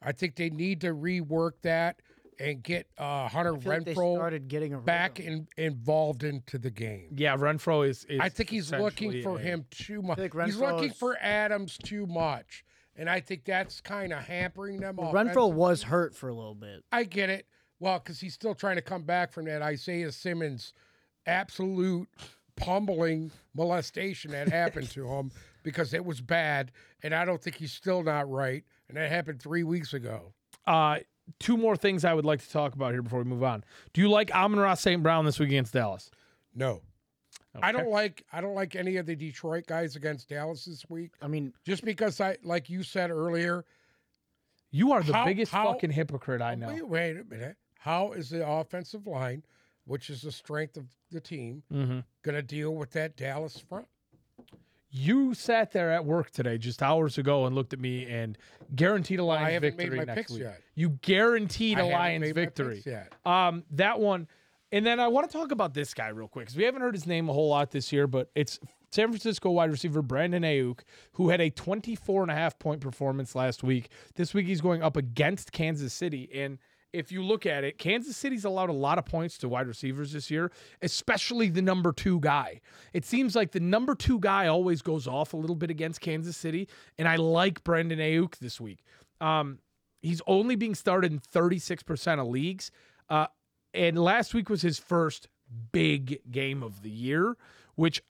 I 0.00 0.12
think 0.12 0.36
they 0.36 0.48
need 0.50 0.80
to 0.80 0.94
rework 0.94 1.52
that 1.62 2.00
and 2.38 2.62
get 2.62 2.86
uh, 2.98 3.28
Hunter 3.28 3.54
I 3.54 3.58
like 3.58 3.84
Renfrow 3.84 4.16
started 4.16 4.48
getting 4.48 4.74
a 4.74 4.78
back 4.78 5.18
rhythm. 5.18 5.46
in, 5.56 5.64
involved 5.64 6.24
into 6.24 6.58
the 6.58 6.70
game. 6.70 7.08
Yeah, 7.16 7.36
Renfrow 7.36 7.88
is. 7.88 8.04
is 8.08 8.20
I 8.20 8.28
think 8.28 8.50
he's 8.50 8.72
looking 8.72 9.22
for 9.22 9.38
him 9.38 9.64
too 9.70 10.02
much. 10.02 10.18
think 10.18 10.34
He's 10.44 10.56
looking 10.56 10.90
Renfrow's- 10.90 10.98
for 10.98 11.16
Adams 11.20 11.78
too 11.78 12.06
much, 12.06 12.64
and 12.96 13.08
I 13.08 13.20
think 13.20 13.44
that's 13.44 13.80
kind 13.80 14.12
of 14.12 14.20
hampering 14.20 14.80
them. 14.80 14.96
Well. 14.96 15.12
Renfrow 15.12 15.52
was 15.52 15.82
hurt 15.82 16.14
for 16.14 16.28
a 16.28 16.34
little 16.34 16.54
bit. 16.54 16.84
I 16.90 17.04
get 17.04 17.30
it. 17.30 17.46
Well, 17.80 17.98
because 17.98 18.20
he's 18.20 18.34
still 18.34 18.54
trying 18.54 18.76
to 18.76 18.82
come 18.82 19.02
back 19.02 19.32
from 19.32 19.44
that 19.46 19.60
Isaiah 19.62 20.12
Simmons 20.12 20.72
absolute 21.26 22.08
pummeling 22.56 23.30
molestation 23.54 24.30
that 24.32 24.48
happened 24.48 24.90
to 24.90 25.06
him 25.08 25.30
because 25.62 25.94
it 25.94 26.04
was 26.04 26.20
bad, 26.20 26.72
and 27.02 27.14
I 27.14 27.24
don't 27.24 27.42
think 27.42 27.56
he's 27.56 27.72
still 27.72 28.02
not 28.02 28.30
right. 28.30 28.64
And 28.88 28.96
that 28.96 29.10
happened 29.10 29.40
three 29.40 29.62
weeks 29.62 29.94
ago. 29.94 30.34
Uh, 30.66 30.98
two 31.38 31.56
more 31.56 31.76
things 31.76 32.04
I 32.04 32.14
would 32.14 32.24
like 32.24 32.40
to 32.42 32.50
talk 32.50 32.74
about 32.74 32.92
here 32.92 33.02
before 33.02 33.18
we 33.20 33.24
move 33.24 33.42
on. 33.42 33.64
Do 33.92 34.00
you 34.00 34.08
like 34.10 34.30
Amon-Ra 34.34 34.74
St. 34.74 35.02
Brown 35.02 35.24
this 35.24 35.38
week 35.38 35.48
against 35.50 35.72
Dallas? 35.72 36.10
No, 36.54 36.82
I 37.62 37.72
don't 37.72 37.88
like 37.90 38.24
I 38.32 38.40
don't 38.40 38.54
like 38.54 38.76
any 38.76 38.96
of 38.96 39.06
the 39.06 39.14
Detroit 39.16 39.66
guys 39.66 39.96
against 39.96 40.28
Dallas 40.28 40.64
this 40.64 40.84
week. 40.88 41.12
I 41.22 41.26
mean, 41.28 41.52
Just 41.64 41.84
because 41.84 42.20
I, 42.20 42.36
like 42.44 42.68
you 42.70 42.82
said 42.82 43.10
earlier, 43.10 43.64
You 44.70 44.92
are 44.92 45.02
the 45.02 45.12
How- 45.12 45.24
biggest 45.26 45.52
how- 45.52 45.72
fucking 45.72 45.90
hypocrite 45.90 46.40
I 46.42 46.54
know. 46.54 46.68
Wait, 46.68 46.86
wait 46.88 47.16
a 47.18 47.24
minute. 47.24 47.56
How 47.78 48.12
is 48.12 48.30
the 48.30 48.46
offensive 48.48 49.06
line, 49.06 49.42
which 49.84 50.08
is 50.08 50.22
the 50.22 50.32
strength 50.32 50.76
of 50.76 50.86
the 51.10 51.20
team, 51.20 51.62
hmm 51.70 52.00
going 52.22 52.36
to 52.36 52.42
deal 52.42 52.74
with 52.74 52.90
that 52.92 53.16
Dallas 53.16 53.58
front? 53.58 53.86
You 54.94 55.32
sat 55.32 55.72
there 55.72 55.90
at 55.90 56.04
work 56.04 56.30
today 56.30 56.58
just 56.58 56.82
hours 56.82 57.16
ago 57.16 57.46
and 57.46 57.54
looked 57.54 57.72
at 57.72 57.80
me 57.80 58.04
and 58.06 58.36
guaranteed 58.76 59.20
a 59.20 59.24
Lions 59.24 59.46
I 59.48 59.50
haven't 59.52 59.76
victory 59.78 59.98
made 59.98 60.06
my 60.06 60.14
next 60.14 60.16
picks 60.18 60.32
week. 60.32 60.42
yet. 60.42 60.60
You 60.74 60.90
guaranteed 61.00 61.78
I 61.78 61.80
a 61.80 61.84
haven't 61.84 61.98
Lions 61.98 62.20
made 62.20 62.36
my 62.36 62.40
victory. 62.42 62.74
picks 62.76 62.86
yet. 62.86 63.12
Um, 63.24 63.64
that 63.70 63.98
one, 63.98 64.28
and 64.70 64.84
then 64.84 65.00
I 65.00 65.08
want 65.08 65.30
to 65.30 65.32
talk 65.36 65.50
about 65.50 65.72
this 65.72 65.94
guy 65.94 66.08
real 66.08 66.28
quick 66.28 66.44
because 66.46 66.56
we 66.58 66.64
haven't 66.64 66.82
heard 66.82 66.94
his 66.94 67.06
name 67.06 67.30
a 67.30 67.32
whole 67.32 67.48
lot 67.48 67.70
this 67.70 67.90
year, 67.90 68.06
but 68.06 68.30
it's 68.34 68.58
San 68.90 69.08
Francisco 69.08 69.50
wide 69.50 69.70
receiver 69.70 70.02
Brandon 70.02 70.42
Aiyuk, 70.42 70.80
who 71.12 71.30
had 71.30 71.40
a 71.40 71.48
24 71.48 72.22
and 72.22 72.30
a 72.30 72.34
half 72.34 72.58
point 72.58 72.82
performance 72.82 73.34
last 73.34 73.62
week. 73.62 73.88
This 74.16 74.34
week 74.34 74.46
he's 74.46 74.60
going 74.60 74.82
up 74.82 74.98
against 74.98 75.52
Kansas 75.52 75.94
City. 75.94 76.28
And 76.34 76.58
if 76.92 77.10
you 77.10 77.22
look 77.22 77.46
at 77.46 77.64
it, 77.64 77.78
Kansas 77.78 78.16
City's 78.16 78.44
allowed 78.44 78.68
a 78.68 78.74
lot 78.74 78.98
of 78.98 79.04
points 79.06 79.38
to 79.38 79.48
wide 79.48 79.66
receivers 79.66 80.12
this 80.12 80.30
year, 80.30 80.52
especially 80.82 81.48
the 81.48 81.62
number 81.62 81.92
two 81.92 82.20
guy. 82.20 82.60
It 82.92 83.04
seems 83.04 83.34
like 83.34 83.52
the 83.52 83.60
number 83.60 83.94
two 83.94 84.18
guy 84.18 84.46
always 84.46 84.82
goes 84.82 85.06
off 85.06 85.32
a 85.32 85.36
little 85.36 85.56
bit 85.56 85.70
against 85.70 86.00
Kansas 86.00 86.36
City, 86.36 86.68
and 86.98 87.08
I 87.08 87.16
like 87.16 87.64
Brandon 87.64 87.98
Aiyuk 87.98 88.38
this 88.38 88.60
week. 88.60 88.84
Um, 89.20 89.58
he's 90.02 90.20
only 90.26 90.54
being 90.56 90.74
started 90.74 91.12
in 91.12 91.18
36% 91.20 92.20
of 92.20 92.26
leagues. 92.26 92.70
Uh, 93.08 93.26
and 93.72 93.96
last 93.98 94.34
week 94.34 94.50
was 94.50 94.62
his 94.62 94.78
first 94.78 95.28
big 95.72 96.20
game 96.30 96.62
of 96.62 96.82
the 96.82 96.90
year, 96.90 97.36
which, 97.74 98.02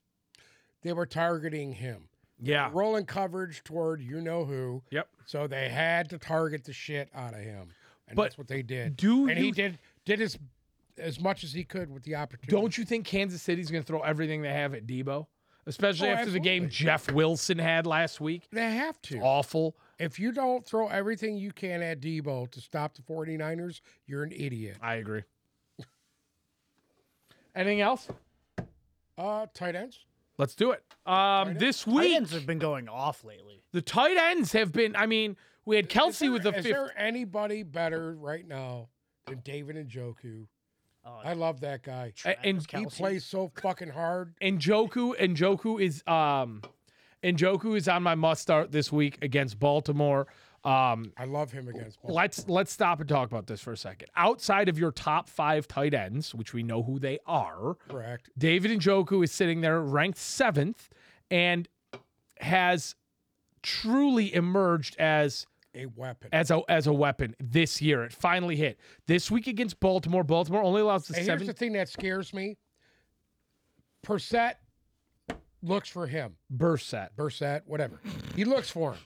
They 0.83 0.93
were 0.93 1.07
targeting 1.07 1.75
him. 1.75 2.09
yeah. 2.41 2.71
Rolling 2.73 3.05
coverage 3.07 3.63
toward 3.63 4.01
you 4.03 4.21
know 4.21 4.45
who. 4.45 4.83
Yep. 4.91 5.09
So 5.27 5.47
they 5.47 5.69
had 5.69 6.11
to 6.11 6.19
target 6.19 6.65
the 6.65 6.73
shit 6.73 7.09
out 7.15 7.35
of 7.35 7.41
him. 7.41 7.69
And 8.13 8.17
But 8.17 8.23
that's 8.25 8.39
what 8.39 8.47
they 8.49 8.63
did. 8.63 8.97
do 8.97 9.27
and 9.29 9.39
he 9.39 9.51
did 9.51 9.79
did 10.05 10.21
as 10.21 10.39
as 10.99 11.19
much 11.19 11.43
as 11.43 11.53
he 11.55 11.65
could 11.65 11.91
with 11.91 12.03
the 12.03 12.15
opportunity. 12.15 12.51
Don't 12.55 12.77
you 12.77 12.85
think 12.85 13.07
Kansas 13.07 13.41
City's 13.43 13.71
going 13.71 13.83
to 13.83 13.87
throw 13.87 14.01
everything 14.03 14.43
they 14.43 14.53
have 14.53 14.75
at 14.75 14.87
Debo? 14.87 15.27
Especially 15.67 16.09
Oh, 16.11 16.13
after 16.13 16.31
the 16.31 16.41
game. 16.41 16.69
Jeff 16.69 17.11
Wilson 17.13 17.59
had 17.59 17.87
last 17.87 18.21
week. 18.21 18.43
they 18.53 18.71
have 18.75 19.01
to. 19.03 19.19
Awful. 19.21 19.75
If 19.99 20.19
you 20.19 20.33
don't 20.33 20.67
throw 20.67 20.89
everything 20.89 21.37
you 21.39 21.53
can 21.53 21.81
at 21.83 22.01
Debo 22.01 22.51
to 22.51 22.61
stop 22.61 22.95
the 22.95 23.03
49ers, 23.03 23.81
you're 24.07 24.23
an 24.25 24.33
idiot. 24.33 24.77
I 24.83 24.97
agree. 24.97 25.23
Anything 27.55 27.81
else? 27.81 28.09
Uh, 29.19 29.47
tight 29.55 29.75
ends. 29.77 30.01
Let's 30.39 30.55
do 30.55 30.73
it. 30.73 30.83
Um, 31.07 31.49
ends? 31.51 31.61
this 31.61 31.85
Tight 31.85 32.11
ends 32.13 32.33
have 32.33 32.47
been 32.47 32.59
going 32.59 32.89
off 32.89 33.25
lately. 33.25 33.63
the 33.73 33.83
tight 33.83 34.17
ends 34.17 34.53
have 34.53 34.73
been. 34.73 34.97
I 34.97 35.07
mean, 35.07 35.37
we 35.65 35.77
had 35.77 35.89
Kelce 35.89 36.19
there- 36.21 36.33
with 36.33 36.43
the 36.43 36.51
Is 36.51 36.55
fifth. 36.67 36.75
there 36.75 36.93
anybody 36.99 37.63
better 37.63 38.15
right 38.15 38.47
now 38.47 38.89
than 39.27 39.41
David 39.41 39.77
Njoku? 39.89 40.47
Oh, 41.05 41.21
I 41.25 41.33
love 41.33 41.61
that 41.61 41.83
guy. 41.83 42.13
And 42.25 42.59
He 42.61 42.67
Kelce. 42.67 42.97
plays 42.97 43.25
so 43.25 43.51
fucking 43.61 43.91
hard. 43.91 44.35
and 44.41 44.61
Njoku 44.61 45.15
and 45.19 45.37
Njoku 45.37 45.81
is 45.83 46.03
um 46.07 46.63
and 47.25 47.37
Njoku 47.39 47.77
is 47.77 47.89
on 47.89 48.03
my 48.03 48.15
must 48.15 48.43
start 48.43 48.71
this 48.73 48.91
week 48.93 49.19
against 49.23 49.59
Baltimore. 49.59 50.27
Um 50.65 51.13
I 51.17 51.25
love 51.25 51.51
him 51.51 51.67
against. 51.67 52.01
Baltimore. 52.03 52.23
let's 52.23 52.49
let's 52.49 52.73
stop 52.73 53.01
and 53.01 53.09
talk 53.09 53.29
about 53.29 53.49
this 53.49 53.61
for 53.61 53.73
a 53.73 53.77
second. 53.77 54.11
Outside 54.15 54.69
of 54.69 54.79
your 54.79 54.93
top 54.93 55.29
5 55.29 55.67
tight 55.67 55.93
ends, 55.93 56.37
which 56.37 56.53
we 56.55 56.63
know 56.63 56.85
who 56.85 57.01
they 57.01 57.19
are, 57.27 57.75
Correct. 57.89 58.31
David 58.39 58.71
Njoku 58.71 59.25
is 59.25 59.33
sitting 59.33 59.61
there 59.61 59.81
ranked 59.81 60.19
7th 60.19 60.89
and 61.33 61.69
has 62.39 62.95
truly 63.63 64.33
emerged 64.35 64.95
as 65.01 65.47
A 65.75 65.87
weapon. 65.87 66.29
as 66.33 66.51
a 66.51 66.61
as 66.69 66.87
a 66.87 66.93
weapon 66.93 67.35
this 67.41 67.81
year. 67.81 68.05
It 68.05 68.13
finally 68.13 68.57
hit. 68.57 68.79
This 69.07 69.31
week 69.31 69.47
against 69.47 69.81
Baltimore, 69.81 70.23
Baltimore 70.23 70.63
only 70.63 70.83
allows 70.83 71.07
the 71.07 71.15
And 71.15 71.25
here's 71.25 71.27
seven 71.27 71.47
the 71.47 71.53
thing 71.55 71.73
that 71.73 71.89
scares 71.89 72.35
me. 72.35 72.59
Persett 74.03 74.59
looks 75.63 75.89
for 75.89 76.07
him. 76.07 76.37
burst 76.51 76.89
set. 76.89 77.17
Burset, 77.17 77.63
whatever. 77.67 78.01
He 78.35 78.45
looks 78.45 78.69
for 78.69 78.93
him. 78.93 79.01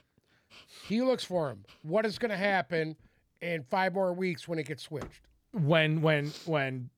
He 0.87 1.01
looks 1.01 1.23
for 1.23 1.49
him. 1.49 1.63
What 1.83 2.05
is 2.05 2.17
going 2.17 2.31
to 2.31 2.37
happen 2.37 2.95
in 3.41 3.63
five 3.63 3.93
more 3.93 4.13
weeks 4.13 4.47
when 4.47 4.59
it 4.59 4.65
gets 4.67 4.83
switched? 4.83 5.21
when 5.53 6.01
when 6.01 6.31
when 6.45 6.89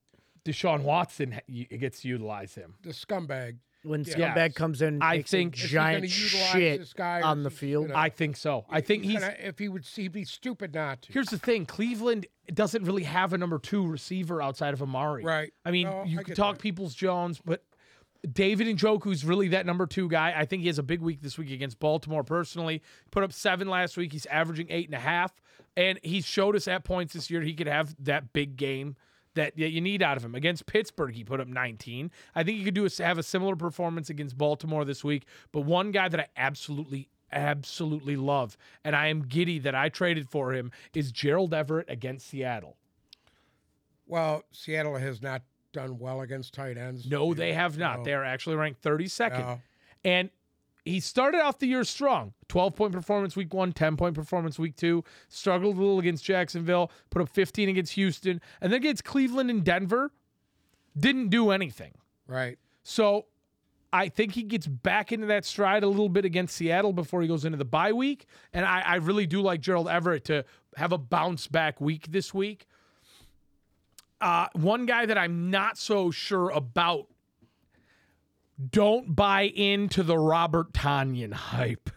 Deshaun 0.45 0.81
Watson 0.81 1.39
gets 1.69 2.01
to 2.01 2.07
utilize 2.07 2.55
him. 2.55 2.75
The 2.81 2.89
scumbag. 2.91 3.57
When 3.83 4.03
Yeah. 4.03 4.33
Scumbag 4.35 4.35
Yes. 4.49 4.53
comes 4.55 4.81
in, 4.81 5.01
I 5.01 5.21
think- 5.21 5.55
Is 5.55 5.69
he 5.69 5.75
gonna 5.75 6.01
giant 6.01 6.09
shit 6.11 6.79
this 6.81 6.91
guy 6.93 7.21
on 7.21 7.43
the 7.43 7.49
field. 7.49 7.87
gonna- 7.87 7.99
I 7.99 8.09
think 8.09 8.35
so. 8.35 8.65
I 8.69 8.81
think 8.81 9.05
he's. 9.05 9.19
gonna- 9.21 9.35
if 9.39 9.57
he 9.57 9.69
would, 9.69 9.85
he'd 9.85 10.11
be 10.11 10.25
stupid 10.25 10.73
not 10.73 11.01
to. 11.03 11.13
Here's 11.13 11.29
the 11.29 11.37
thing: 11.39 11.65
Cleveland 11.65 12.27
doesn't 12.53 12.83
really 12.83 13.03
have 13.03 13.31
a 13.31 13.37
number 13.37 13.57
two 13.57 13.87
receiver 13.87 14.41
outside 14.41 14.73
of 14.73 14.81
Amari. 14.81 15.23
Right. 15.23 15.53
I 15.63 15.71
mean, 15.71 15.87
No, 15.87 16.03
you 16.03 16.19
I 16.19 16.23
can 16.23 16.35
talk 16.35 16.55
that. 16.57 16.61
Peoples 16.61 16.93
Jones, 16.93 17.39
but 17.45 17.63
David 18.29 18.67
and 18.67 18.77
Njoku's 18.77 19.23
really 19.23 19.47
that 19.49 19.65
number 19.65 19.87
two 19.87 20.09
guy. 20.09 20.33
I 20.35 20.43
think 20.45 20.61
he 20.63 20.67
has 20.67 20.77
a 20.77 20.83
big 20.83 20.99
week 20.99 21.21
this 21.21 21.37
week 21.37 21.51
against 21.51 21.79
Baltimore. 21.79 22.23
Personally, 22.25 22.81
put 23.11 23.23
up 23.23 23.31
seven 23.31 23.69
last 23.69 23.95
week. 23.95 24.11
He's 24.11 24.25
averaging 24.25 24.67
eight 24.69 24.87
and 24.87 24.95
a 24.95 24.99
half, 24.99 25.33
and 25.77 25.97
he's 26.03 26.25
showed 26.25 26.57
us 26.57 26.67
at 26.67 26.83
points 26.83 27.13
this 27.13 27.29
year 27.29 27.41
he 27.43 27.53
could 27.53 27.67
have 27.67 27.95
that 28.03 28.33
big 28.33 28.57
game 28.57 28.97
that, 29.39 29.55
that 29.57 29.69
you 29.69 29.81
need 29.81 30.03
out 30.03 30.17
of 30.17 30.23
him. 30.23 30.35
Against 30.35 30.65
Pittsburgh, 30.65 31.15
he 31.15 31.23
put 31.23 31.39
up 31.39 31.47
19. 31.47 32.11
I 32.35 32.43
think 32.43 32.57
he 32.57 32.63
could 32.63 32.73
do 32.73 32.85
a, 32.85 33.03
have 33.03 33.17
a 33.17 33.23
similar 33.23 33.55
performance 33.55 34.09
against 34.09 34.37
Baltimore 34.37 34.83
this 34.83 35.03
week. 35.03 35.25
But 35.51 35.61
one 35.61 35.91
guy 35.91 36.09
that 36.09 36.19
I 36.19 36.27
absolutely 36.37 37.09
absolutely 37.31 38.15
love, 38.15 38.57
and 38.83 38.95
I 38.95 39.07
am 39.07 39.21
giddy 39.21 39.59
that 39.59 39.75
I 39.75 39.89
traded 39.89 40.29
for 40.29 40.51
him, 40.51 40.71
is 40.95 41.11
Gerald 41.11 41.53
Everett 41.53 41.87
against 41.87 42.27
Seattle. 42.27 42.75
Well, 44.07 44.43
Seattle 44.51 44.95
has 44.95 45.21
not 45.21 45.43
done 45.71 45.99
well 45.99 46.21
against 46.21 46.55
tight 46.55 46.77
ends. 46.77 47.05
No, 47.07 47.35
they 47.35 47.53
have 47.53 47.77
not. 47.77 47.99
No. 47.99 48.05
They 48.05 48.13
are 48.13 48.23
actually 48.23 48.55
ranked 48.55 48.81
32nd. 48.81 49.39
No. 49.39 49.61
And 50.03 50.31
he 50.89 50.99
started 50.99 51.41
off 51.41 51.59
the 51.59 51.67
year 51.67 51.83
strong 51.83 52.33
12 52.47 52.75
point 52.75 52.91
performance 52.91 53.35
week 53.35 53.53
one, 53.53 53.71
10 53.71 53.95
point 53.95 54.15
performance 54.15 54.57
week 54.57 54.75
two, 54.75 55.03
struggled 55.27 55.77
a 55.77 55.79
little 55.79 55.99
against 55.99 56.23
Jacksonville, 56.23 56.91
put 57.09 57.21
up 57.21 57.29
15 57.29 57.69
against 57.69 57.93
Houston, 57.93 58.41
and 58.61 58.71
then 58.71 58.77
against 58.77 59.03
Cleveland 59.03 59.49
and 59.49 59.63
Denver, 59.63 60.11
didn't 60.97 61.29
do 61.29 61.51
anything. 61.51 61.93
Right. 62.27 62.57
So 62.83 63.25
I 63.91 64.09
think 64.09 64.33
he 64.33 64.43
gets 64.43 64.67
back 64.67 65.11
into 65.11 65.27
that 65.27 65.45
stride 65.45 65.83
a 65.83 65.87
little 65.87 66.09
bit 66.09 66.25
against 66.25 66.55
Seattle 66.55 66.93
before 66.93 67.21
he 67.21 67.27
goes 67.27 67.45
into 67.45 67.57
the 67.57 67.65
bye 67.65 67.93
week. 67.93 68.25
And 68.53 68.65
I, 68.65 68.81
I 68.81 68.95
really 68.95 69.25
do 69.25 69.41
like 69.41 69.61
Gerald 69.61 69.87
Everett 69.87 70.25
to 70.25 70.45
have 70.75 70.91
a 70.91 70.97
bounce 70.97 71.47
back 71.47 71.81
week 71.81 72.11
this 72.11 72.33
week. 72.33 72.67
Uh, 74.21 74.47
one 74.53 74.85
guy 74.85 75.05
that 75.05 75.17
I'm 75.17 75.49
not 75.49 75.77
so 75.77 76.11
sure 76.11 76.49
about. 76.49 77.07
Don't 78.69 79.15
buy 79.15 79.43
into 79.43 80.03
the 80.03 80.17
Robert 80.17 80.73
Tonyan 80.73 81.33
hype. 81.33 81.89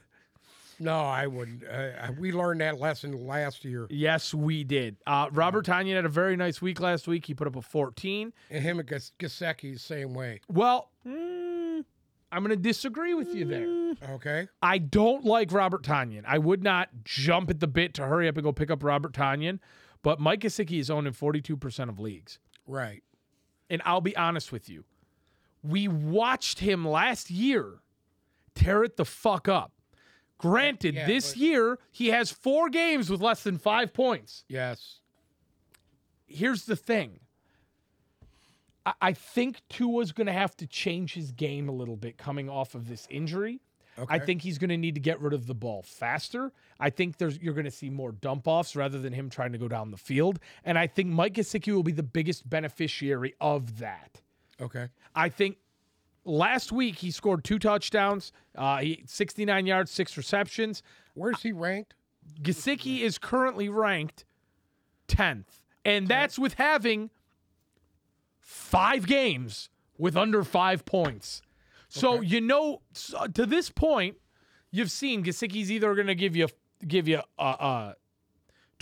No, 0.78 0.96
I 0.96 1.26
wouldn't. 1.28 1.62
Uh, 1.64 2.12
we 2.18 2.32
learned 2.32 2.60
that 2.60 2.80
lesson 2.80 3.26
last 3.26 3.64
year. 3.64 3.86
Yes, 3.88 4.34
we 4.34 4.64
did. 4.64 4.96
Uh, 5.06 5.28
Robert 5.32 5.66
Tonyan 5.66 5.94
had 5.94 6.04
a 6.04 6.08
very 6.08 6.36
nice 6.36 6.60
week 6.60 6.80
last 6.80 7.06
week. 7.06 7.26
He 7.26 7.34
put 7.34 7.46
up 7.46 7.54
a 7.56 7.62
14. 7.62 8.32
And 8.50 8.62
him 8.62 8.80
and 8.80 8.88
Gas- 8.88 9.12
Gesicki, 9.18 9.78
same 9.78 10.12
way. 10.12 10.40
Well, 10.48 10.90
mm, 11.06 11.84
I'm 12.32 12.42
going 12.42 12.50
to 12.50 12.56
disagree 12.56 13.14
with 13.14 13.34
you 13.34 13.44
there. 13.44 14.14
Okay. 14.14 14.48
I 14.60 14.78
don't 14.78 15.24
like 15.24 15.52
Robert 15.52 15.84
Tonyan. 15.84 16.24
I 16.26 16.38
would 16.38 16.62
not 16.64 16.88
jump 17.04 17.50
at 17.50 17.60
the 17.60 17.68
bit 17.68 17.94
to 17.94 18.06
hurry 18.06 18.26
up 18.26 18.36
and 18.36 18.42
go 18.44 18.52
pick 18.52 18.70
up 18.70 18.82
Robert 18.82 19.12
Tonyan, 19.12 19.60
but 20.02 20.18
Mike 20.18 20.40
Gesicki 20.40 20.80
is 20.80 20.90
owned 20.90 21.06
in 21.06 21.12
42% 21.12 21.88
of 21.88 22.00
leagues. 22.00 22.38
Right. 22.66 23.02
And 23.70 23.82
I'll 23.84 24.00
be 24.00 24.16
honest 24.16 24.50
with 24.50 24.68
you. 24.68 24.84
We 25.62 25.88
watched 25.88 26.58
him 26.60 26.86
last 26.86 27.30
year 27.30 27.80
tear 28.54 28.84
it 28.84 28.96
the 28.96 29.04
fuck 29.04 29.48
up. 29.48 29.72
Granted, 30.38 30.94
Yeah, 30.94 31.06
this 31.06 31.30
but- 31.32 31.36
year 31.38 31.78
he 31.90 32.08
has 32.08 32.30
four 32.30 32.68
games 32.68 33.08
with 33.08 33.20
less 33.20 33.42
than 33.42 33.58
five 33.58 33.92
points. 33.92 34.44
Yes. 34.48 34.98
Here's 36.26 36.64
the 36.64 36.76
thing. 36.76 37.20
I, 38.84 38.92
I 39.00 39.12
think 39.12 39.60
Tua's 39.68 40.12
going 40.12 40.26
to 40.26 40.32
have 40.32 40.56
to 40.56 40.66
change 40.66 41.14
his 41.14 41.30
game 41.30 41.68
a 41.68 41.72
little 41.72 41.96
bit 41.96 42.18
coming 42.18 42.48
off 42.48 42.74
of 42.74 42.88
this 42.88 43.06
injury. 43.10 43.60
I 44.08 44.18
think 44.18 44.40
he's 44.40 44.56
going 44.56 44.70
to 44.70 44.78
need 44.78 44.94
to 44.94 45.02
get 45.02 45.20
rid 45.20 45.34
of 45.34 45.46
the 45.46 45.54
ball 45.54 45.82
faster. 45.82 46.50
I 46.80 46.88
think 46.88 47.18
there's 47.18 47.38
you're 47.38 47.52
going 47.52 47.66
to 47.66 47.70
see 47.70 47.90
more 47.90 48.10
dump 48.10 48.48
offs 48.48 48.74
rather 48.74 48.98
than 48.98 49.12
him 49.12 49.28
trying 49.28 49.52
to 49.52 49.58
go 49.58 49.68
down 49.68 49.90
the 49.90 49.98
field. 49.98 50.38
And 50.64 50.78
I 50.78 50.86
think 50.86 51.10
Mike 51.10 51.34
Gesicki 51.34 51.74
will 51.74 51.82
be 51.82 51.92
the 51.92 52.02
biggest 52.02 52.48
beneficiary 52.48 53.34
of 53.38 53.78
that. 53.80 54.22
Okay. 54.62 54.88
I 55.14 55.28
think 55.28 55.56
last 56.24 56.72
week 56.72 56.96
he 56.96 57.10
scored 57.10 57.44
two 57.44 57.58
touchdowns, 57.58 58.32
uh, 58.56 58.78
he 58.78 59.02
69 59.06 59.66
yards, 59.66 59.90
six 59.90 60.16
receptions. 60.16 60.82
Where's 61.14 61.42
he 61.42 61.52
ranked? 61.52 61.94
Gesicki 62.40 63.00
is 63.00 63.18
currently 63.18 63.68
ranked 63.68 64.24
10th, 65.08 65.60
and 65.84 66.06
that's 66.06 66.38
with 66.38 66.54
having 66.54 67.10
five 68.40 69.06
games 69.06 69.68
with 69.98 70.16
under 70.16 70.44
five 70.44 70.84
points. 70.84 71.42
So 71.88 72.20
you 72.22 72.40
know, 72.40 72.80
so 72.92 73.26
to 73.26 73.44
this 73.44 73.68
point, 73.68 74.16
you've 74.70 74.90
seen 74.90 75.22
Gesicki's 75.22 75.70
either 75.70 75.94
going 75.94 76.06
to 76.06 76.14
give 76.14 76.34
you 76.34 76.48
give 76.86 77.06
you 77.06 77.20
a, 77.38 77.44
a 77.44 77.96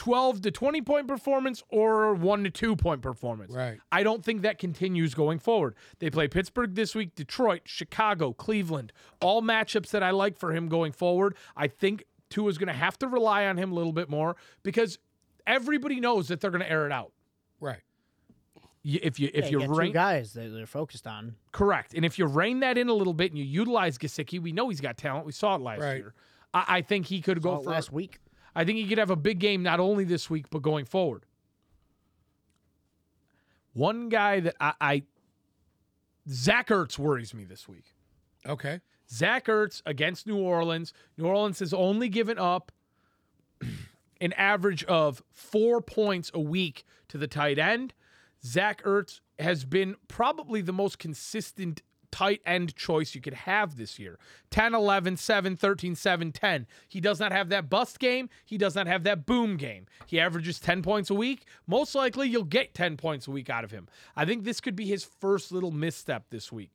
12 0.01 0.41
to 0.41 0.51
20 0.51 0.81
point 0.81 1.07
performance 1.07 1.63
or 1.69 2.15
one 2.15 2.43
to 2.43 2.49
two 2.51 2.75
point 2.75 3.03
performance. 3.03 3.53
Right. 3.53 3.79
I 3.93 4.03
don't 4.03 4.25
think 4.25 4.41
that 4.41 4.57
continues 4.57 5.13
going 5.13 5.39
forward. 5.39 5.75
They 5.99 6.09
play 6.09 6.27
Pittsburgh 6.27 6.75
this 6.75 6.95
week, 6.95 7.15
Detroit, 7.15 7.63
Chicago, 7.67 8.33
Cleveland, 8.33 8.95
all 9.21 9.43
matchups 9.43 9.91
that 9.91 10.03
I 10.03 10.11
like 10.13 10.39
for 10.39 10.55
him 10.55 10.69
going 10.71 10.93
forward. 10.93 11.37
I 11.55 11.69
think 11.69 12.05
Tua's 12.31 12.57
going 12.57 12.69
to 12.69 12.73
have 12.73 12.99
to 13.01 13.09
rely 13.09 13.45
on 13.45 13.59
him 13.59 13.73
a 13.73 13.75
little 13.75 13.93
bit 13.93 14.09
more 14.09 14.37
because 14.63 14.99
everybody 15.47 16.01
knows 16.01 16.29
that 16.29 16.41
they're 16.41 16.51
going 16.51 16.63
to 16.63 16.71
air 16.71 16.87
it 16.87 16.93
out. 16.93 17.13
Right. 17.61 17.81
If 18.83 19.21
you 19.21 19.29
if 19.35 19.51
Yeah, 19.51 19.51
you 19.51 19.61
you 19.61 19.69
got 19.69 19.93
guys 19.93 20.33
that 20.33 20.49
they're 20.49 20.65
focused 20.67 21.07
on. 21.07 21.35
correct, 21.53 21.93
and 21.93 22.07
if 22.07 22.19
you 22.19 22.25
rein 22.25 22.61
that 22.61 22.79
in 22.79 22.89
a 22.89 22.95
little 22.95 23.13
bit 23.13 23.33
and 23.33 23.39
you 23.39 23.45
utilize 23.45 23.99
Gesicki, 23.99 24.41
we 24.41 24.53
know 24.53 24.71
he's 24.71 24.81
got 24.81 24.97
talent. 24.97 25.27
We 25.27 25.33
saw 25.33 25.57
it 25.57 25.61
last 25.61 25.83
Right. 25.83 25.99
year. 25.99 26.15
I, 26.55 26.65
I 26.79 26.81
think 26.81 27.05
he 27.05 27.21
could 27.21 27.43
go 27.43 27.57
Saw 27.57 27.61
it 27.61 27.65
for 27.65 27.71
last 27.71 27.93
week. 27.93 28.19
I 28.55 28.65
think 28.65 28.79
he 28.79 28.87
could 28.87 28.99
have 28.99 29.11
a 29.11 29.17
big 29.17 29.39
game 29.39 29.63
not 29.63 29.81
only 29.81 30.05
this 30.05 30.29
week 30.29 30.47
but 30.51 30.63
going 30.63 30.85
forward. 30.85 31.25
One 33.73 34.09
guy 34.09 34.41
that 34.41 34.57
I, 34.61 34.73
I 34.81 35.03
Zach 36.29 36.69
Ertz 36.69 36.99
worries 36.99 37.35
me 37.35 37.45
this 37.45 37.69
week. 37.69 37.95
Okay. 38.47 38.81
Zach 39.09 39.47
Ertz 39.47 39.83
against 39.87 40.27
New 40.27 40.39
Orleans. 40.39 40.93
New 41.17 41.27
Orleans 41.27 41.59
has 41.59 41.75
only 41.75 42.09
given 42.09 42.39
up 42.39 42.73
an 44.21 44.33
average 44.35 44.85
of 44.85 45.23
four 45.31 45.81
points 45.81 46.31
a 46.35 46.41
week 46.41 46.85
to 47.09 47.19
the 47.19 47.27
tight 47.27 47.59
end. 47.59 47.95
Zach 48.45 48.83
Ertz 48.85 49.21
has 49.39 49.65
been 49.65 49.97
probably 50.09 50.61
the 50.61 50.73
most 50.73 50.99
consistent 50.99 51.83
tight 52.11 52.41
end 52.45 52.75
choice 52.77 53.15
you 53.15 53.21
could 53.21 53.35
have 53.35 53.77
this 53.77 53.99
year 53.99 54.19
10, 54.51 54.75
11, 54.75 55.17
7, 55.17 55.57
13, 55.57 55.95
7, 55.95 56.33
10. 56.33 56.67
He 56.89 57.01
does 57.01 57.21
not 57.21 57.33
have 57.33 57.49
that 57.51 57.71
bust 57.71 57.99
game. 57.99 58.29
He 58.45 58.59
does 58.59 58.75
not 58.75 58.87
have 58.87 59.05
that 59.05 59.27
boom 59.27 59.57
game. 59.57 59.87
He 60.07 60.21
averages 60.21 60.59
10 60.59 60.83
points 60.83 61.11
a 61.11 61.15
week. 61.15 61.45
Most 61.67 61.95
likely, 61.95 62.29
you'll 62.29 62.45
get 62.45 62.75
10 62.75 62.97
points 62.97 63.27
a 63.27 63.31
week 63.31 63.51
out 63.51 63.65
of 63.65 63.71
him. 63.71 63.89
I 64.17 64.25
think 64.25 64.45
this 64.45 64.61
could 64.61 64.77
be 64.77 64.87
his 64.87 65.05
first 65.05 65.53
little 65.53 65.71
misstep 65.71 66.31
this 66.31 66.51
week. 66.51 66.71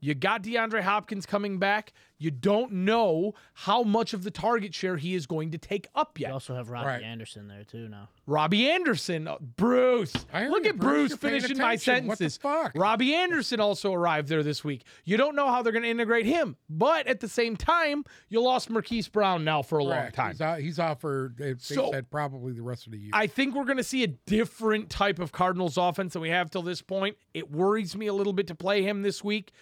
You 0.00 0.14
got 0.14 0.42
DeAndre 0.42 0.82
Hopkins 0.82 1.26
coming 1.26 1.58
back. 1.58 1.92
You 2.18 2.30
don't 2.32 2.72
know 2.72 3.34
how 3.54 3.82
much 3.84 4.12
of 4.12 4.24
the 4.24 4.30
target 4.30 4.74
share 4.74 4.96
he 4.96 5.14
is 5.14 5.26
going 5.26 5.52
to 5.52 5.58
take 5.58 5.86
up 5.94 6.18
yet. 6.18 6.28
You 6.28 6.32
also 6.34 6.54
have 6.56 6.68
Robbie 6.68 6.86
Right. 6.86 7.02
Anderson 7.02 7.46
there 7.46 7.62
too 7.64 7.88
now. 7.88 8.08
Robbie 8.26 8.68
Anderson, 8.68 9.28
uh, 9.28 9.36
Bruce. 9.40 10.12
I 10.32 10.48
Look 10.48 10.66
at 10.66 10.76
Bruce. 10.76 11.10
Bruce 11.10 11.20
finishing 11.20 11.58
my 11.58 11.74
attention. 11.74 12.08
What 12.08 12.18
the 12.18 12.28
sentences. 12.28 12.38
fuck? 12.38 12.72
Robbie 12.74 13.14
Anderson 13.14 13.60
also 13.60 13.92
arrived 13.92 14.28
there 14.28 14.42
this 14.42 14.64
week. 14.64 14.84
You 15.04 15.16
don't 15.16 15.36
know 15.36 15.46
how 15.48 15.62
they're 15.62 15.72
going 15.72 15.84
to 15.84 15.88
integrate 15.88 16.26
him, 16.26 16.56
but 16.68 17.06
at 17.06 17.20
the 17.20 17.28
same 17.28 17.56
time, 17.56 18.04
you 18.28 18.40
lost 18.42 18.68
Marquise 18.68 19.08
Brown 19.08 19.44
now 19.44 19.62
for 19.62 19.78
a 19.78 19.84
long 19.84 20.10
time. 20.10 20.32
He's 20.32 20.40
out, 20.40 20.58
he's 20.60 20.78
out 20.80 21.00
for 21.00 21.32
they, 21.38 21.52
they 21.52 21.58
So- 21.58 21.90
said 21.92 22.10
probably 22.10 22.52
the 22.52 22.62
rest 22.62 22.86
of 22.86 22.92
the 22.92 22.98
year. 22.98 23.10
I 23.12 23.28
think 23.28 23.54
we're 23.54 23.64
going 23.64 23.76
to 23.78 23.84
see 23.84 24.02
a 24.02 24.08
different 24.08 24.90
type 24.90 25.20
of 25.20 25.30
Cardinals 25.32 25.76
offense 25.76 26.14
than 26.14 26.22
we 26.22 26.30
have 26.30 26.50
till 26.50 26.62
this 26.62 26.82
point. 26.82 27.16
It 27.32 27.50
worries 27.50 27.96
me 27.96 28.08
a 28.08 28.12
little 28.12 28.32
bit 28.32 28.48
to 28.48 28.54
play 28.56 28.82
him 28.82 29.02
this 29.02 29.22
week. 29.22 29.52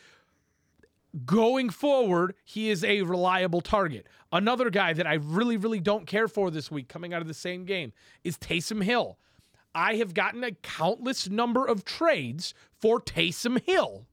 Going 1.24 1.70
forward, 1.70 2.34
he 2.44 2.68
is 2.68 2.84
a 2.84 3.02
reliable 3.02 3.60
target. 3.60 4.06
Another 4.32 4.68
guy 4.68 4.92
that 4.92 5.06
I 5.06 5.14
really, 5.14 5.56
really 5.56 5.80
don't 5.80 6.06
care 6.06 6.28
for 6.28 6.50
this 6.50 6.70
week 6.70 6.88
coming 6.88 7.14
out 7.14 7.22
of 7.22 7.28
the 7.28 7.34
same 7.34 7.64
game 7.64 7.92
is 8.22 8.36
Taysom 8.36 8.82
Hill. 8.82 9.18
I 9.74 9.96
have 9.96 10.14
gotten 10.14 10.42
a 10.44 10.52
countless 10.52 11.28
number 11.28 11.64
of 11.64 11.84
trades 11.84 12.54
for 12.80 13.00
Taysom 13.00 13.62
Hill. 13.62 14.06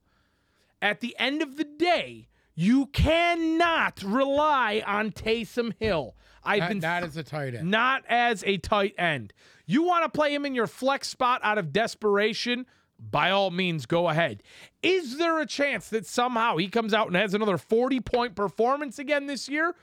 At 0.82 1.02
the 1.02 1.16
end 1.18 1.42
of 1.42 1.58
the 1.58 1.64
day, 1.64 2.28
you 2.56 2.88
cannot 2.88 4.04
rely 4.04 4.84
on 4.86 5.12
Taysom 5.12 5.74
Hill. 5.80 6.16
I've 6.44 6.60
not, 6.60 6.70
been 6.70 6.80
not 6.80 7.04
as 7.04 7.18
a 7.18 7.24
tight 7.24 7.56
end. 7.56 7.72
not 7.72 8.04
as 8.08 8.44
a 8.46 8.58
tight 8.58 8.94
end. 8.98 9.34
You 9.66 9.84
want 9.84 10.04
to 10.04 10.10
play 10.10 10.34
him 10.34 10.46
in 10.46 10.54
your 10.54 10.68
flex 10.68 11.08
spot 11.08 11.40
out 11.44 11.58
of 11.58 11.72
desperation? 11.72 12.66
By 13.12 13.32
all 13.32 13.52
means, 13.52 13.86
go 13.86 14.10
ahead. 14.10 14.44
Is 14.82 15.18
there 15.18 15.40
a 15.40 15.46
chance 15.46 15.90
that 15.90 16.06
somehow 16.06 16.58
he 16.58 16.68
comes 16.68 16.94
out 16.94 17.08
and 17.08 17.16
has 17.16 17.34
another 17.34 17.58
40 17.58 18.00
point 18.02 18.36
performance 18.36 19.00
again 19.00 19.28
this 19.28 19.50
year? 19.50 19.76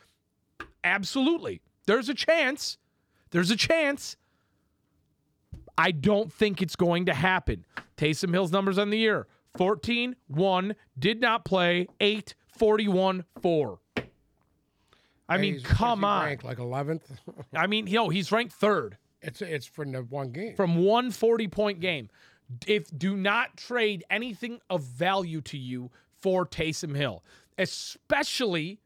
Absolutely. 0.83 1.61
There's 1.87 2.09
a 2.09 2.15
chance. 2.15 2.79
There's 3.31 3.51
a 3.51 3.57
chance. 3.57 4.17
I 5.77 5.91
don't 5.91 6.33
think 6.33 6.61
it's 6.63 6.77
going 6.77 7.07
to 7.07 7.15
happen. 7.15 7.65
Taysom 7.97 8.33
Hill's 8.33 8.53
numbers 8.53 8.79
on 8.79 8.91
the 8.91 8.99
year 8.99 9.27
14, 9.57 10.17
1, 10.29 10.77
did 10.99 11.21
not 11.21 11.45
play, 11.45 11.87
8, 12.01 12.35
41, 12.57 13.25
4. 13.41 13.79
I 15.29 15.39
mean, 15.39 15.61
come 15.63 16.05
on. 16.05 16.25
ranked 16.25 16.45
like 16.45 16.59
eleventh. 16.59 17.09
I 17.55 17.69
mean, 17.69 17.87
yo, 17.87 18.09
he's 18.09 18.33
ranked 18.33 18.53
third 18.53 18.99
it's 19.23 19.43
it's 19.43 19.67
from 19.67 19.93
the 19.93 20.03
one 20.03 20.31
game. 20.31 20.55
from 20.57 20.77
one 20.77 21.11
40 21.11 21.49
point 21.49 21.81
game. 21.81 22.09
If 22.67 22.97
do 22.97 23.17
not 23.17 23.57
trade 23.57 24.05
anything 24.11 24.61
of 24.69 24.83
value 24.83 25.41
to 25.43 25.59
you 25.59 25.91
for 26.21 26.45
Taysom 26.45 26.97
Hill, 26.97 27.23
especially 27.59 28.81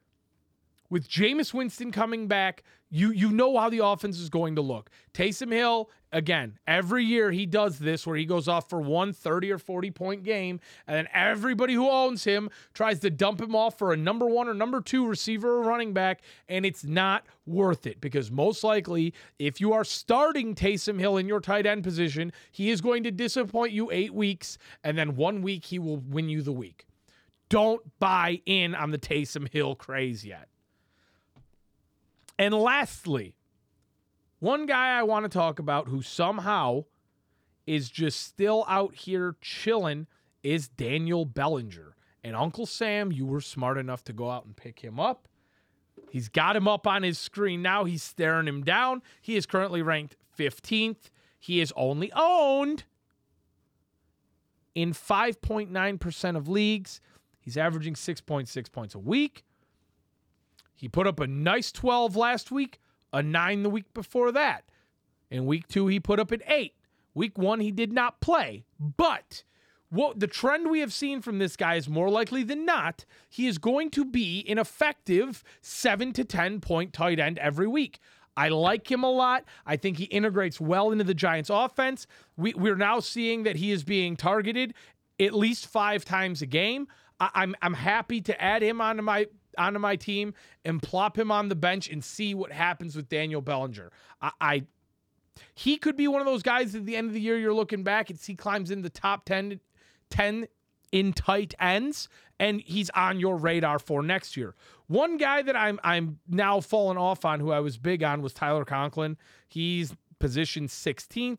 with 0.91 1.09
Jameis 1.09 1.55
Winston 1.55 1.91
coming 1.91 2.29
back, 2.29 2.63
you 2.95 3.11
you 3.11 3.33
know 3.33 3.59
how 3.59 3.69
the 3.69 3.85
offense 3.85 4.21
is 4.21 4.29
going 4.29 4.55
to 4.55 4.63
look. 4.63 4.89
Taysom 5.13 5.53
Hill, 5.53 5.91
again, 6.13 6.61
every 6.65 7.05
year 7.05 7.33
he 7.33 7.45
does 7.45 7.81
this 7.81 8.07
where 8.07 8.17
he 8.17 8.25
goes 8.25 8.47
off 8.47 8.71
for 8.71 8.81
one 8.81 9.13
30 9.13 9.51
or 9.51 9.59
40 9.59 9.91
point 9.91 10.23
game, 10.23 10.61
and 10.87 10.97
then 10.97 11.09
everybody 11.13 11.75
who 11.75 11.91
owns 11.91 12.23
him 12.23 12.51
tries 12.73 13.01
to 13.01 13.11
dump 13.11 13.41
him 13.41 13.57
off 13.57 13.77
for 13.77 13.93
a 13.93 13.97
number 13.97 14.27
one 14.27 14.47
or 14.47 14.55
number 14.55 14.81
two 14.81 15.09
receiver 15.09 15.57
or 15.59 15.63
running 15.63 15.93
back, 15.93 16.23
and 16.49 16.65
it's 16.65 16.85
not 16.85 17.25
worth 17.47 17.85
it 17.85 18.01
because 18.01 18.31
most 18.31 18.63
likely, 18.63 19.13
if 19.41 19.61
you 19.61 19.73
are 19.73 19.85
starting 19.85 20.55
Taysom 20.55 21.01
Hill 21.01 21.17
in 21.17 21.27
your 21.27 21.41
tight 21.41 21.67
end 21.67 21.83
position, 21.83 22.33
he 22.53 22.71
is 22.71 22.81
going 22.81 23.03
to 23.03 23.11
disappoint 23.11 23.73
you 23.73 23.91
eight 23.91 24.15
weeks, 24.15 24.57
and 24.85 24.97
then 24.97 25.17
one 25.17 25.43
week 25.43 25.65
he 25.65 25.81
will 25.81 25.97
win 25.97 26.29
you 26.29 26.43
the 26.43 26.53
week. 26.53 26.87
Don't 27.49 27.83
buy 27.99 28.41
in 28.47 28.77
on 28.77 28.93
the 28.93 28.99
Taysom 28.99 29.49
Hill 29.53 29.75
craze 29.75 30.25
yet. 30.25 30.49
And 32.39 32.55
lastly, 32.55 33.37
one 34.41 34.67
guy 34.67 34.99
I 34.99 35.03
want 35.03 35.25
to 35.25 35.29
talk 35.29 35.59
about 35.59 35.89
who 35.89 36.03
somehow 36.03 36.85
is 37.67 37.89
just 37.89 38.21
still 38.21 38.65
out 38.69 38.95
here 38.95 39.37
chilling 39.41 40.07
is 40.43 40.69
Daniel 40.69 41.25
Bellinger. 41.25 41.97
And 42.23 42.35
Uncle 42.35 42.67
Sam, 42.67 43.13
you 43.13 43.27
were 43.27 43.41
smart 43.41 43.79
enough 43.79 44.05
to 44.05 44.13
go 44.13 44.31
out 44.31 44.45
and 44.45 44.57
pick 44.57 44.81
him 44.81 44.99
up. 44.99 45.29
He's 46.11 46.29
got 46.29 46.57
him 46.57 46.69
up 46.69 46.87
on 46.87 47.03
his 47.03 47.19
screen 47.19 47.63
now. 47.63 47.85
He's 47.85 48.03
staring 48.03 48.47
him 48.47 48.63
down. 48.63 49.03
He 49.21 49.37
is 49.37 49.47
currently 49.47 49.83
ranked 49.83 50.17
15th. 50.39 51.11
He 51.39 51.61
is 51.61 51.73
only 51.77 52.13
owned 52.15 52.85
in 54.75 54.93
5.9% 54.93 56.37
of 56.37 56.49
leagues. 56.49 57.01
He's 57.41 57.57
averaging 57.57 57.95
6.6 57.95 58.73
points 58.73 58.95
a 58.95 58.99
week. 58.99 59.45
He 60.85 60.89
put 60.89 61.07
up 61.07 61.19
a 61.19 61.27
nice 61.27 61.73
12 61.73 62.15
last 62.15 62.51
week, 62.51 62.79
a 63.11 63.23
9 63.23 63.63
the 63.63 63.71
week 63.71 63.95
before 63.95 64.31
that. 64.33 64.65
In 65.31 65.47
week 65.47 65.67
2 65.67 65.87
he 65.87 65.99
put 65.99 66.21
up 66.21 66.31
an 66.31 66.43
8. 66.47 66.75
Week 67.15 67.39
1 67.39 67.61
he 67.61 67.71
did 67.71 67.91
not 67.91 68.21
play. 68.21 68.67
But 68.79 69.45
what 69.89 70.21
the 70.21 70.27
trend 70.27 70.69
we 70.69 70.81
have 70.81 70.93
seen 70.93 71.23
from 71.23 71.39
this 71.39 71.57
guy 71.57 71.77
is 71.77 71.89
more 71.89 72.11
likely 72.11 72.43
than 72.43 72.67
not, 72.67 73.07
he 73.31 73.47
is 73.47 73.57
going 73.57 73.93
to 73.93 74.05
be 74.05 74.45
an 74.47 74.59
effective 74.59 75.43
7 75.63 76.13
to 76.13 76.23
10 76.23 76.61
point 76.61 76.93
tight 76.93 77.19
end 77.19 77.39
every 77.39 77.67
week. 77.67 77.99
I 78.37 78.51
like 78.51 78.93
him 78.93 79.03
a 79.03 79.11
lot. 79.11 79.45
I 79.65 79.79
think 79.79 79.97
he 79.97 80.05
integrates 80.05 80.61
well 80.61 80.93
into 80.93 81.05
the 81.05 81.15
Giants 81.15 81.49
offense. 81.49 82.07
We, 82.37 82.53
we're 82.53 82.77
now 82.77 83.01
seeing 83.01 83.45
that 83.45 83.57
he 83.57 83.73
is 83.73 83.85
being 83.85 84.17
targeted 84.17 84.75
at 85.19 85.33
least 85.33 85.67
five 85.67 86.05
times 86.05 86.43
a 86.43 86.47
game. 86.47 86.89
I, 87.19 87.31
I'm 87.37 87.57
I'm 87.63 87.73
happy 87.73 88.21
to 88.21 88.39
add 88.43 88.61
him 88.61 88.83
onto 88.83 89.03
my 89.03 89.29
onto 89.59 89.79
my 89.79 89.97
team 89.97 90.35
and 90.65 90.83
plop 90.83 91.19
him 91.19 91.31
on 91.31 91.49
the 91.49 91.55
bench 91.55 91.89
and 91.89 92.03
see 92.03 92.35
what 92.35 92.53
happens 92.53 92.97
with 92.97 93.09
Daniel 93.09 93.41
Bellinger. 93.41 93.91
I, 94.21 94.31
I 94.41 94.65
he 95.55 95.77
could 95.77 95.97
be 95.97 96.09
one 96.09 96.21
of 96.21 96.27
those 96.27 96.43
guys 96.43 96.75
at 96.75 96.87
the 96.87 96.97
end 96.97 97.09
of 97.09 97.15
the 97.15 97.21
year 97.21 97.39
you're 97.39 97.55
looking 97.55 97.83
back 97.83 98.11
and 98.11 98.19
see 98.19 98.35
climbs 98.35 98.71
in 98.71 98.83
the 98.83 98.91
top 98.91 99.25
10, 99.25 99.61
10 100.11 100.47
in 100.93 101.13
tight 101.13 101.55
ends 101.59 102.09
and 102.39 102.61
he's 102.61 102.91
on 102.91 103.19
your 103.19 103.37
radar 103.37 103.79
for 103.79 104.03
next 104.03 104.37
year. 104.37 104.55
One 104.87 105.17
guy 105.17 105.43
that 105.43 105.57
I'm 105.57 105.81
I'm 105.83 106.19
now 106.29 106.61
falling 106.61 106.99
off 106.99 107.25
on 107.25 107.41
who 107.41 107.51
I 107.51 107.61
was 107.61 107.79
big 107.79 108.03
on 108.03 108.23
was 108.23 108.33
Tyler 108.33 108.65
Conklin. 108.65 109.17
He's 109.49 109.95
positioned 110.19 110.69
16th 110.69 111.39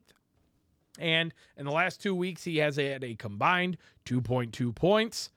and 0.99 1.33
in 1.57 1.65
the 1.65 1.71
last 1.71 2.01
2 2.01 2.13
weeks 2.13 2.43
he 2.43 2.57
has 2.57 2.75
had 2.77 3.03
a 3.03 3.15
combined 3.15 3.77
2.2 4.05 4.75
points. 4.75 5.31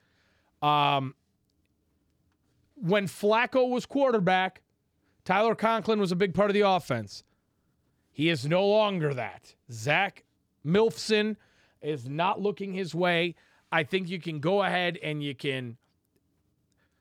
Um 0.62 1.14
when 2.80 3.06
Flacco 3.06 3.68
was 3.68 3.86
quarterback, 3.86 4.62
Tyler 5.24 5.54
Conklin 5.54 6.00
was 6.00 6.12
a 6.12 6.16
big 6.16 6.34
part 6.34 6.50
of 6.50 6.54
the 6.54 6.62
offense. 6.62 7.22
He 8.10 8.28
is 8.28 8.46
no 8.46 8.66
longer 8.66 9.14
that. 9.14 9.54
Zach 9.70 10.24
Milfson 10.66 11.36
is 11.80 12.08
not 12.08 12.40
looking 12.40 12.72
his 12.72 12.94
way. 12.94 13.34
I 13.70 13.84
think 13.84 14.08
you 14.08 14.20
can 14.20 14.40
go 14.40 14.62
ahead 14.62 14.98
and 15.02 15.22
you 15.22 15.34
can 15.34 15.76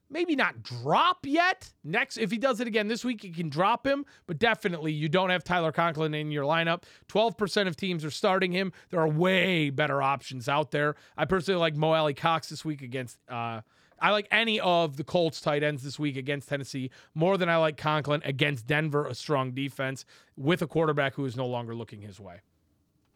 maybe 0.10 0.36
not 0.36 0.64
drop 0.64 1.26
yet. 1.26 1.74
Next, 1.84 2.18
if 2.18 2.32
he 2.32 2.38
does 2.38 2.60
it 2.60 2.68
again 2.68 2.88
this 2.88 3.04
week, 3.04 3.24
you 3.24 3.34
can 3.34 3.50
drop 3.50 3.86
him, 3.86 4.06
but 4.26 4.38
definitely 4.38 4.92
you 4.92 5.10
don't 5.10 5.30
have 5.30 5.44
Tyler 5.44 5.72
Conklin 5.72 6.14
in 6.14 6.32
your 6.32 6.44
lineup. 6.44 6.84
12% 7.10 7.68
of 7.68 7.76
teams 7.76 8.06
are 8.06 8.12
starting 8.12 8.52
him. 8.52 8.72
There 8.90 9.00
are 9.00 9.08
way 9.08 9.70
better 9.70 10.02
options 10.02 10.48
out 10.48 10.72
there. 10.72 10.96
I 11.18 11.26
personally 11.26 11.60
like 11.60 11.76
Mo 11.76 11.94
Alie-Cox 11.94 12.50
this 12.50 12.64
week 12.64 12.82
against 12.82 13.18
uh 13.30 13.62
I 14.00 14.12
like 14.12 14.28
any 14.32 14.60
of 14.60 14.98
the 14.98 15.04
Colts 15.04 15.42
tight 15.42 15.64
ends 15.64 15.84
this 15.84 15.98
week 15.98 16.18
against 16.18 16.50
Tennessee 16.50 16.92
more 17.16 17.38
than 17.38 17.50
I 17.50 17.58
like 17.58 17.78
Conklin 17.78 18.22
against 18.26 18.68
Denver, 18.68 19.06
a 19.08 19.16
strong 19.16 19.52
defense 19.52 20.06
with 20.36 20.62
a 20.62 20.68
quarterback 20.68 21.16
who 21.16 21.26
is 21.26 21.36
no 21.36 21.46
longer 21.48 21.74
looking 21.76 22.02
his 22.02 22.20
way. 22.20 22.42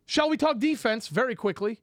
Shall 0.05 0.29
we 0.29 0.37
talk 0.37 0.57
defense 0.59 1.07
very 1.07 1.35
quickly? 1.35 1.79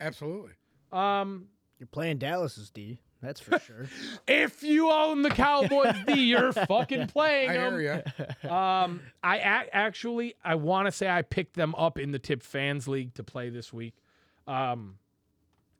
Absolutely. 0.00 0.52
Um, 0.92 1.46
You're 1.78 1.86
playing 1.88 2.18
Dallas's 2.18 2.70
D. 2.70 2.98
That's 3.22 3.40
for 3.40 3.58
sure. 3.66 3.86
if 4.26 4.62
you 4.64 4.90
own 4.90 5.22
the 5.22 5.30
Cowboys 5.30 5.94
D, 6.06 6.14
you're 6.24 6.52
fucking 6.66 7.06
playing 7.06 7.50
I 7.50 7.54
them. 7.56 7.78
hear 7.78 8.02
you. 8.42 8.50
Um, 8.50 9.00
I 9.22 9.36
a- 9.38 9.74
actually 9.76 10.34
I 10.44 10.56
want 10.56 10.86
to 10.86 10.92
say 10.92 11.08
I 11.08 11.22
picked 11.22 11.54
them 11.54 11.74
up 11.76 11.98
in 11.98 12.10
the 12.10 12.18
Tip 12.18 12.42
Fans 12.42 12.88
League 12.88 13.14
to 13.14 13.22
play 13.22 13.48
this 13.48 13.72
week. 13.72 13.94
Um, 14.48 14.96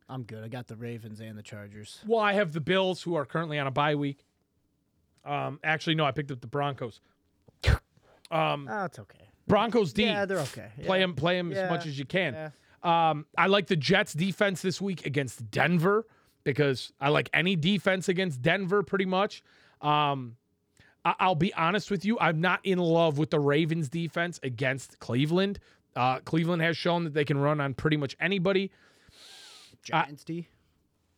I'm 0.08 0.22
good. 0.24 0.44
I 0.44 0.48
got 0.48 0.66
the 0.66 0.76
Ravens 0.76 1.20
and 1.20 1.36
the 1.38 1.42
Chargers. 1.42 2.00
well, 2.06 2.20
I 2.20 2.32
have 2.34 2.52
the 2.52 2.60
Bills 2.60 3.02
who 3.02 3.14
are 3.14 3.24
currently 3.24 3.58
on 3.58 3.66
a 3.66 3.70
bye 3.70 3.94
week. 3.94 4.24
Um, 5.24 5.60
actually, 5.64 5.94
no, 5.94 6.04
I 6.04 6.10
picked 6.10 6.30
up 6.30 6.40
the 6.40 6.46
Broncos. 6.48 7.00
Um, 8.30 8.66
Oh, 8.70 8.84
it's 8.84 8.98
okay. 8.98 9.28
Broncos 9.46 9.92
D. 9.92 10.04
Yeah, 10.04 10.24
they're 10.24 10.38
okay. 10.38 10.68
Play 10.84 11.00
them, 11.00 11.14
play 11.14 11.36
them 11.36 11.52
as 11.52 11.68
much 11.70 11.86
as 11.86 11.98
you 11.98 12.04
can. 12.04 12.32
Yeah. 12.34 13.10
Um, 13.10 13.26
I 13.36 13.46
like 13.46 13.66
the 13.66 13.76
Jets 13.76 14.12
defense 14.14 14.62
this 14.62 14.80
week 14.80 15.04
against 15.06 15.50
Denver 15.50 16.06
because 16.44 16.92
I 17.00 17.10
like 17.10 17.28
any 17.32 17.54
defense 17.56 18.08
against 18.08 18.42
Denver 18.42 18.82
pretty 18.82 19.04
much. 19.04 19.42
Um, 19.80 20.36
I- 21.04 21.14
I'll 21.20 21.34
be 21.34 21.52
honest 21.54 21.90
with 21.90 22.04
you, 22.04 22.18
I'm 22.20 22.40
not 22.40 22.60
in 22.64 22.78
love 22.78 23.18
with 23.18 23.30
the 23.30 23.38
Ravens 23.40 23.88
defense 23.88 24.40
against 24.42 24.98
Cleveland. 24.98 25.58
Uh, 25.94 26.20
Cleveland 26.20 26.62
has 26.62 26.76
shown 26.76 27.04
that 27.04 27.12
they 27.14 27.24
can 27.24 27.36
run 27.38 27.60
on 27.60 27.74
pretty 27.74 27.96
much 27.96 28.16
anybody. 28.18 28.70
Giants 29.82 30.24
D. 30.24 30.48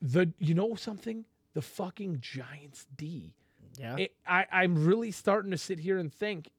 The 0.01 0.33
you 0.39 0.55
know 0.55 0.75
something? 0.75 1.25
the 1.55 1.63
fucking 1.63 2.19
Giants 2.21 2.87
D. 2.97 3.33
Yeah. 3.79 3.97
It, 3.97 4.15
I, 4.27 4.47
I'm 4.53 4.85
really 4.85 5.11
starting 5.11 5.51
to 5.53 5.59
sit 5.59 5.79
here 5.79 5.99
and 5.99 6.13
think 6.13 6.51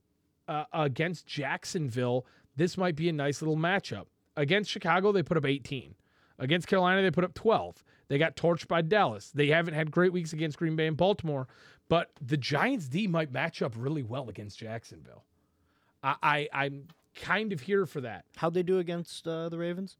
uh, 0.47 0.63
against 0.73 1.27
Jacksonville, 1.27 2.25
this 2.55 2.77
might 2.77 2.95
be 2.95 3.07
a 3.09 3.13
nice 3.13 3.41
little 3.41 3.57
matchup. 3.57 4.05
Against 4.35 4.71
Chicago, 4.71 5.11
they 5.11 5.23
put 5.23 5.37
up 5.37 5.45
18. 5.45 5.95
Against 6.39 6.67
Carolina, 6.67 7.01
they 7.01 7.11
put 7.11 7.23
up 7.23 7.33
12. 7.33 7.83
They 8.07 8.17
got 8.17 8.35
torched 8.35 8.67
by 8.67 8.81
Dallas. 8.81 9.31
They 9.33 9.47
haven't 9.47 9.73
had 9.73 9.91
great 9.91 10.11
weeks 10.11 10.33
against 10.33 10.57
Green 10.57 10.75
Bay 10.75 10.87
and 10.87 10.97
Baltimore, 10.97 11.47
but 11.87 12.11
the 12.21 12.37
Giants 12.37 12.87
D 12.87 13.07
might 13.07 13.31
match 13.31 13.61
up 13.61 13.73
really 13.77 14.03
well 14.03 14.29
against 14.29 14.59
Jacksonville. 14.59 15.23
I, 16.03 16.15
I 16.21 16.49
I'm 16.53 16.87
kind 17.15 17.53
of 17.53 17.61
here 17.61 17.85
for 17.85 18.01
that. 18.01 18.25
How'd 18.35 18.53
they 18.53 18.63
do 18.63 18.79
against 18.79 19.27
uh, 19.27 19.49
the 19.49 19.57
Ravens? 19.57 19.97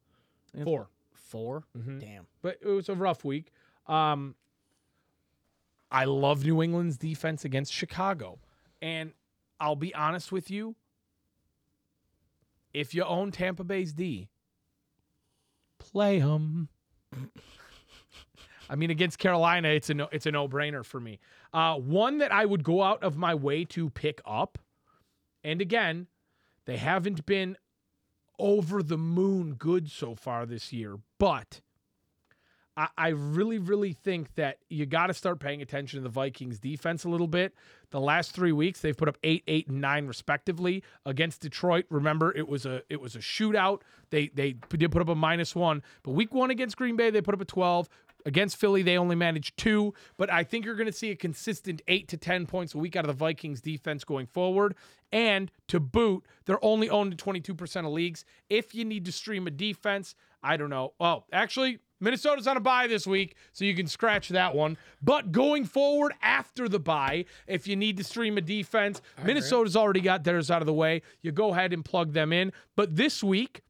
Four. 0.62 0.88
4 1.36 1.64
Mhm. 1.76 2.00
Damn. 2.00 2.26
but 2.42 2.58
it 2.62 2.66
was 2.68 2.88
a 2.88 2.94
rough 2.94 3.24
week. 3.24 3.52
Um, 3.86 4.34
I 5.90 6.04
love 6.04 6.44
New 6.44 6.62
England's 6.62 6.96
defense 6.96 7.44
against 7.44 7.72
Chicago, 7.72 8.38
and 8.82 9.12
I'll 9.60 9.76
be 9.76 9.94
honest 9.94 10.32
with 10.32 10.50
you. 10.50 10.74
If 12.72 12.94
you 12.94 13.04
own 13.04 13.30
Tampa 13.30 13.64
Bay's 13.64 13.92
D, 13.92 14.28
play 15.78 16.18
them. 16.20 16.68
I 18.68 18.74
mean, 18.74 18.90
against 18.90 19.18
Carolina, 19.18 19.68
it's 19.68 19.90
a 19.90 19.94
no, 19.94 20.08
it's 20.10 20.26
a 20.26 20.32
no 20.32 20.48
brainer 20.48 20.84
for 20.84 20.98
me. 21.00 21.20
Uh, 21.52 21.76
one 21.76 22.18
that 22.18 22.32
I 22.32 22.44
would 22.44 22.64
go 22.64 22.82
out 22.82 23.02
of 23.02 23.16
my 23.16 23.34
way 23.34 23.64
to 23.66 23.88
pick 23.90 24.20
up, 24.26 24.58
and 25.44 25.60
again, 25.60 26.08
they 26.64 26.76
haven't 26.76 27.24
been 27.26 27.56
over 28.38 28.82
the 28.82 28.98
moon 28.98 29.54
good 29.54 29.90
so 29.90 30.14
far 30.14 30.46
this 30.46 30.72
year, 30.72 30.98
but 31.18 31.60
I, 32.76 32.88
I 32.96 33.08
really, 33.08 33.58
really 33.58 33.92
think 33.92 34.34
that 34.34 34.58
you 34.68 34.86
got 34.86 35.06
to 35.06 35.14
start 35.14 35.40
paying 35.40 35.62
attention 35.62 35.98
to 35.98 36.02
the 36.02 36.08
Vikings 36.10 36.58
defense 36.58 37.04
a 37.04 37.08
little 37.08 37.26
bit. 37.26 37.54
The 37.90 38.00
last 38.00 38.32
three 38.32 38.52
weeks, 38.52 38.80
they've 38.80 38.96
put 38.96 39.08
up 39.08 39.16
eight, 39.22 39.42
eight, 39.46 39.68
and 39.68 39.80
nine 39.80 40.06
respectively 40.06 40.82
against 41.06 41.40
Detroit. 41.40 41.86
Remember, 41.88 42.32
it 42.34 42.48
was 42.48 42.66
a 42.66 42.82
it 42.90 43.00
was 43.00 43.14
a 43.14 43.20
shootout. 43.20 43.82
They 44.10 44.28
they 44.28 44.52
did 44.52 44.92
put 44.92 45.00
up 45.00 45.08
a 45.08 45.14
minus 45.14 45.54
one, 45.54 45.82
but 46.02 46.12
week 46.12 46.34
one 46.34 46.50
against 46.50 46.76
Green 46.76 46.96
Bay, 46.96 47.10
they 47.10 47.22
put 47.22 47.34
up 47.34 47.40
a 47.40 47.46
twelve. 47.46 47.88
Against 48.26 48.56
Philly, 48.56 48.82
they 48.82 48.98
only 48.98 49.14
managed 49.14 49.56
two, 49.56 49.94
but 50.16 50.30
I 50.32 50.42
think 50.42 50.64
you're 50.64 50.74
going 50.74 50.88
to 50.88 50.92
see 50.92 51.12
a 51.12 51.16
consistent 51.16 51.80
eight 51.86 52.08
to 52.08 52.16
10 52.16 52.46
points 52.46 52.74
a 52.74 52.78
week 52.78 52.96
out 52.96 53.04
of 53.04 53.08
the 53.08 53.14
Vikings 53.14 53.60
defense 53.60 54.02
going 54.02 54.26
forward. 54.26 54.74
And 55.12 55.50
to 55.68 55.78
boot, 55.78 56.24
they're 56.44 56.62
only 56.64 56.90
owned 56.90 57.12
in 57.12 57.18
22% 57.18 57.86
of 57.86 57.92
leagues. 57.92 58.24
If 58.50 58.74
you 58.74 58.84
need 58.84 59.04
to 59.04 59.12
stream 59.12 59.46
a 59.46 59.50
defense, 59.52 60.16
I 60.42 60.56
don't 60.56 60.70
know. 60.70 60.94
Oh, 60.98 61.22
actually, 61.32 61.78
Minnesota's 62.00 62.48
on 62.48 62.56
a 62.56 62.60
bye 62.60 62.88
this 62.88 63.06
week, 63.06 63.36
so 63.52 63.64
you 63.64 63.76
can 63.76 63.86
scratch 63.86 64.28
that 64.30 64.56
one. 64.56 64.76
But 65.00 65.30
going 65.30 65.64
forward 65.64 66.12
after 66.20 66.68
the 66.68 66.80
bye, 66.80 67.26
if 67.46 67.68
you 67.68 67.76
need 67.76 67.96
to 67.98 68.04
stream 68.04 68.36
a 68.36 68.40
defense, 68.40 69.00
Minnesota's 69.24 69.76
already 69.76 70.00
got 70.00 70.24
theirs 70.24 70.50
out 70.50 70.62
of 70.62 70.66
the 70.66 70.74
way. 70.74 71.02
You 71.22 71.30
go 71.30 71.52
ahead 71.52 71.72
and 71.72 71.84
plug 71.84 72.12
them 72.12 72.32
in. 72.32 72.52
But 72.74 72.96
this 72.96 73.22
week, 73.22 73.62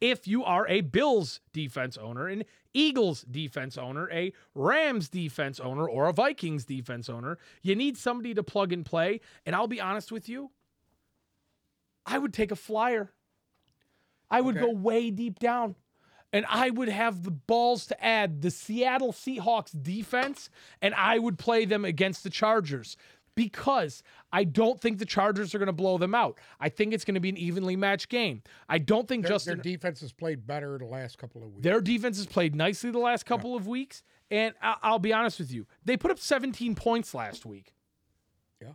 if 0.00 0.26
you 0.26 0.44
are 0.44 0.66
a 0.66 0.80
Bills 0.80 1.40
defense 1.52 1.96
owner, 1.98 2.26
an 2.26 2.44
Eagles 2.72 3.22
defense 3.22 3.76
owner, 3.76 4.08
a 4.10 4.32
Rams 4.54 5.08
defense 5.08 5.58
owner, 5.60 5.88
or 5.88 6.06
a 6.08 6.12
Vikings 6.12 6.64
defense 6.64 7.08
owner, 7.08 7.38
you 7.62 7.74
need 7.74 7.96
somebody 7.96 8.34
to 8.34 8.42
plug 8.42 8.72
and 8.72 8.84
play. 8.84 9.20
And 9.44 9.56
I'll 9.56 9.66
be 9.66 9.80
honest 9.80 10.12
with 10.12 10.28
you, 10.28 10.50
I 12.06 12.18
would 12.18 12.32
take 12.32 12.50
a 12.50 12.56
flyer. 12.56 13.12
I 14.30 14.40
would 14.40 14.56
Okay. 14.56 14.66
go 14.66 14.72
way 14.72 15.10
deep 15.10 15.38
down. 15.38 15.74
And 16.32 16.46
I 16.48 16.70
would 16.70 16.88
have 16.88 17.24
the 17.24 17.32
balls 17.32 17.86
to 17.86 18.04
add 18.04 18.40
the 18.42 18.52
Seattle 18.52 19.12
Seahawks 19.12 19.70
defense, 19.82 20.48
and 20.80 20.94
I 20.94 21.18
would 21.18 21.38
play 21.38 21.64
them 21.64 21.84
against 21.84 22.22
the 22.22 22.30
Chargers 22.30 22.96
because 23.40 24.02
I 24.34 24.44
don't 24.44 24.78
think 24.78 24.98
the 24.98 25.06
Chargers 25.06 25.54
are 25.54 25.58
going 25.58 25.66
to 25.68 25.72
blow 25.72 25.96
them 25.96 26.14
out. 26.14 26.38
I 26.60 26.68
think 26.68 26.92
it's 26.92 27.06
going 27.06 27.14
to 27.14 27.20
be 27.20 27.30
an 27.30 27.38
evenly 27.38 27.74
matched 27.74 28.10
game. 28.10 28.42
I 28.68 28.76
don't 28.76 29.08
think 29.08 29.22
Their, 29.22 29.30
Justin 29.32 29.56
their 29.56 29.62
defense 29.62 30.02
has 30.02 30.12
played 30.12 30.46
better 30.46 30.76
the 30.76 30.84
last 30.84 31.16
couple 31.16 31.42
of 31.42 31.48
weeks. 31.54 31.62
their 31.64 31.80
defense 31.80 32.18
has 32.18 32.26
played 32.26 32.54
nicely 32.54 32.90
the 32.90 32.98
last 32.98 33.24
couple 33.24 33.56
of 33.56 33.66
weeks, 33.66 34.02
and 34.30 34.54
I- 34.60 34.76
I'll 34.82 34.98
be 34.98 35.14
honest 35.14 35.38
with 35.38 35.50
you, 35.50 35.66
they 35.86 35.96
put 35.96 36.10
up 36.10 36.18
17 36.18 36.74
points 36.74 37.14
last 37.14 37.46
week. 37.46 37.72
Yeah. 38.60 38.74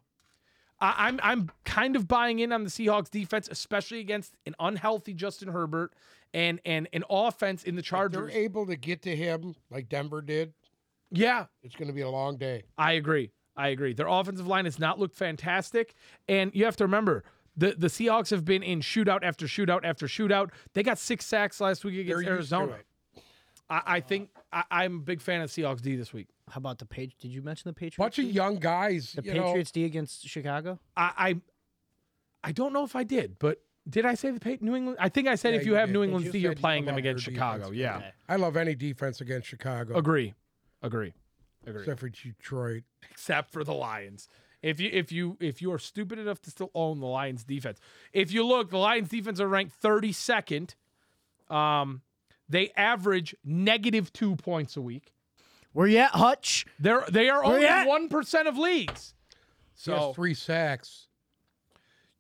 I- 0.80 1.08
I'm 1.08 1.20
I'm 1.22 1.52
kind 1.64 1.96
of 1.96 2.08
buying 2.08 2.40
in 2.40 2.52
on 2.52 2.64
the 2.64 2.72
Seahawks 2.72 3.12
defense, 3.12 3.48
especially 3.52 4.00
against 4.00 4.34
an 4.48 4.56
unhealthy 4.60 5.14
Justin 5.14 5.50
Herbert 5.50 5.94
and 6.34 6.60
and 6.66 6.88
an 6.92 7.04
offense 7.08 7.64
in 7.64 7.76
the 7.76 7.82
If 7.82 7.90
they're 7.90 8.30
able 8.32 8.66
to 8.66 8.76
get 8.76 9.04
to 9.04 9.16
him 9.16 9.56
like 9.70 9.90
Denver 9.90 10.24
did, 10.24 10.54
Yeah, 11.12 11.46
it's 11.62 11.76
going 11.76 11.88
to 11.88 11.94
be 11.94 12.02
a 12.02 12.10
long 12.10 12.38
day. 12.38 12.64
I 12.80 12.94
agree. 12.94 13.32
I 13.58 13.70
agree. 13.70 13.94
Their 13.94 14.08
offensive 14.08 14.48
line 14.48 14.66
has 14.66 14.80
not 14.80 15.00
looked 15.00 15.16
fantastic, 15.16 15.94
and 16.28 16.52
you 16.54 16.66
have 16.66 16.76
to 16.78 16.84
remember. 16.84 17.24
The, 17.58 17.74
the 17.78 17.88
Seahawks 17.88 18.32
have 18.32 18.44
been 18.44 18.64
in 18.64 18.82
shootout 18.82 19.24
after 19.24 19.46
shootout 19.46 19.86
after 19.86 20.08
shootout. 20.08 20.50
They 20.74 20.84
got 20.84 21.00
six 21.00 21.26
sacks 21.26 21.62
last 21.62 21.86
week 21.86 21.96
They're 22.06 22.18
against 22.20 22.28
Arizona. 22.28 22.80
I, 23.70 23.82
I 23.86 24.00
think 24.02 24.30
I, 24.52 24.64
I'm 24.70 24.98
a 24.98 25.00
big 25.00 25.22
fan 25.22 25.40
of 25.42 25.50
Seahawks 25.50 25.82
D 25.82 25.96
this 25.96 26.12
week. 26.12 26.28
How 26.50 26.58
about 26.60 26.80
the 26.80 26.86
page? 26.86 27.16
Did 27.18 27.32
you 27.32 27.42
mention 27.42 27.70
the 27.70 27.74
Patriots? 27.74 27.98
Bunch 27.98 28.20
of 28.20 28.26
young 28.26 28.58
guys. 28.58 29.14
the 29.14 29.24
you 29.24 29.34
know, 29.36 29.44
Patriots 29.46 29.72
D 29.72 29.86
against 29.86 30.28
Chicago. 30.28 30.80
I, 30.98 31.12
I 31.18 31.36
I 32.50 32.52
don't 32.52 32.74
know 32.74 32.84
if 32.84 32.96
I 32.96 33.04
did, 33.04 33.40
but 33.40 33.62
did 33.90 34.06
I 34.06 34.16
say 34.16 34.32
the 34.32 34.40
Pa- 34.40 34.58
New 34.60 34.76
England? 34.76 34.98
I 35.00 35.10
think 35.10 35.28
I 35.30 35.36
said 35.36 35.54
Yeah, 35.54 35.62
if 35.62 35.66
you, 35.66 35.72
you 35.72 35.78
have 35.78 35.88
did. 35.88 35.94
New 35.94 36.04
England 36.04 36.26
you 36.26 36.32
D, 36.34 36.40
you're 36.40 36.56
playing 36.56 36.86
them 36.86 36.98
against 36.98 37.24
Chicago. 37.24 37.72
defense. 37.72 37.78
Yeah, 37.78 37.98
Okay. 37.98 38.12
I 38.28 38.36
love 38.36 38.58
any 38.58 38.76
defense 38.76 39.22
against 39.22 39.48
Chicago, 39.48 39.96
agree, 39.98 40.34
agree, 40.84 41.14
agree. 41.68 41.82
except 41.82 42.00
for 42.00 42.10
Detroit. 42.10 42.84
Except 43.12 43.52
for 43.52 43.64
the 43.64 43.74
Lions. 43.74 44.28
If 44.62 44.80
you 44.80 44.90
if 44.92 45.12
you 45.12 45.38
if 45.40 45.62
you 45.62 45.72
are 45.72 45.80
stupid 45.80 46.18
enough 46.20 46.42
to 46.44 46.50
still 46.50 46.72
own 46.74 47.00
the 47.00 47.06
Lions 47.06 47.44
defense, 47.44 47.80
if 48.14 48.32
you 48.32 48.46
look, 48.46 48.70
the 48.72 48.78
Lions 48.78 49.10
defense 49.10 49.40
are 49.40 49.48
ranked 49.48 49.80
32nd. 49.82 50.76
Um, 51.50 52.02
they 52.50 52.72
average 52.76 53.36
negative 53.44 54.12
two 54.12 54.36
points 54.36 54.76
a 54.76 54.82
week. 54.82 55.14
Where 55.74 55.88
you 55.88 55.98
at, 56.00 56.12
Hutch? 56.12 56.66
They're 56.80 57.04
they 57.10 57.30
are 57.30 57.44
Where 57.44 57.56
only 57.82 57.88
one 57.88 58.10
percent 58.10 58.48
of 58.48 58.58
leagues. 58.58 59.14
He 59.84 59.92
has 59.92 60.00
So 60.02 60.14
three 60.14 60.34
sacks. 60.34 61.08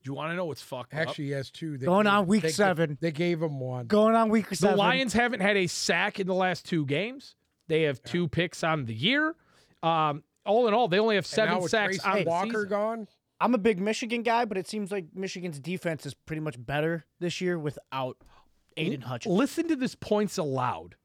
you 0.03 0.13
want 0.13 0.31
to 0.31 0.35
know 0.35 0.45
what's 0.45 0.61
fucked 0.61 0.93
up? 0.93 0.99
Actually, 0.99 1.25
he 1.25 1.31
has 1.31 1.49
two. 1.49 1.77
They 1.77 1.85
Going 1.85 2.03
gave- 2.03 2.13
on 2.13 2.27
week 2.27 2.41
they, 2.43 2.49
ga- 2.49 2.53
seven. 2.53 2.97
They 3.01 3.11
gave 3.11 3.41
him 3.41 3.59
one. 3.59 3.87
Going 3.87 4.13
on 4.15 4.29
week 4.29 4.45
seven, 4.45 4.51
The 4.51 4.55
seven. 4.57 4.77
Lions 4.77 5.13
haven't 5.13 5.39
had 5.39 5.57
a 5.57 5.67
sack 5.67 6.19
in 6.19 6.27
the 6.27 6.33
last 6.35 6.65
two 6.65 6.85
games. 6.85 7.35
They 7.67 7.83
have 7.83 8.01
two 8.03 8.27
picks 8.27 8.63
on 8.63 8.85
the 8.85 8.93
year. 8.93 9.35
Um, 9.81 10.23
all 10.45 10.67
in 10.67 10.73
all, 10.73 10.87
they 10.87 10.99
only 10.99 11.15
have 11.15 11.25
seven 11.25 11.67
sacks 11.67 11.97
Grayson 11.97 12.11
on 12.11 12.17
the 12.19 12.25
Walker 12.25 12.49
season. 12.51 12.69
gone. 12.69 13.07
I'm 13.41 13.53
a 13.53 13.57
big 13.57 13.79
Michigan 13.79 14.23
guy, 14.23 14.45
but 14.45 14.57
it 14.57 14.67
seems 14.67 14.91
like 14.91 15.07
Michigan's 15.13 15.59
defense 15.59 16.05
is 16.05 16.13
pretty 16.13 16.39
much 16.39 16.55
better 16.63 17.05
this 17.19 17.41
year 17.41 17.59
without 17.59 18.17
Aidan 18.77 19.01
Hutchinson. 19.01 19.37
Listen 19.37 19.67
to 19.67 19.75
this 19.75 19.95
points 19.95 20.37
allowed 20.37 20.95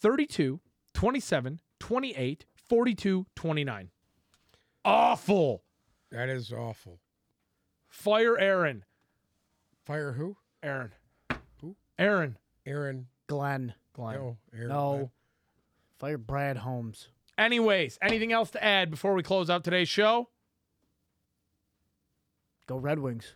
32, 0.00 0.60
27, 0.94 1.60
28, 1.78 2.46
42, 2.68 3.26
29. 3.36 3.90
Awful. 4.84 5.62
That 6.10 6.28
is 6.28 6.52
awful. 6.52 7.00
Fire 7.88 8.38
Aaron. 8.38 8.84
Fire 9.84 10.12
who? 10.12 10.36
Aaron. 10.62 10.92
Who? 11.60 11.76
Aaron. 11.98 12.38
Aaron. 12.66 13.06
Glenn. 13.26 13.74
Glenn. 13.94 14.16
No. 14.16 14.36
Aaron. 14.54 14.68
No. 14.68 15.10
Fire 15.98 16.18
Brad 16.18 16.58
Holmes. 16.58 17.08
Anyways, 17.38 17.98
anything 18.02 18.32
else 18.32 18.50
to 18.50 18.62
add 18.62 18.90
before 18.90 19.14
we 19.14 19.22
close 19.22 19.48
out 19.50 19.64
today's 19.64 19.88
show? 19.88 20.28
Go 22.66 22.76
Red 22.76 22.98
Wings. 22.98 23.34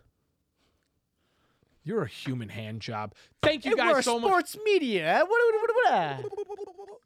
You're 1.85 2.03
a 2.03 2.09
human 2.09 2.49
hand 2.51 2.81
job. 2.83 3.15
Thank 3.43 3.65
you 3.65 3.77
Hey, 3.77 3.83
we're 3.85 3.95
guys 3.95 4.05
so 4.05 4.19
much. 4.19 4.29
sports 4.31 4.59
media. 4.65 5.25
What, 5.27 5.29
what, 5.29 5.71
what, 5.87 6.89
what, 6.89 7.01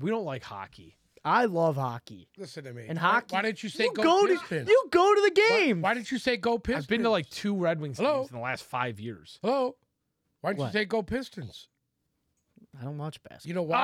We 0.00 0.10
don't 0.10 0.24
like 0.24 0.42
hockey. 0.42 0.96
I 1.24 1.46
love 1.46 1.76
hockey. 1.76 2.28
Listen 2.36 2.64
to 2.64 2.72
me. 2.72 2.84
And 2.88 2.98
Why- 2.98 3.02
hockey. 3.02 3.34
Why, 3.34 3.42
didn't 3.42 3.62
you 3.62 3.68
say 3.70 3.84
you 3.84 3.92
go, 3.94 4.02
go 4.02 4.26
Pistons? 4.26 4.66
to 4.66 4.70
you 4.72 4.84
go 4.90 5.14
to 5.14 5.20
the 5.22 5.40
Why- 5.40 5.48
game. 5.60 5.82
Why, 5.82 5.94
didn't 5.94 6.10
you 6.10 6.18
say 6.18 6.36
go 6.36 6.58
Pistons? 6.58 6.84
I've 6.84 6.88
been 6.88 7.02
to 7.04 7.10
like 7.10 7.30
two 7.30 7.56
Red 7.56 7.80
Wings 7.80 7.98
Hello? 7.98 8.18
games 8.20 8.30
in 8.30 8.36
the 8.36 8.42
last 8.42 8.64
five 8.64 8.98
years. 9.00 9.38
Hello. 9.42 9.76
Why 10.40 10.50
didn't 10.50 10.58
What? 10.60 10.66
you 10.66 10.72
say 10.80 10.84
go 10.84 11.02
Pistons? 11.02 11.68
I 12.80 12.84
don't 12.84 12.98
watch 12.98 13.22
basketball. 13.22 13.48
You 13.48 13.54
know 13.54 13.62
why? 13.62 13.78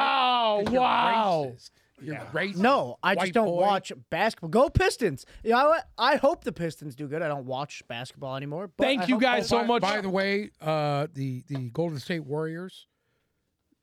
Oh, 0.59 0.63
'Cause 0.65 0.73
you're 0.73 0.83
wow. 0.83 1.47
racist. 1.55 1.71
You're 2.03 2.15
Yeah. 2.15 2.27
racist. 2.33 2.57
No, 2.57 2.97
I 3.03 3.15
just 3.15 3.33
don't 3.35 3.47
boy. 3.47 3.61
watch 3.61 3.93
basketball. 4.09 4.49
Go 4.51 4.69
Pistons. 4.71 5.27
You 5.45 5.51
know 5.51 5.69
what? 5.69 5.89
I 5.99 6.17
hope 6.17 6.45
the 6.45 6.53
Pistons 6.53 6.97
do 6.97 7.07
good. 7.07 7.21
I 7.23 7.29
don't 7.29 7.45
watch 7.47 7.83
basketball 7.89 8.37
anymore. 8.37 8.69
But 8.69 8.85
Thank 8.85 9.03
I 9.03 9.07
you 9.07 9.19
guys 9.21 9.49
so 9.49 9.59
by, 9.61 9.67
much. 9.67 9.83
By 9.83 10.01
the 10.01 10.09
way, 10.11 10.51
uh, 10.61 11.07
the 11.13 11.43
the 11.49 11.69
Golden 11.71 11.99
State 11.99 12.25
Warriors, 12.25 12.87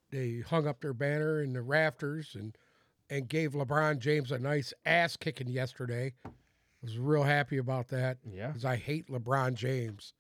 they 0.09 0.39
hung 0.39 0.67
up 0.67 0.81
their 0.81 0.93
banner 0.93 1.41
in 1.41 1.53
the 1.53 1.61
rafters 1.61 2.35
and 2.35 2.57
and 3.09 3.29
gave 3.29 3.53
LeBron 3.53 3.99
James 3.99 4.31
a 4.33 4.39
nice 4.39 4.73
ass 4.85 5.15
kicking 5.15 5.47
yesterday. 5.47 6.13
I 6.25 6.29
was 6.81 6.97
real 6.97 7.23
happy 7.23 7.57
about 7.57 7.87
that 7.89 8.17
Yeah. 8.25 8.47
because 8.47 8.65
I 8.65 8.75
hate 8.75 9.07
LeBron 9.07 9.53
James. 9.53 10.13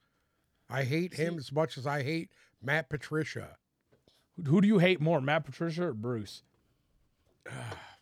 I 0.69 0.83
hate 0.83 1.13
him 1.15 1.37
as 1.37 1.51
much 1.51 1.77
as 1.77 1.85
I 1.85 2.03
hate 2.03 2.31
Matt 2.61 2.89
Patricia. 2.89 3.57
Who 4.45 4.61
do 4.61 4.67
you 4.67 4.77
hate 4.77 5.01
more, 5.01 5.19
Matt 5.21 5.45
Patricia 5.45 5.87
or 5.87 5.93
Bruce? 5.93 6.43
Ah, 7.49 7.51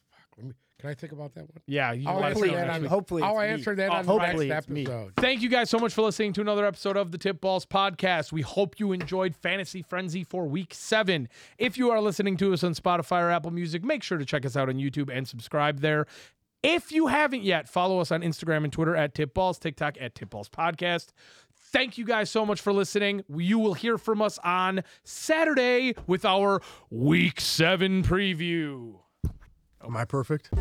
fuck. 0.10 0.54
Can 0.78 0.90
I 0.90 0.94
think 0.94 1.14
about 1.14 1.34
that 1.36 1.44
one? 1.44 1.62
Yeah, 1.68 1.94
you 1.94 2.08
I'll 2.08 2.20
let 2.20 2.34
us 2.34 2.38
answer 2.38 2.48
know 2.48 2.54
that 2.54 2.66
next 2.68 2.76
on. 2.76 2.82
week. 2.82 2.90
Hopefully 2.90 3.24
I'll 3.24 3.40
it's 3.40 3.48
me. 3.48 3.54
answer 3.54 3.76
that 3.76 3.90
on 3.92 4.06
the 4.06 4.12
hopefully 4.12 4.48
next 4.50 4.66
it's 4.66 4.70
me. 4.70 4.82
episode. 4.84 5.14
Thank 5.18 5.42
you 5.42 5.50
guys 5.50 5.70
so 5.70 5.80
much 5.80 5.94
for 5.94 6.02
listening 6.02 6.34
to 6.34 6.42
another 6.42 6.66
episode 6.66 6.98
of 6.98 7.12
the 7.12 7.18
Tip 7.18 7.40
Balls 7.40 7.66
podcast. 7.66 8.34
We 8.34 8.42
hope 8.42 8.78
you 8.80 8.92
enjoyed 8.92 9.36
Fantasy 9.36 9.82
Frenzy 9.82 10.24
for 10.26 10.46
week 10.46 10.74
seven. 10.74 11.30
If 11.58 11.78
you 11.78 11.92
are 11.92 12.02
listening 12.02 12.36
to 12.38 12.52
us 12.54 12.64
on 12.64 12.76
Spotify 12.76 13.22
or 13.22 13.32
Apple 13.32 13.52
Music, 13.52 13.84
make 13.86 14.04
sure 14.04 14.18
to 14.18 14.26
check 14.26 14.46
us 14.46 14.58
out 14.58 14.68
on 14.68 14.76
YouTube 14.76 15.10
and 15.10 15.26
subscribe 15.28 15.80
there. 15.80 16.06
If 16.62 16.92
you 16.92 17.08
haven't 17.08 17.44
yet, 17.44 17.70
follow 17.70 18.00
us 18.00 18.12
on 18.12 18.22
Instagram 18.22 18.64
and 18.64 18.74
Twitter 18.74 18.96
at 18.96 19.14
Tip 19.16 19.34
Balls, 19.34 19.58
TikTok 19.60 19.98
at 20.02 20.14
Tip 20.16 20.32
Balls 20.32 20.50
Podcast. 20.50 21.10
Thank 21.76 21.98
you 21.98 22.06
guys 22.06 22.30
so 22.30 22.46
much 22.46 22.62
for 22.62 22.72
listening. 22.72 23.26
You 23.28 23.60
will 23.60 23.74
hear 23.74 23.98
from 23.98 24.22
us 24.22 24.40
on 24.46 24.82
Saturday 25.04 25.94
with 26.08 26.24
our 26.24 26.62
week 26.90 27.42
seven 27.42 28.02
preview. 28.02 28.94
Am 29.84 29.98
I 29.98 30.06
perfect? 30.06 30.52